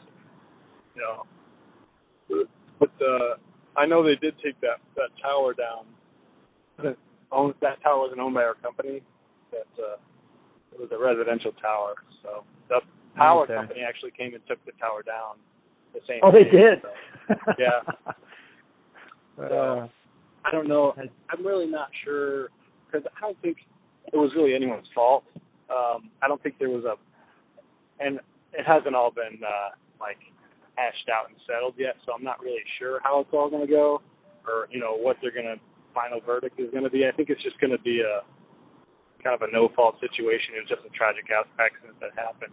You 0.97 1.03
know, 1.03 2.45
but 2.79 2.91
uh, 3.01 3.35
I 3.77 3.87
know 3.87 4.03
they 4.03 4.17
did 4.17 4.35
take 4.45 4.61
that 4.61 4.79
that 4.97 5.11
tower 5.23 5.55
down. 5.55 5.87
That 6.83 6.97
owned 7.31 7.55
that 7.61 7.83
tower 7.83 8.01
wasn't 8.01 8.21
owned 8.21 8.35
by 8.35 8.43
our 8.43 8.55
company. 8.55 9.03
That 9.53 9.71
uh, 9.83 9.97
it 10.73 10.81
was 10.81 10.89
a 10.93 10.99
residential 10.99 11.53
tower. 11.53 11.95
So 12.23 12.45
the 12.69 12.81
power 13.17 13.45
Okay. 13.45 13.55
company 13.55 13.81
actually 13.87 14.13
came 14.13 14.35
and 14.35 14.43
took 14.49 14.65
the 14.67 14.73
tower 14.81 15.03
down. 15.03 15.37
The 15.95 16.01
same. 16.09 16.21
Oh, 16.23 16.31
they 16.33 16.45
did. 16.45 16.83
so. 16.83 17.35
Yeah. 17.59 18.13
Uh, 19.41 19.89
I 20.45 20.51
don't 20.53 20.69
know. 20.69 20.93
I'm 21.31 21.47
really 21.47 21.67
not 21.67 21.89
sure 22.05 22.49
because 22.87 23.07
I 23.17 23.21
don't 23.23 23.41
think 23.41 23.57
it 24.13 24.17
was 24.17 24.31
really 24.37 24.55
anyone's 24.55 24.87
fault. 24.95 25.25
Um, 25.71 26.11
I 26.23 26.29
don't 26.29 26.43
think 26.43 26.57
there 26.59 26.69
was 26.71 26.85
a, 26.85 26.95
and 28.05 28.19
it 28.53 28.67
hasn't 28.67 28.95
all 28.95 29.11
been 29.11 29.39
uh, 29.45 29.71
like 30.01 30.19
hashed 30.77 31.09
out 31.09 31.29
and 31.31 31.37
settled 31.47 31.75
yet. 31.79 31.95
So 32.05 32.13
I'm 32.13 32.25
not 32.25 32.41
really 32.41 32.65
sure 32.79 33.01
how 33.05 33.21
it's 33.21 33.31
all 33.33 33.49
going 33.51 33.67
to 33.67 33.71
go, 33.73 34.03
or 34.47 34.67
you 34.71 34.81
know 34.81 34.97
what 34.97 35.17
they're 35.23 35.31
going 35.33 35.47
to 35.47 35.57
final 35.95 36.21
verdict 36.21 36.59
is 36.59 36.71
going 36.71 36.85
to 36.85 36.91
be. 36.91 37.07
I 37.07 37.13
think 37.13 37.31
it's 37.31 37.43
just 37.43 37.59
going 37.61 37.71
to 37.73 37.79
be 37.83 38.01
a 38.01 38.23
kind 39.23 39.35
of 39.35 39.43
a 39.49 39.53
no 39.53 39.69
fault 39.77 39.97
situation. 40.01 40.55
It 40.57 40.65
was 40.65 40.69
just 40.71 40.87
a 40.87 40.97
tragic 40.97 41.27
accident 41.31 41.99
that 42.01 42.11
happened. 42.17 42.53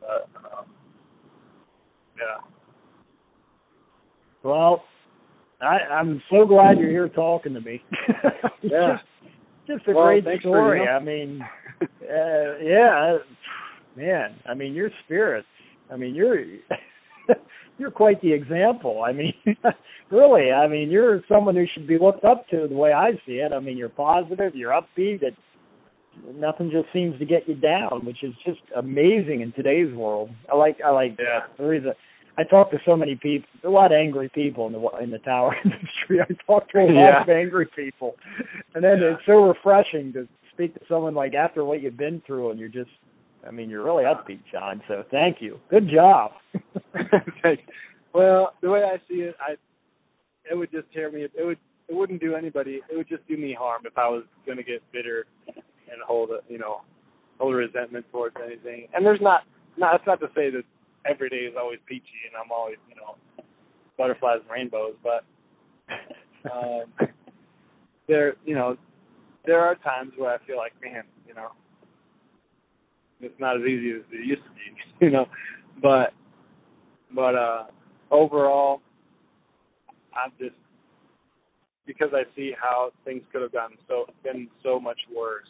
But, 0.00 0.28
um, 0.52 0.66
yeah. 2.18 2.44
Well, 4.42 4.84
I, 5.60 5.78
I'm 5.94 6.22
so 6.30 6.44
glad 6.44 6.78
you're 6.78 6.90
here 6.90 7.08
talking 7.08 7.54
to 7.54 7.60
me. 7.60 7.82
Yeah. 8.64 8.98
just, 9.66 9.76
just 9.78 9.88
a 9.88 9.92
Well, 9.92 10.06
great 10.06 10.24
thanks 10.24 10.42
for, 10.44 10.50
story. 10.50 10.80
you 10.80 10.84
know- 10.86 10.92
I 10.92 11.02
mean, 11.02 11.40
uh, 11.82 12.58
yeah, 12.62 13.18
man. 13.96 14.34
I 14.48 14.54
mean, 14.54 14.72
your 14.74 14.90
spirits. 15.04 15.46
I 15.90 15.96
mean, 15.96 16.14
you're 16.14 16.40
you're 17.78 17.90
quite 17.90 18.20
the 18.22 18.32
example. 18.32 19.02
I 19.06 19.12
mean, 19.12 19.34
really. 20.10 20.52
I 20.52 20.66
mean, 20.68 20.90
you're 20.90 21.22
someone 21.28 21.54
who 21.56 21.64
should 21.72 21.86
be 21.86 21.98
looked 21.98 22.24
up 22.24 22.48
to 22.50 22.66
the 22.68 22.74
way 22.74 22.92
I 22.92 23.12
see 23.26 23.34
it. 23.34 23.52
I 23.52 23.60
mean, 23.60 23.76
you're 23.76 23.88
positive. 23.88 24.54
You're 24.54 24.72
upbeat. 24.72 25.22
It, 25.22 25.34
nothing 26.34 26.70
just 26.70 26.86
seems 26.92 27.18
to 27.18 27.24
get 27.24 27.48
you 27.48 27.54
down, 27.54 28.04
which 28.04 28.22
is 28.22 28.34
just 28.44 28.60
amazing 28.76 29.40
in 29.40 29.52
today's 29.52 29.94
world. 29.94 30.30
I 30.52 30.56
like. 30.56 30.78
I 30.84 30.90
like. 30.90 31.16
Yeah. 31.18 31.40
The 31.58 31.64
reason 31.64 31.92
I 32.38 32.44
talk 32.44 32.70
to 32.70 32.78
so 32.86 32.96
many 32.96 33.14
people, 33.16 33.48
a 33.64 33.68
lot 33.68 33.92
of 33.92 33.96
angry 33.96 34.30
people 34.34 34.66
in 34.66 34.72
the 34.72 34.80
in 35.02 35.10
the 35.10 35.18
tower 35.18 35.54
industry. 35.64 36.20
I 36.20 36.32
talk 36.46 36.70
to 36.70 36.78
a 36.78 36.82
lot 36.82 36.92
Yeah. 36.94 37.22
of 37.22 37.28
angry 37.28 37.68
people, 37.76 38.14
and 38.74 38.82
then 38.82 38.98
Yeah. 39.00 39.14
it's 39.14 39.22
so 39.26 39.44
refreshing 39.44 40.12
to 40.14 40.28
speak 40.52 40.74
to 40.74 40.80
someone 40.88 41.14
like 41.14 41.34
after 41.34 41.64
what 41.64 41.82
you've 41.82 41.96
been 41.96 42.22
through, 42.26 42.50
and 42.50 42.60
you're 42.60 42.68
just, 42.68 42.90
I 43.46 43.50
mean, 43.50 43.70
you're 43.70 43.84
really 43.84 44.04
upbeat, 44.04 44.40
John. 44.50 44.82
So 44.88 45.04
thank 45.10 45.38
you. 45.40 45.58
Good 45.70 45.88
job. 45.88 46.32
Well, 48.14 48.52
the 48.60 48.70
way 48.70 48.82
I 48.82 48.98
see 49.08 49.20
it, 49.22 49.34
I 49.40 49.54
it 50.50 50.56
would 50.56 50.70
just 50.70 50.90
tear 50.92 51.10
me. 51.10 51.22
It 51.22 51.46
would 51.46 51.58
it 51.88 51.94
wouldn't 51.94 52.20
do 52.20 52.34
anybody. 52.34 52.80
It 52.90 52.96
would 52.96 53.08
just 53.08 53.26
do 53.26 53.36
me 53.36 53.56
harm 53.58 53.82
if 53.84 53.96
I 53.96 54.08
was 54.08 54.24
going 54.46 54.58
to 54.58 54.64
get 54.64 54.82
bitter 54.92 55.26
and 55.46 56.02
hold 56.06 56.30
a 56.30 56.40
you 56.48 56.58
know 56.58 56.82
hold 57.38 57.54
a 57.54 57.56
resentment 57.56 58.06
towards 58.12 58.36
anything. 58.44 58.88
And 58.94 59.04
there's 59.04 59.20
not 59.20 59.42
not 59.76 59.92
that's 59.92 60.06
not 60.06 60.20
to 60.20 60.28
say 60.34 60.50
that 60.50 60.64
every 61.06 61.28
day 61.30 61.48
is 61.48 61.54
always 61.58 61.78
peachy 61.86 62.20
and 62.26 62.36
I'm 62.36 62.52
always 62.52 62.76
you 62.88 62.96
know 62.96 63.16
butterflies 63.96 64.40
and 64.42 64.50
rainbows, 64.50 64.94
but 65.02 65.24
um, 66.52 67.08
there 68.08 68.34
you 68.44 68.54
know 68.54 68.76
there 69.44 69.60
are 69.60 69.74
times 69.76 70.12
where 70.16 70.32
I 70.32 70.38
feel 70.46 70.56
like 70.56 70.72
man 70.82 71.04
you 71.26 71.34
know 71.34 71.48
it's 73.20 73.38
not 73.38 73.56
as 73.56 73.62
easy 73.62 73.92
as 73.92 74.02
it 74.12 74.26
used 74.26 74.42
to 74.42 74.50
be 74.50 74.60
you 75.06 75.10
know 75.10 75.26
but 75.80 76.12
but 77.14 77.34
uh 77.34 77.64
overall 78.10 78.80
I'm 80.14 80.32
just 80.38 80.56
because 81.86 82.10
I 82.12 82.22
see 82.36 82.52
how 82.60 82.90
things 83.04 83.22
could 83.32 83.42
have 83.42 83.52
gotten 83.52 83.76
so 83.88 84.06
been 84.22 84.48
so 84.62 84.78
much 84.78 84.98
worse. 85.14 85.48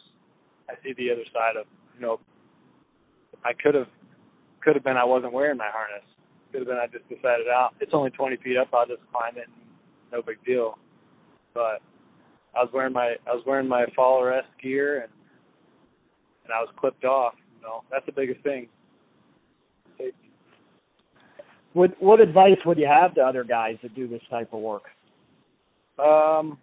I 0.69 0.73
see 0.83 0.93
the 0.97 1.11
other 1.11 1.25
side 1.33 1.57
of 1.59 1.65
you 1.95 2.01
know 2.01 2.19
I 3.43 3.51
could 3.53 3.75
have 3.75 3.87
could 4.61 4.75
have 4.75 4.83
been 4.83 4.97
I 4.97 5.03
wasn't 5.03 5.33
wearing 5.33 5.57
my 5.57 5.69
harness. 5.71 6.05
Could 6.51 6.61
have 6.61 6.67
been 6.67 6.77
I 6.77 6.87
just 6.87 7.07
decided 7.09 7.47
out. 7.47 7.71
Oh, 7.73 7.77
it's 7.81 7.91
only 7.93 8.09
20 8.11 8.37
feet 8.37 8.57
up. 8.57 8.69
I'll 8.73 8.87
just 8.87 9.01
climb 9.11 9.37
it. 9.37 9.47
And 9.47 9.63
no 10.11 10.21
big 10.21 10.43
deal. 10.45 10.77
But 11.53 11.81
I 12.55 12.61
was 12.61 12.69
wearing 12.73 12.93
my 12.93 13.15
I 13.27 13.33
was 13.33 13.43
wearing 13.45 13.67
my 13.67 13.85
Fall 13.95 14.21
Arrest 14.21 14.47
gear 14.61 15.01
and 15.01 15.11
and 16.43 16.53
I 16.53 16.59
was 16.59 16.69
clipped 16.77 17.05
off. 17.05 17.33
You 17.57 17.67
know, 17.67 17.83
that's 17.91 18.05
the 18.05 18.11
biggest 18.11 18.41
thing. 18.43 18.67
Safety. 19.97 20.13
What 21.73 22.01
what 22.01 22.19
advice 22.19 22.57
would 22.65 22.77
you 22.77 22.87
have 22.87 23.15
to 23.15 23.21
other 23.21 23.43
guys 23.43 23.77
that 23.81 23.95
do 23.95 24.07
this 24.07 24.21
type 24.29 24.53
of 24.53 24.59
work? 24.59 24.83
Um, 25.99 26.57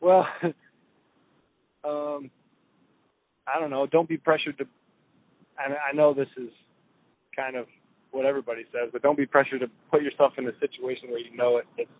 well, 0.00 0.26
um, 1.84 2.30
I 3.46 3.60
don't 3.60 3.70
know. 3.70 3.86
Don't 3.86 4.08
be 4.08 4.16
pressured 4.16 4.58
to. 4.58 4.64
I, 5.58 5.92
I 5.92 5.96
know 5.96 6.12
this 6.12 6.28
is 6.36 6.50
kind 7.34 7.56
of 7.56 7.66
what 8.10 8.24
everybody 8.24 8.64
says, 8.72 8.90
but 8.92 9.02
don't 9.02 9.16
be 9.16 9.26
pressured 9.26 9.60
to 9.60 9.68
put 9.90 10.02
yourself 10.02 10.32
in 10.38 10.46
a 10.48 10.52
situation 10.60 11.10
where 11.10 11.20
you 11.20 11.36
know 11.36 11.58
it, 11.58 11.66
it's 11.76 11.90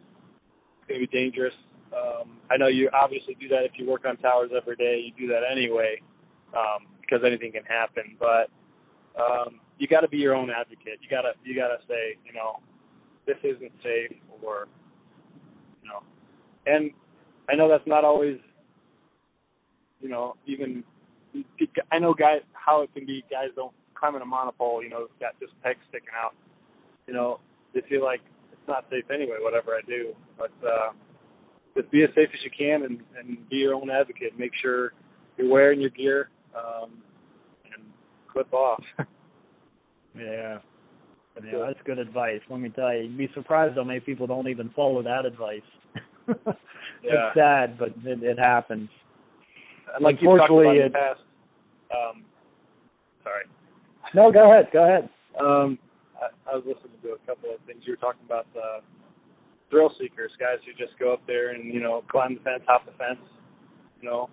going 0.89 1.01
to 1.01 1.07
be 1.07 1.19
dangerous. 1.19 1.55
Um, 1.97 2.39
I 2.51 2.57
know 2.57 2.67
you 2.69 2.91
obviously 2.93 3.37
do 3.41 3.49
that 3.49 3.65
if 3.65 3.73
you 3.77 3.89
work 3.89 4.05
on 4.05 4.17
towers 4.19 4.51
every 4.57 4.77
day. 4.77 5.03
You 5.05 5.13
do 5.27 5.33
that 5.33 5.43
anyway 5.51 6.01
um, 6.55 6.87
because 7.01 7.21
anything 7.27 7.53
can 7.53 7.65
happen. 7.65 8.17
But 8.19 8.51
um, 9.21 9.61
you 9.79 9.89
got 9.89 10.01
to 10.01 10.09
be 10.09 10.19
your 10.19 10.35
own 10.35 10.51
advocate. 10.51 10.99
You 11.01 11.09
gotta 11.11 11.33
you 11.45 11.55
gotta 11.55 11.79
say, 11.89 12.19
you 12.25 12.33
know, 12.33 12.61
this 13.27 13.37
isn't 13.43 13.73
safe, 13.83 14.17
or 14.43 14.69
you 15.83 15.89
know, 15.89 16.03
and 16.67 16.91
I 17.49 17.55
know 17.55 17.69
that's 17.69 17.87
not 17.87 18.05
always, 18.05 18.39
you 20.01 20.09
know, 20.09 20.37
even 20.47 20.85
I 21.93 21.99
know 21.99 22.15
guys 22.15 22.41
how 22.53 22.83
it 22.83 22.93
can 22.95 23.07
be. 23.07 23.25
Guys 23.31 23.49
don't 23.57 23.73
climb 23.95 24.17
in 24.17 24.23
a 24.23 24.27
monopole, 24.27 24.83
you 24.83 24.91
know, 24.91 25.07
got 25.21 25.39
just 25.41 25.53
pegs 25.63 25.81
sticking 25.89 26.09
out. 26.17 26.35
You 27.07 27.15
know, 27.15 27.41
they 27.75 27.83
feel 27.89 28.05
like 28.05 28.21
it's 28.53 28.69
not 28.69 28.85
safe 28.91 29.05
anyway, 29.13 29.37
whatever 29.41 29.73
I 29.73 29.81
do. 29.87 30.15
But 30.39 30.53
uh, 30.67 30.93
just 31.77 31.91
be 31.91 32.03
as 32.03 32.11
safe 32.15 32.29
as 32.33 32.41
you 32.43 32.51
can 32.57 32.85
and, 32.85 33.01
and 33.19 33.49
be 33.49 33.57
your 33.57 33.75
own 33.75 33.91
advocate. 33.91 34.39
Make 34.39 34.53
sure 34.63 34.93
you're 35.37 35.51
wearing 35.51 35.81
your 35.81 35.91
gear 35.91 36.31
um, 36.57 36.91
and 37.65 37.85
clip 38.33 38.53
off. 38.53 38.83
yeah. 40.17 40.59
Yeah, 41.45 41.67
that's 41.67 41.79
good 41.85 41.99
advice. 41.99 42.41
Let 42.49 42.61
me 42.61 42.71
tell 42.71 42.95
you, 42.95 43.03
you'd 43.03 43.19
be 43.19 43.29
surprised 43.35 43.77
how 43.77 43.85
many 43.85 44.01
people 44.01 44.27
don't 44.27 44.49
even 44.49 44.71
follow 44.75 45.03
that 45.03 45.27
advice. 45.27 45.61
yeah. 46.29 46.35
It's 47.03 47.35
sad, 47.37 47.79
but 47.79 47.89
it, 48.05 48.23
it 48.23 48.39
happens. 48.39 48.89
And 49.95 50.03
like 50.03 50.17
Unfortunately, 50.19 50.77
you 50.77 50.83
talked 50.83 50.87
about 50.87 50.87
in 50.87 50.93
the 50.93 50.99
past, 50.99 51.21
um, 51.93 52.25
sorry. 53.23 53.45
No, 54.15 54.33
go 54.33 54.51
ahead. 54.51 54.69
Go 54.73 54.83
ahead. 54.83 55.11
Um, 55.39 55.79
I, 56.17 56.51
I 56.51 56.55
was 56.57 56.65
listening 56.67 56.97
to 57.03 57.09
a 57.11 57.19
couple 57.27 57.53
of 57.53 57.61
things 57.67 57.83
you 57.85 57.93
were 57.93 57.97
talking 57.97 58.25
about. 58.25 58.47
The 58.55 58.81
thrill 59.71 59.93
seekers, 60.01 60.31
guys 60.39 60.59
who 60.65 60.73
just 60.73 60.99
go 60.99 61.13
up 61.13 61.21
there 61.27 61.51
and 61.51 61.73
you 61.73 61.81
know 61.81 62.03
climb 62.11 62.35
the 62.35 62.41
fence, 62.41 62.63
hop 62.67 62.87
the 62.87 62.93
fence. 62.93 63.21
You 64.01 64.09
know, 64.09 64.31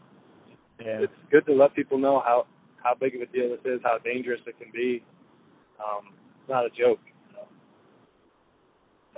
yeah. 0.80 1.00
it's 1.02 1.14
good 1.32 1.46
to 1.48 1.54
let 1.54 1.76
people 1.76 1.98
know 1.98 2.22
how 2.26 2.46
how 2.84 2.94
big 2.94 3.16
of 3.16 3.22
a 3.22 3.26
deal 3.28 3.50
this 3.50 3.60
is, 3.66 3.80
how 3.84 3.98
dangerous 4.04 4.42
it 4.46 4.60
can 4.60 4.72
be. 4.74 5.04
Um, 5.80 6.14
it's 6.40 6.50
not 6.50 6.66
a 6.66 6.70
joke. 6.70 7.00
You 7.30 7.36
know. 7.36 7.48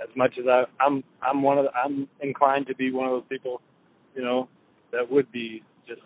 As 0.02 0.08
much 0.16 0.34
as 0.38 0.46
I, 0.48 0.64
I'm, 0.80 1.02
I'm 1.20 1.42
one 1.42 1.58
of 1.58 1.64
the, 1.64 1.70
I'm 1.72 2.08
inclined 2.20 2.68
to 2.68 2.76
be 2.76 2.92
one 2.92 3.06
of 3.06 3.12
those 3.12 3.28
people, 3.28 3.60
you 4.14 4.22
know, 4.22 4.48
that 4.92 5.10
would 5.10 5.30
be 5.32 5.62
just 5.86 6.00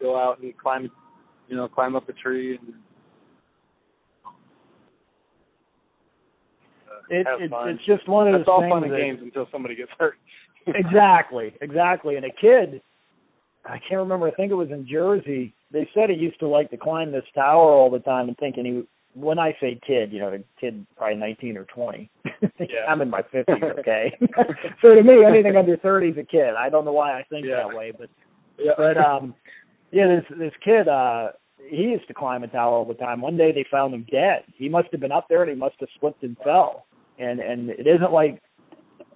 go 0.00 0.18
out 0.18 0.40
and 0.40 0.56
climb, 0.58 0.90
you 1.48 1.56
know, 1.56 1.68
climb 1.68 1.96
up 1.96 2.08
a 2.08 2.12
tree 2.12 2.58
and 2.58 2.74
it, 7.10 7.26
have 7.26 7.40
it, 7.40 7.50
fun. 7.50 7.68
it's 7.68 7.84
just 7.86 8.08
one 8.08 8.28
of 8.28 8.34
those 8.40 8.46
all 8.48 8.60
things 8.60 8.72
fun 8.72 8.84
and 8.84 8.92
that- 8.92 8.96
games 8.98 9.20
until 9.22 9.46
somebody 9.52 9.74
gets 9.76 9.90
hurt. 9.98 10.14
exactly, 10.66 11.54
exactly. 11.60 12.16
And 12.16 12.24
a 12.24 12.30
kid, 12.30 12.80
I 13.64 13.78
can't 13.78 14.00
remember. 14.00 14.26
I 14.26 14.32
think 14.32 14.50
it 14.50 14.56
was 14.56 14.70
in 14.70 14.86
Jersey. 14.88 15.54
They 15.72 15.88
said 15.94 16.10
he 16.10 16.16
used 16.16 16.38
to 16.40 16.48
like 16.48 16.70
to 16.70 16.76
climb 16.76 17.12
this 17.12 17.24
tower 17.34 17.70
all 17.72 17.90
the 17.90 17.98
time, 18.00 18.28
and 18.28 18.36
thinking 18.38 18.64
he. 18.64 18.82
When 19.18 19.38
I 19.38 19.56
say 19.62 19.80
kid, 19.86 20.12
you 20.12 20.18
know, 20.20 20.28
a 20.28 20.60
kid 20.60 20.86
probably 20.94 21.16
19 21.16 21.56
or 21.56 21.64
20. 21.64 22.10
Yeah. 22.58 22.84
I'm 22.86 23.00
in 23.00 23.08
my 23.08 23.22
50s, 23.22 23.78
okay. 23.78 24.12
so 24.82 24.94
to 24.94 25.02
me, 25.02 25.24
anything 25.26 25.56
under 25.56 25.76
30 25.78 26.08
is 26.08 26.18
a 26.18 26.22
kid. 26.22 26.50
I 26.58 26.68
don't 26.68 26.84
know 26.84 26.92
why 26.92 27.18
I 27.18 27.22
think 27.30 27.46
Yeah. 27.46 27.62
that 27.66 27.74
way, 27.74 27.92
but 27.98 28.10
yeah. 28.58 28.72
but 28.76 28.98
um, 28.98 29.34
yeah, 29.90 30.06
this 30.06 30.38
this 30.38 30.52
kid, 30.62 30.86
uh, 30.86 31.28
he 31.66 31.82
used 31.84 32.06
to 32.08 32.14
climb 32.14 32.42
a 32.42 32.48
tower 32.48 32.74
all 32.74 32.84
the 32.84 32.92
time. 32.94 33.22
One 33.22 33.38
day 33.38 33.52
they 33.52 33.64
found 33.70 33.94
him 33.94 34.04
dead. 34.10 34.42
He 34.54 34.68
must 34.68 34.88
have 34.92 35.00
been 35.00 35.12
up 35.12 35.26
there 35.30 35.42
and 35.42 35.50
he 35.50 35.56
must 35.56 35.76
have 35.80 35.88
slipped 35.98 36.22
and 36.22 36.36
fell. 36.44 36.84
And 37.18 37.40
and 37.40 37.70
it 37.70 37.86
isn't 37.86 38.12
like 38.12 38.42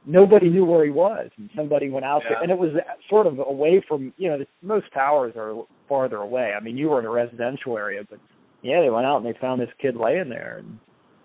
nobody 0.07 0.49
knew 0.49 0.65
where 0.65 0.85
he 0.85 0.91
was, 0.91 1.31
and 1.37 1.51
somebody 1.55 1.91
went 1.91 2.05
out 2.05 2.23
there, 2.29 2.43
and 2.43 2.51
it 2.51 2.59
was 2.59 2.71
sort 3.09 3.27
of 3.27 3.39
away 3.39 3.83
from 3.87 4.13
you 4.17 4.29
know 4.29 4.39
the, 4.39 4.47
most 4.63 4.87
towers 4.93 5.35
are 5.37 5.55
farther 5.89 6.17
away. 6.17 6.55
I 6.57 6.61
mean, 6.63 6.77
you 6.77 6.89
were 6.89 7.01
in 7.01 7.07
a 7.07 7.11
residential 7.11 7.77
area, 7.77 8.03
but 8.09 8.19
yeah, 8.63 8.81
they 8.81 8.91
went 8.91 9.07
out 9.07 9.19
and 9.19 9.27
they 9.27 9.39
found 9.39 9.61
this 9.61 9.69
kid 9.81 9.97
laying 9.97 10.29
there, 10.29 10.59
and 10.59 10.79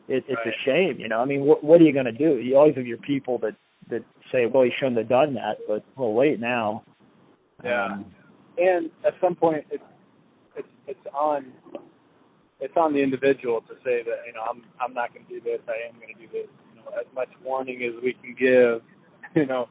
it, 0.07 0.23
it's 0.28 0.39
Right. 0.45 0.47
a 0.47 0.65
shame, 0.65 0.99
you 0.99 1.07
know. 1.07 1.19
I 1.19 1.26
mean, 1.26 1.45
what 1.45 1.63
what 1.63 1.82
are 1.82 1.84
you 1.86 1.93
going 1.93 2.05
to 2.05 2.11
do? 2.11 2.38
You 2.38 2.57
always 2.57 2.76
have 2.76 2.88
your 2.88 2.97
people 2.97 3.38
that 3.39 3.55
that 3.89 4.03
say, 4.32 4.45
well, 4.47 4.63
he 4.63 4.71
shouldn't 4.78 4.97
have 4.97 5.09
done 5.09 5.34
that, 5.36 5.57
but 5.67 5.84
well, 5.95 6.13
wait 6.13 6.39
now. 6.39 6.84
Yeah. 7.63 7.86
Um, 7.86 8.05
and 8.57 8.89
at 9.05 9.13
some 9.21 9.36
point 9.36 9.65
it's 9.69 9.84
it's 10.55 10.67
it's 10.88 11.07
on 11.13 11.51
it's 12.59 12.76
on 12.78 12.93
the 12.93 12.99
individual 12.99 13.61
to 13.61 13.73
say 13.84 14.03
that 14.03 14.23
you 14.26 14.34
know 14.34 14.41
I'm 14.49 14.63
I'm 14.80 14.93
not 14.93 15.13
going 15.13 15.26
to 15.26 15.34
do 15.34 15.41
this 15.41 15.59
I 15.67 15.88
am 15.89 15.95
going 15.99 16.13
to 16.13 16.19
do 16.19 16.28
this 16.32 16.47
you 16.47 16.47
know 16.47 16.64
as 16.99 17.05
much 17.13 17.29
warning 17.43 17.83
as 17.83 18.01
we 18.03 18.13
can 18.13 18.36
give 18.38 18.81
you 19.36 19.45
know 19.45 19.67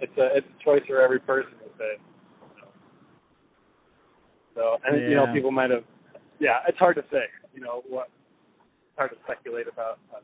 it's 0.00 0.16
a 0.18 0.36
it's 0.36 0.46
a 0.46 0.64
choice 0.64 0.82
for 0.86 1.00
every 1.00 1.20
person 1.20 1.52
to 1.52 1.70
say 1.78 2.00
so 4.54 4.76
and 4.86 5.02
you 5.02 5.16
know 5.16 5.26
people 5.32 5.50
might 5.50 5.70
have 5.70 5.84
yeah 6.40 6.58
it's 6.68 6.78
hard 6.78 6.96
to 6.96 7.04
say 7.10 7.24
you 7.54 7.60
know 7.60 7.82
what 7.88 8.08
it's 8.88 8.96
hard 8.96 9.10
to 9.10 9.16
speculate 9.24 9.66
about 9.68 9.98
uh, 10.14 10.20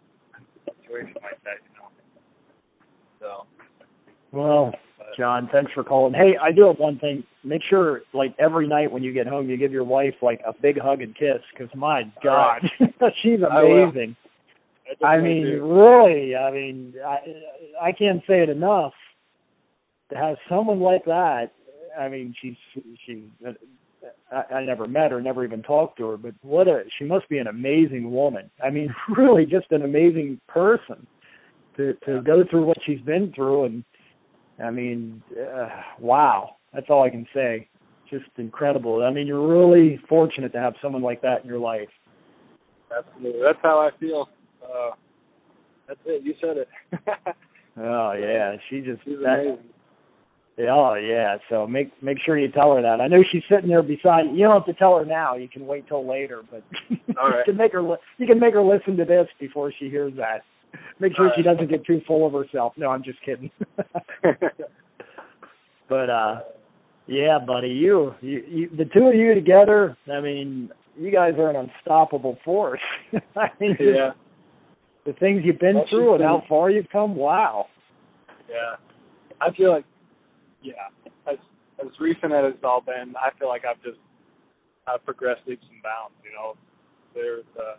a 0.69 0.75
situation 0.83 1.15
like 1.23 1.43
that 1.45 1.59
you 1.63 1.79
know 1.79 1.89
so 3.25 3.47
Well, 4.33 4.73
but, 4.99 5.07
John, 5.17 5.49
thanks 5.51 5.73
for 5.73 5.83
calling. 5.83 6.13
Hey, 6.13 6.35
I 6.41 6.53
do 6.53 6.67
have 6.67 6.79
one 6.79 6.99
thing. 6.99 7.25
Make 7.43 7.63
sure, 7.69 8.03
like 8.13 8.35
every 8.39 8.69
night 8.69 8.91
when 8.91 9.03
you 9.03 9.13
get 9.13 9.27
home, 9.27 9.49
you 9.49 9.57
give 9.57 9.73
your 9.73 9.85
wife 9.85 10.15
like 10.21 10.41
a 10.47 10.53
big 10.61 10.79
hug 10.79 11.01
and 11.01 11.15
kiss. 11.15 11.41
Because 11.53 11.75
my 11.75 12.03
God, 12.23 12.63
she's 13.23 13.41
amazing. 13.41 14.17
I 15.05 15.19
mean, 15.19 15.45
do. 15.45 15.65
really. 15.65 16.37
I 16.37 16.51
mean, 16.51 16.95
I 17.05 17.19
I 17.89 17.93
can't 17.93 18.23
say 18.27 18.43
it 18.43 18.49
enough. 18.49 18.93
To 20.11 20.17
have 20.17 20.37
someone 20.49 20.81
like 20.81 21.05
that, 21.07 21.53
I 21.99 22.09
mean, 22.09 22.35
she's 22.41 22.57
she. 23.07 23.25
I, 24.31 24.55
I 24.57 24.65
never 24.65 24.87
met 24.87 25.11
her, 25.11 25.21
never 25.21 25.45
even 25.45 25.63
talked 25.63 25.97
to 25.99 26.09
her, 26.11 26.17
but 26.17 26.35
what 26.43 26.69
a 26.69 26.83
she 26.99 27.05
must 27.05 27.29
be 27.29 27.39
an 27.39 27.47
amazing 27.47 28.11
woman. 28.11 28.51
I 28.63 28.71
mean, 28.71 28.95
really, 29.17 29.47
just 29.47 29.67
an 29.71 29.83
amazing 29.83 30.41
person 30.49 31.07
to 31.77 31.95
to 32.07 32.23
go 32.23 32.45
through 32.49 32.67
what 32.67 32.79
she's 32.85 33.01
been 33.01 33.33
through, 33.35 33.65
and 33.65 33.85
I 34.63 34.71
mean, 34.71 35.23
uh, 35.33 35.69
wow, 35.99 36.57
that's 36.73 36.87
all 36.91 37.03
I 37.03 37.11
can 37.11 37.27
say. 37.35 37.69
Just 38.11 38.27
incredible. 38.37 39.03
I 39.03 39.11
mean, 39.11 39.27
you're 39.27 39.47
really 39.47 39.99
fortunate 40.09 40.53
to 40.53 40.59
have 40.59 40.75
someone 40.83 41.03
like 41.03 41.23
that 41.23 41.43
in 41.43 41.49
your 41.49 41.59
life. 41.59 41.89
Absolutely. 42.97 43.41
That's 43.43 43.59
how 43.63 43.81
I 43.81 43.91
feel. 43.99 44.29
Uh, 44.65 44.91
that's 45.87 46.01
it. 46.07 46.23
You 46.25 46.35
said 46.41 46.57
it. 46.57 46.69
Oh 47.77 48.13
yeah, 48.13 48.55
she 48.71 48.83
just 48.83 49.03
She's 49.05 49.19
that, 49.25 49.41
amazing. 49.41 49.59
Oh 50.69 50.95
yeah, 50.95 51.39
so 51.51 51.67
make 51.67 51.91
make 52.01 52.19
sure 52.25 52.39
you 52.39 52.49
tell 52.53 52.73
her 52.77 52.83
that. 52.83 53.01
I 53.01 53.09
know 53.09 53.25
she's 53.33 53.43
sitting 53.51 53.69
there 53.69 53.83
beside 53.83 54.27
you. 54.27 54.35
You 54.35 54.45
don't 54.45 54.55
have 54.55 54.67
to 54.67 54.75
tell 54.75 54.97
her 54.97 55.05
now. 55.05 55.35
You 55.35 55.49
can 55.49 55.67
wait 55.67 55.89
till 55.89 56.09
later, 56.09 56.43
but 56.49 56.63
All 57.21 57.31
right. 57.31 57.39
you 57.39 57.45
can 57.53 57.57
make 57.57 57.73
her 57.73 57.83
li- 57.83 57.97
you 58.19 58.29
can 58.29 58.39
make 58.39 58.55
her 58.55 58.63
listen 58.63 58.97
to 58.99 59.05
this 59.05 59.27
before 59.41 59.73
she 59.77 59.89
hears 59.89 60.13
that. 60.17 60.43
Make 61.01 61.17
sure 61.17 61.27
All 61.27 61.33
she 61.35 61.43
right. 61.43 61.57
doesn't 61.57 61.69
get 61.69 61.85
too 61.85 62.01
full 62.07 62.25
of 62.25 62.33
herself. 62.33 62.75
No, 62.77 62.91
I'm 62.91 63.03
just 63.03 63.21
kidding. 63.25 63.51
but 65.89 66.11
uh 66.11 66.41
yeah, 67.09 67.39
buddy, 67.45 67.69
you, 67.69 68.15
you 68.21 68.43
you 68.49 68.69
the 68.77 68.85
two 68.85 69.09
of 69.09 69.15
you 69.17 69.35
together, 69.35 69.97
I 70.11 70.21
mean, 70.21 70.71
you 70.97 71.11
guys 71.11 71.33
are 71.39 71.51
an 71.51 71.57
unstoppable 71.57 72.39
force. 72.45 72.81
I 73.37 73.49
mean, 73.61 73.77
yeah. 73.81 74.13
The 75.05 75.13
things 75.15 75.43
you've 75.45 75.59
been 75.59 75.81
she's 75.85 75.91
through 75.91 76.15
and 76.15 76.25
how 76.25 76.43
far 76.49 76.71
you've 76.71 76.89
come. 76.91 77.15
Wow. 77.15 77.67
Yeah. 78.49 78.77
I 79.41 79.53
feel 79.55 79.71
like, 79.71 79.85
yeah, 80.63 80.89
as 81.31 81.37
as 81.81 81.91
recent 82.01 82.33
as 82.33 82.55
it's 82.55 82.65
all 82.65 82.81
been, 82.81 83.15
I 83.17 83.37
feel 83.39 83.49
like 83.49 83.63
I've 83.69 83.83
just 83.83 83.99
I've 84.87 85.05
progressed 85.05 85.43
leaps 85.47 85.67
and 85.71 85.83
bounds. 85.83 86.15
You 86.25 86.33
know, 86.33 86.55
there's 87.15 87.45
uh, 87.59 87.77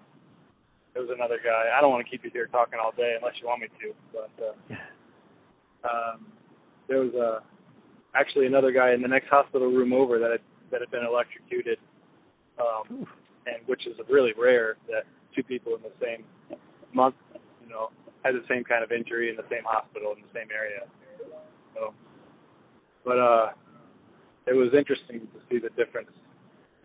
there 0.93 1.01
was 1.01 1.11
another 1.13 1.39
guy. 1.43 1.75
I 1.75 1.81
don't 1.81 1.91
want 1.91 2.05
to 2.05 2.09
keep 2.09 2.23
you 2.23 2.29
here 2.31 2.47
talking 2.47 2.79
all 2.81 2.91
day 2.91 3.15
unless 3.17 3.33
you 3.41 3.47
want 3.47 3.61
me 3.61 3.67
to, 3.67 3.93
but 4.13 4.31
uh, 4.43 4.55
um, 5.89 6.27
there 6.87 6.99
was 6.99 7.13
uh, 7.13 7.39
actually 8.15 8.45
another 8.45 8.71
guy 8.71 8.93
in 8.93 9.01
the 9.01 9.07
next 9.07 9.27
hospital 9.29 9.67
room 9.67 9.93
over 9.93 10.19
that 10.19 10.31
had, 10.31 10.41
that 10.71 10.81
had 10.81 10.91
been 10.91 11.05
electrocuted, 11.05 11.79
um, 12.59 13.07
and 13.47 13.65
which 13.65 13.87
is 13.87 13.97
really 14.09 14.33
rare 14.37 14.77
that 14.87 15.03
two 15.35 15.43
people 15.43 15.75
in 15.75 15.81
the 15.81 15.91
same 16.01 16.23
month, 16.95 17.15
you 17.63 17.69
know, 17.69 17.89
had 18.23 18.33
the 18.33 18.43
same 18.49 18.63
kind 18.63 18.83
of 18.83 18.91
injury 18.91 19.29
in 19.29 19.35
the 19.35 19.45
same 19.51 19.63
hospital 19.65 20.13
in 20.15 20.21
the 20.21 20.33
same 20.33 20.49
area. 20.49 20.87
So, 21.75 21.93
but 23.03 23.19
uh, 23.19 23.47
it 24.47 24.53
was 24.53 24.73
interesting 24.73 25.27
to 25.27 25.39
see 25.49 25.59
the 25.59 25.69
difference 25.75 26.09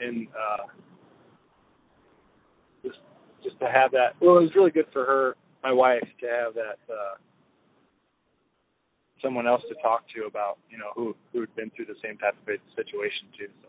in 0.01 0.29
uh, 0.35 0.67
just 2.85 2.99
just 3.43 3.59
to 3.61 3.67
have 3.67 3.91
that. 3.93 4.17
Well, 4.21 4.39
it 4.39 4.43
was 4.43 4.55
really 4.55 4.71
good 4.71 4.87
for 4.93 5.05
her, 5.05 5.37
my 5.63 5.73
wife, 5.73 6.05
to 6.21 6.27
have 6.27 6.55
that 6.55 6.79
uh, 6.93 7.17
someone 9.23 9.47
else 9.47 9.63
to 9.69 9.75
talk 9.83 10.05
to 10.17 10.27
about, 10.27 10.59
you 10.71 10.79
know, 10.79 10.91
who 10.95 11.15
who 11.33 11.41
had 11.41 11.55
been 11.57 11.71
through 11.77 11.87
the 11.87 12.01
same 12.03 12.19
type 12.19 12.35
of 12.35 12.61
situation 12.77 13.29
too. 13.39 13.49
So 13.63 13.69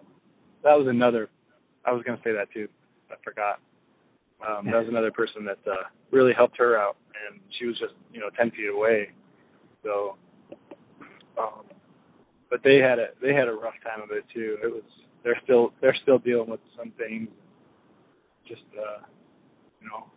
that 0.63 0.77
was 0.77 0.87
another. 0.87 1.29
I 1.85 1.91
was 1.91 2.03
going 2.03 2.17
to 2.17 2.23
say 2.23 2.33
that 2.33 2.51
too. 2.53 2.67
I 3.09 3.15
forgot. 3.23 3.59
Um, 4.47 4.65
that 4.65 4.77
was 4.77 4.87
another 4.89 5.11
person 5.11 5.45
that 5.45 5.59
uh, 5.69 5.83
really 6.11 6.33
helped 6.33 6.57
her 6.57 6.77
out, 6.77 6.97
and 7.29 7.39
she 7.59 7.65
was 7.65 7.77
just 7.79 7.93
you 8.11 8.19
know 8.19 8.29
ten 8.37 8.51
feet 8.51 8.69
away. 8.73 9.09
So, 9.83 10.17
um, 11.37 11.65
but 12.49 12.61
they 12.63 12.77
had 12.77 12.99
a 12.99 13.09
they 13.21 13.33
had 13.33 13.47
a 13.47 13.53
rough 13.53 13.75
time 13.83 14.01
of 14.01 14.11
it 14.11 14.25
too. 14.33 14.57
It 14.63 14.67
was 14.67 14.83
they're 15.23 15.39
still 15.43 15.73
they're 15.81 15.97
still 16.01 16.17
dealing 16.17 16.49
with 16.49 16.59
some 16.77 16.91
things. 16.97 17.29
Just 18.47 18.63
uh, 18.77 19.05
you 19.81 19.87
know, 19.87 20.07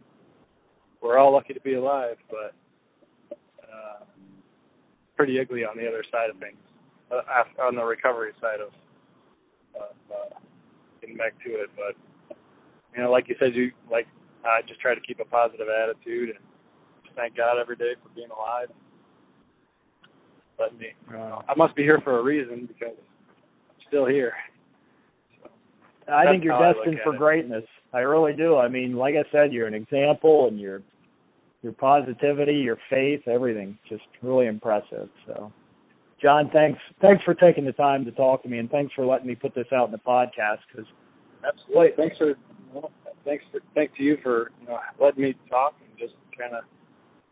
we're 1.03 1.19
all 1.19 1.33
lucky 1.33 1.53
to 1.55 1.61
be 1.61 1.75
alive, 1.75 2.17
but 2.31 2.55
uh, 3.63 4.05
pretty 5.17 5.39
ugly 5.39 5.65
on 5.65 5.77
the 5.77 5.87
other 5.87 6.05
side 6.11 6.31
of 6.31 6.39
things, 6.39 6.59
uh, 7.11 7.63
on 7.63 7.75
the 7.75 7.85
recovery 7.85 8.33
side 8.41 8.61
of, 8.61 8.73
of 9.81 9.97
uh, 10.11 10.39
getting 11.01 11.17
back 11.17 11.35
to 11.45 11.51
it. 11.51 11.69
But 11.77 11.95
you 12.97 13.03
know, 13.03 13.11
like 13.11 13.29
you 13.29 13.37
said, 13.39 13.55
you 13.55 13.73
like 13.91 14.07
I 14.45 14.61
just 14.67 14.81
try 14.81 14.95
to 14.95 15.01
keep 15.01 15.21
a 15.21 15.25
positive 15.25 15.67
attitude 15.69 16.31
and 16.31 16.39
thank 17.17 17.37
God 17.37 17.59
every 17.61 17.77
day 17.77 17.93
for 18.03 18.09
being 18.15 18.29
alive. 18.31 18.69
Let 20.59 20.79
me, 20.79 20.89
I 21.11 21.55
must 21.57 21.75
be 21.75 21.83
here 21.83 22.01
for 22.05 22.21
a 22.21 22.23
reason 22.23 22.67
because 22.67 22.95
I'm 22.97 23.87
still 23.89 24.07
here. 24.07 24.33
I 26.07 26.27
think 26.27 26.45
you're 26.45 26.59
destined 26.59 27.01
for 27.03 27.15
it. 27.15 27.19
greatness. 27.19 27.65
I 27.93 28.01
really 28.01 28.35
do. 28.35 28.57
I 28.57 28.69
mean, 28.69 28.95
like 28.95 29.15
I 29.15 29.25
said, 29.33 29.53
you're 29.53 29.67
an 29.67 29.75
example, 29.75 30.49
and 30.49 30.61
your 30.61 30.83
your 31.63 31.73
positivity, 31.73 32.55
your 32.55 32.77
faith, 32.91 33.27
everything, 33.27 33.79
just 33.89 34.03
really 34.23 34.47
impressive. 34.47 35.09
So, 35.27 35.51
John, 36.21 36.51
thanks 36.53 36.79
thanks 37.01 37.25
for 37.25 37.35
taking 37.35 37.65
the 37.65 37.73
time 37.73 38.05
to 38.05 38.11
talk 38.13 38.43
to 38.43 38.49
me, 38.49 38.59
and 38.59 38.71
thanks 38.71 38.93
for 38.95 39.07
letting 39.07 39.27
me 39.27 39.35
put 39.35 39.55
this 39.55 39.67
out 39.73 39.87
in 39.87 39.93
the 39.93 39.99
podcast. 39.99 40.59
Because 40.71 40.87
absolutely, 41.47 41.91
thanks 41.97 42.17
for 42.19 42.35
thanks 43.25 43.45
for 43.51 43.61
to 43.61 44.03
you 44.03 44.17
for 44.23 44.51
you 44.61 44.69
know 44.69 44.79
letting 45.01 45.23
me 45.23 45.35
talk 45.49 45.75
and 45.81 45.99
just 45.99 46.15
kind 46.39 46.55
of 46.55 46.65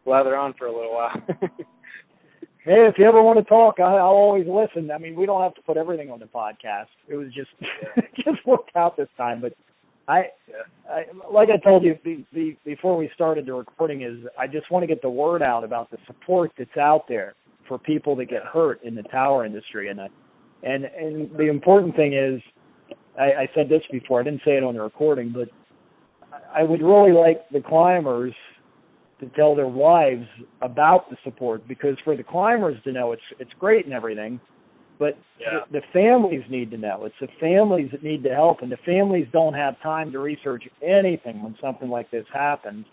blather 0.05 0.36
on 0.36 0.55
for 0.59 0.66
a 0.66 0.72
little 0.74 0.93
while. 0.93 1.12
hey, 2.64 2.86
if 2.88 2.95
you 2.99 3.07
ever 3.07 3.22
want 3.22 3.38
to 3.38 3.45
talk, 3.45 3.76
I, 3.78 3.82
I'll 3.82 4.18
always 4.18 4.47
listen. 4.47 4.90
I 4.90 4.99
mean, 4.99 5.14
we 5.14 5.26
don't 5.26 5.43
have 5.43 5.55
to 5.55 5.62
put 5.62 5.76
everything 5.76 6.11
on 6.11 6.18
the 6.18 6.26
podcast. 6.26 6.86
It 7.09 7.16
was 7.16 7.28
just 7.32 7.51
just 8.16 8.47
worked 8.47 8.74
out 8.76 8.97
this 8.97 9.09
time, 9.16 9.40
but 9.40 9.55
I. 10.09 10.24
I 10.90 11.05
like 11.32 11.49
I 11.49 11.57
told 11.57 11.84
you 11.84 11.97
the, 12.05 12.24
the, 12.32 12.57
before 12.64 12.97
we 12.97 13.09
started 13.14 13.47
the 13.47 13.55
recording 13.55 14.03
is 14.03 14.18
I 14.38 14.47
just 14.47 14.70
want 14.70 14.82
to 14.82 14.86
get 14.86 15.01
the 15.01 15.09
word 15.09 15.43
out 15.43 15.64
about 15.64 15.90
the 15.90 15.97
support 16.07 16.51
that's 16.59 16.76
out 16.76 17.05
there 17.09 17.34
for 17.68 17.78
people 17.78 18.16
that 18.16 18.26
get 18.26 18.43
hurt 18.43 18.82
in 18.82 18.95
the 18.95 19.03
tower 19.05 19.47
industry, 19.47 19.88
and 19.88 20.01
I, 20.01 20.09
and 20.62 20.84
and 20.84 21.30
the 21.36 21.49
important 21.49 21.97
thing 21.97 22.12
is, 22.12 22.40
I, 23.18 23.43
I 23.43 23.49
said 23.55 23.68
this 23.68 23.82
before. 23.90 24.20
I 24.20 24.24
didn't 24.24 24.43
say 24.45 24.57
it 24.57 24.64
on 24.64 24.74
the 24.74 24.82
recording, 24.82 25.32
but 25.32 25.49
I 26.55 26.62
would 26.62 26.82
really 26.82 27.12
like 27.12 27.48
the 27.50 27.61
climbers 27.61 28.34
to 29.20 29.28
tell 29.30 29.55
their 29.55 29.68
wives 29.68 30.26
about 30.61 31.09
the 31.09 31.16
support 31.24 31.66
because 31.68 31.96
for 32.05 32.16
the 32.16 32.24
climbers 32.24 32.76
to 32.84 32.92
know 32.92 33.12
it's 33.12 33.22
it's 33.38 33.53
great 33.59 33.84
and 33.84 33.94
everything, 33.94 34.40
but 34.98 35.16
yeah. 35.40 35.61
the, 35.70 35.80
the 35.80 35.86
families 35.92 36.42
need 36.50 36.70
to 36.72 36.76
know. 36.76 37.05
It's 37.05 37.14
the 37.20 37.28
families 37.40 37.90
that 37.92 38.03
need 38.03 38.24
to 38.24 38.30
help, 38.30 38.62
and 38.62 38.70
the 38.70 38.78
families 38.84 39.26
don't 39.32 39.55
have 39.55 39.80
time 39.80 40.12
to 40.12 40.18
research 40.18 40.64
anything 40.82 41.42
when 41.42 41.57
something 41.61 41.88
like 41.88 42.11
this 42.11 42.26
happens. 42.32 42.84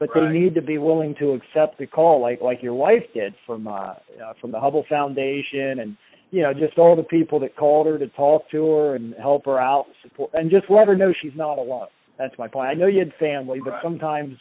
But 0.00 0.10
right. 0.14 0.32
they 0.32 0.38
need 0.38 0.54
to 0.54 0.62
be 0.62 0.78
willing 0.78 1.14
to 1.18 1.32
accept 1.32 1.78
the 1.78 1.86
call, 1.86 2.20
like 2.20 2.40
like 2.40 2.62
your 2.62 2.74
wife 2.74 3.04
did 3.14 3.34
from 3.46 3.66
uh, 3.66 3.72
uh, 3.72 3.94
from 4.40 4.52
the 4.52 4.60
Hubble 4.60 4.84
Foundation, 4.88 5.80
and 5.80 5.96
you 6.30 6.42
know 6.42 6.52
just 6.52 6.76
all 6.76 6.96
the 6.96 7.02
people 7.04 7.40
that 7.40 7.56
called 7.56 7.86
her 7.86 7.98
to 7.98 8.08
talk 8.08 8.50
to 8.50 8.66
her 8.66 8.94
and 8.96 9.14
help 9.14 9.44
her 9.46 9.60
out, 9.60 9.86
support, 10.02 10.30
and 10.34 10.50
just 10.50 10.66
let 10.68 10.88
her 10.88 10.96
know 10.96 11.12
she's 11.22 11.36
not 11.36 11.58
alone. 11.58 11.88
That's 12.18 12.36
my 12.38 12.48
point. 12.48 12.68
I 12.68 12.74
know 12.74 12.86
you 12.86 12.98
had 12.98 13.12
family, 13.18 13.60
but 13.64 13.74
sometimes 13.82 14.36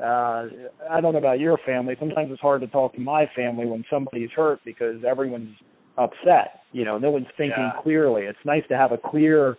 uh 0.00 0.46
I 0.90 1.00
don't 1.00 1.12
know 1.12 1.18
about 1.18 1.40
your 1.40 1.58
family. 1.64 1.96
Sometimes 1.98 2.30
it's 2.32 2.40
hard 2.40 2.60
to 2.62 2.66
talk 2.68 2.94
to 2.94 3.00
my 3.00 3.30
family 3.36 3.66
when 3.66 3.84
somebody's 3.90 4.30
hurt 4.34 4.60
because 4.64 5.04
everyone's 5.04 5.54
upset. 5.98 6.60
You 6.72 6.84
know, 6.84 6.98
no 6.98 7.10
one's 7.10 7.26
thinking 7.36 7.70
yeah. 7.74 7.82
clearly. 7.82 8.22
It's 8.22 8.38
nice 8.44 8.64
to 8.68 8.76
have 8.76 8.92
a 8.92 8.98
clear 8.98 9.56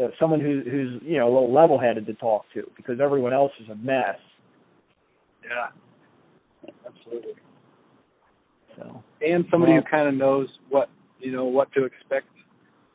uh, 0.00 0.08
someone 0.20 0.40
who 0.40 0.62
who's 0.64 1.00
you 1.02 1.18
know 1.18 1.26
a 1.26 1.32
little 1.32 1.52
level-headed 1.52 2.06
to 2.06 2.14
talk 2.14 2.44
to 2.54 2.62
because 2.76 3.00
everyone 3.00 3.32
else 3.32 3.52
is 3.62 3.68
a 3.68 3.74
mess. 3.76 4.18
Yeah, 5.44 6.70
absolutely. 6.86 7.34
So 8.76 9.02
and 9.22 9.44
somebody 9.50 9.72
well, 9.72 9.82
who 9.82 9.90
kind 9.90 10.08
of 10.08 10.14
knows 10.14 10.48
what 10.68 10.90
you 11.18 11.32
know 11.32 11.44
what 11.44 11.72
to 11.72 11.84
expect 11.84 12.26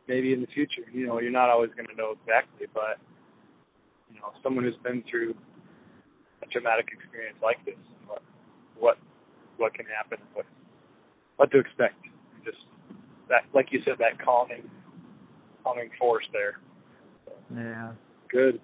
maybe 0.07 0.33
in 0.33 0.41
the 0.41 0.47
future. 0.53 0.83
You 0.91 1.07
know, 1.07 1.19
you're 1.19 1.31
not 1.31 1.49
always 1.49 1.71
going 1.71 1.87
to 1.87 1.95
know 1.95 2.15
exactly, 2.21 2.67
but 2.73 2.99
know, 4.21 4.31
someone 4.43 4.63
who's 4.63 4.77
been 4.83 5.03
through 5.09 5.35
a 6.43 6.47
traumatic 6.47 6.87
experience 6.91 7.37
like 7.41 7.63
this, 7.65 7.75
what 8.07 8.21
what 8.77 8.97
what 9.57 9.73
can 9.73 9.85
happen, 9.85 10.17
what 10.33 10.45
what 11.37 11.51
to 11.51 11.59
expect. 11.59 11.95
Just 12.43 12.57
that, 13.29 13.43
like 13.53 13.67
you 13.71 13.79
said, 13.85 13.95
that 13.99 14.23
calming 14.23 14.69
calming 15.63 15.89
force 15.99 16.25
there. 16.33 16.59
So, 17.25 17.33
yeah. 17.55 17.91
Good. 18.31 18.59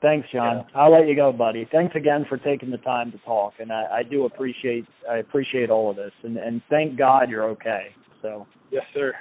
Thanks, 0.00 0.28
John. 0.32 0.58
Yeah. 0.58 0.80
I'll 0.80 0.92
let 0.92 1.08
you 1.08 1.16
go, 1.16 1.32
buddy. 1.32 1.68
Thanks 1.72 1.96
again 1.96 2.24
for 2.28 2.38
taking 2.38 2.70
the 2.70 2.78
time 2.78 3.10
to 3.10 3.18
talk, 3.18 3.54
and 3.58 3.72
I, 3.72 3.98
I 3.98 4.02
do 4.02 4.26
appreciate 4.26 4.86
I 5.10 5.16
appreciate 5.16 5.70
all 5.70 5.90
of 5.90 5.96
this, 5.96 6.12
and 6.22 6.36
and 6.36 6.62
thank 6.70 6.96
God 6.96 7.30
you're 7.30 7.48
okay. 7.50 7.88
So. 8.22 8.46
Yes, 8.70 8.84
sir. 8.94 9.12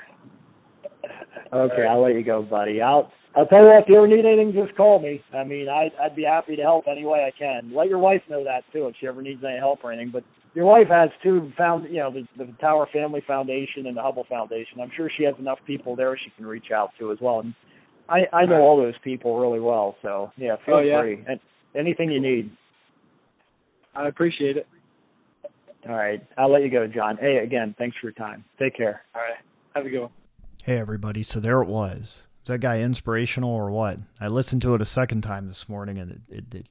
Okay, 1.54 1.82
right. 1.82 1.90
I'll 1.90 2.04
let 2.04 2.14
you 2.16 2.24
go, 2.24 2.42
buddy. 2.44 2.82
I'll 2.82 3.12
I'll 3.36 3.46
tell 3.46 3.60
you 3.60 3.66
what, 3.66 3.84
if 3.84 3.90
you 3.90 3.98
ever 3.98 4.08
need 4.08 4.26
anything, 4.26 4.54
just 4.54 4.76
call 4.76 5.00
me. 5.00 5.22
I 5.34 5.44
mean, 5.44 5.70
I'd, 5.70 5.92
I'd 6.02 6.16
be 6.16 6.24
happy 6.24 6.56
to 6.56 6.62
help 6.62 6.86
any 6.90 7.06
way 7.06 7.26
I 7.26 7.38
can. 7.38 7.72
Let 7.74 7.88
your 7.88 8.00
wife 8.00 8.22
know 8.30 8.44
that 8.44 8.64
too, 8.74 8.88
if 8.88 8.96
she 9.00 9.08
ever 9.08 9.22
needs 9.22 9.44
any 9.44 9.60
help 9.60 9.84
or 9.84 9.92
anything. 9.92 10.12
But 10.12 10.24
your 10.56 10.66
wife 10.66 10.88
has 10.90 11.10
two 11.22 11.52
found, 11.56 11.86
you 11.86 12.00
know, 12.00 12.12
the, 12.12 12.28
the 12.38 12.52
Tower 12.60 12.88
Family 12.92 13.22
Foundation 13.28 13.86
and 13.86 13.96
the 13.96 14.02
Hubble 14.02 14.26
Foundation. 14.28 14.82
I'm 14.82 14.92
sure 14.96 15.10
she 15.16 15.24
has 15.24 15.36
enough 15.38 15.60
people 15.68 15.96
there 15.96 16.18
she 16.18 16.32
can 16.36 16.48
reach 16.48 16.72
out 16.74 16.90
to 17.00 17.12
as 17.12 17.20
well. 17.22 17.42
And 17.42 17.54
I, 18.10 18.22
I 18.34 18.46
know 18.46 18.62
all 18.62 18.78
those 18.78 18.98
people 19.04 19.40
really 19.40 19.60
well, 19.60 19.96
so 20.02 20.32
yeah, 20.38 20.56
feel 20.66 20.76
oh, 20.76 20.80
yeah. 20.80 21.02
free. 21.02 21.24
And 21.28 21.40
anything 21.76 22.12
you 22.12 22.22
need. 22.22 22.50
I 23.96 24.08
appreciate 24.08 24.58
it. 24.58 24.68
All 25.88 25.96
right, 25.96 26.26
I'll 26.38 26.52
let 26.52 26.64
you 26.64 26.70
go, 26.70 26.88
John. 26.88 27.18
Hey, 27.18 27.38
again, 27.38 27.76
thanks 27.78 27.96
for 28.00 28.08
your 28.08 28.14
time. 28.14 28.44
Take 28.60 28.76
care. 28.76 29.02
All 29.16 29.22
right, 29.22 29.38
have 29.76 29.86
a 29.86 29.90
good 29.90 30.02
one. 30.02 30.12
Hey, 30.64 30.78
everybody. 30.78 31.24
So 31.24 31.40
there 31.40 31.62
it 31.62 31.68
was. 31.68 32.27
Is 32.48 32.50
that 32.50 32.60
guy 32.60 32.80
inspirational 32.80 33.52
or 33.52 33.70
what? 33.72 34.00
I 34.22 34.28
listened 34.28 34.62
to 34.62 34.74
it 34.74 34.82
a 34.82 34.86
second 34.86 35.24
time 35.24 35.50
this 35.50 35.68
morning 35.68 35.98
and 35.98 36.12
it, 36.12 36.22
it, 36.30 36.56
it, 36.56 36.70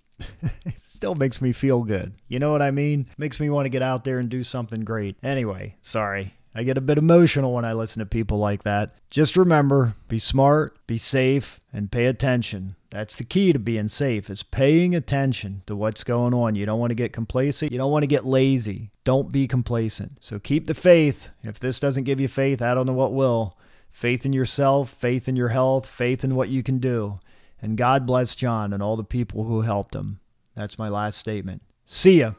it 0.64 0.81
still 0.81 1.14
makes 1.14 1.43
me 1.43 1.53
feel 1.53 1.83
good. 1.83 2.14
You 2.29 2.39
know 2.39 2.51
what 2.51 2.62
I 2.62 2.70
mean? 2.70 3.09
Makes 3.18 3.41
me 3.41 3.51
want 3.51 3.66
to 3.66 3.68
get 3.68 3.83
out 3.83 4.03
there 4.03 4.18
and 4.18 4.31
do 4.31 4.43
something 4.43 4.85
great. 4.85 5.18
Anyway, 5.22 5.77
sorry. 5.83 6.33
I 6.55 6.62
get 6.62 6.79
a 6.79 6.81
bit 6.81 6.97
emotional 6.97 7.53
when 7.53 7.66
I 7.66 7.74
listen 7.74 8.01
to 8.01 8.07
people 8.07 8.39
like 8.39 8.62
that. 8.62 8.95
Just 9.11 9.37
remember, 9.37 9.95
be 10.09 10.18
smart, 10.18 10.79
be 10.87 10.97
safe, 10.97 11.61
and 11.74 11.93
pay 11.93 12.07
attention. 12.07 12.77
That's 12.89 13.16
the 13.16 13.24
key 13.24 13.53
to 13.53 13.59
being 13.59 13.89
safe 13.89 14.31
is 14.31 14.43
paying 14.43 14.95
attention 14.95 15.62
to 15.66 15.77
what's 15.77 16.05
going 16.05 16.33
on. 16.33 16.55
You 16.55 16.64
don't 16.64 16.81
want 16.81 16.93
to 16.93 16.95
get 16.95 17.12
complacent. 17.12 17.70
You 17.70 17.77
don't 17.77 17.93
want 17.93 18.05
to 18.05 18.07
get 18.07 18.24
lazy. 18.24 18.93
Don't 19.05 19.31
be 19.31 19.47
complacent. 19.47 20.24
So 20.24 20.39
keep 20.39 20.68
the 20.68 20.74
faith. 20.74 21.29
If 21.43 21.61
this 21.61 21.79
doesn't 21.79 22.05
give 22.05 22.18
you 22.18 22.29
faith, 22.29 22.62
I 22.62 22.72
don't 22.72 22.87
know 22.87 22.95
what 22.95 23.12
will 23.12 23.59
faith 23.97 24.26
in 24.26 24.32
yourself, 24.34 24.90
faith 24.90 25.26
in 25.26 25.36
your 25.36 25.49
health, 25.49 25.88
faith 25.88 26.22
in 26.22 26.34
what 26.34 26.51
you 26.51 26.62
can 26.62 26.76
do. 26.76 27.16
And 27.62 27.78
God 27.78 28.05
bless 28.05 28.34
John 28.34 28.74
and 28.74 28.82
all 28.82 28.94
the 28.94 29.03
people 29.03 29.44
who 29.44 29.62
helped 29.62 29.94
him. 29.94 30.20
That's 30.55 30.78
my 30.78 30.90
last 30.90 31.16
statement. 31.16 31.62
See 31.86 32.20
ya. 32.20 32.32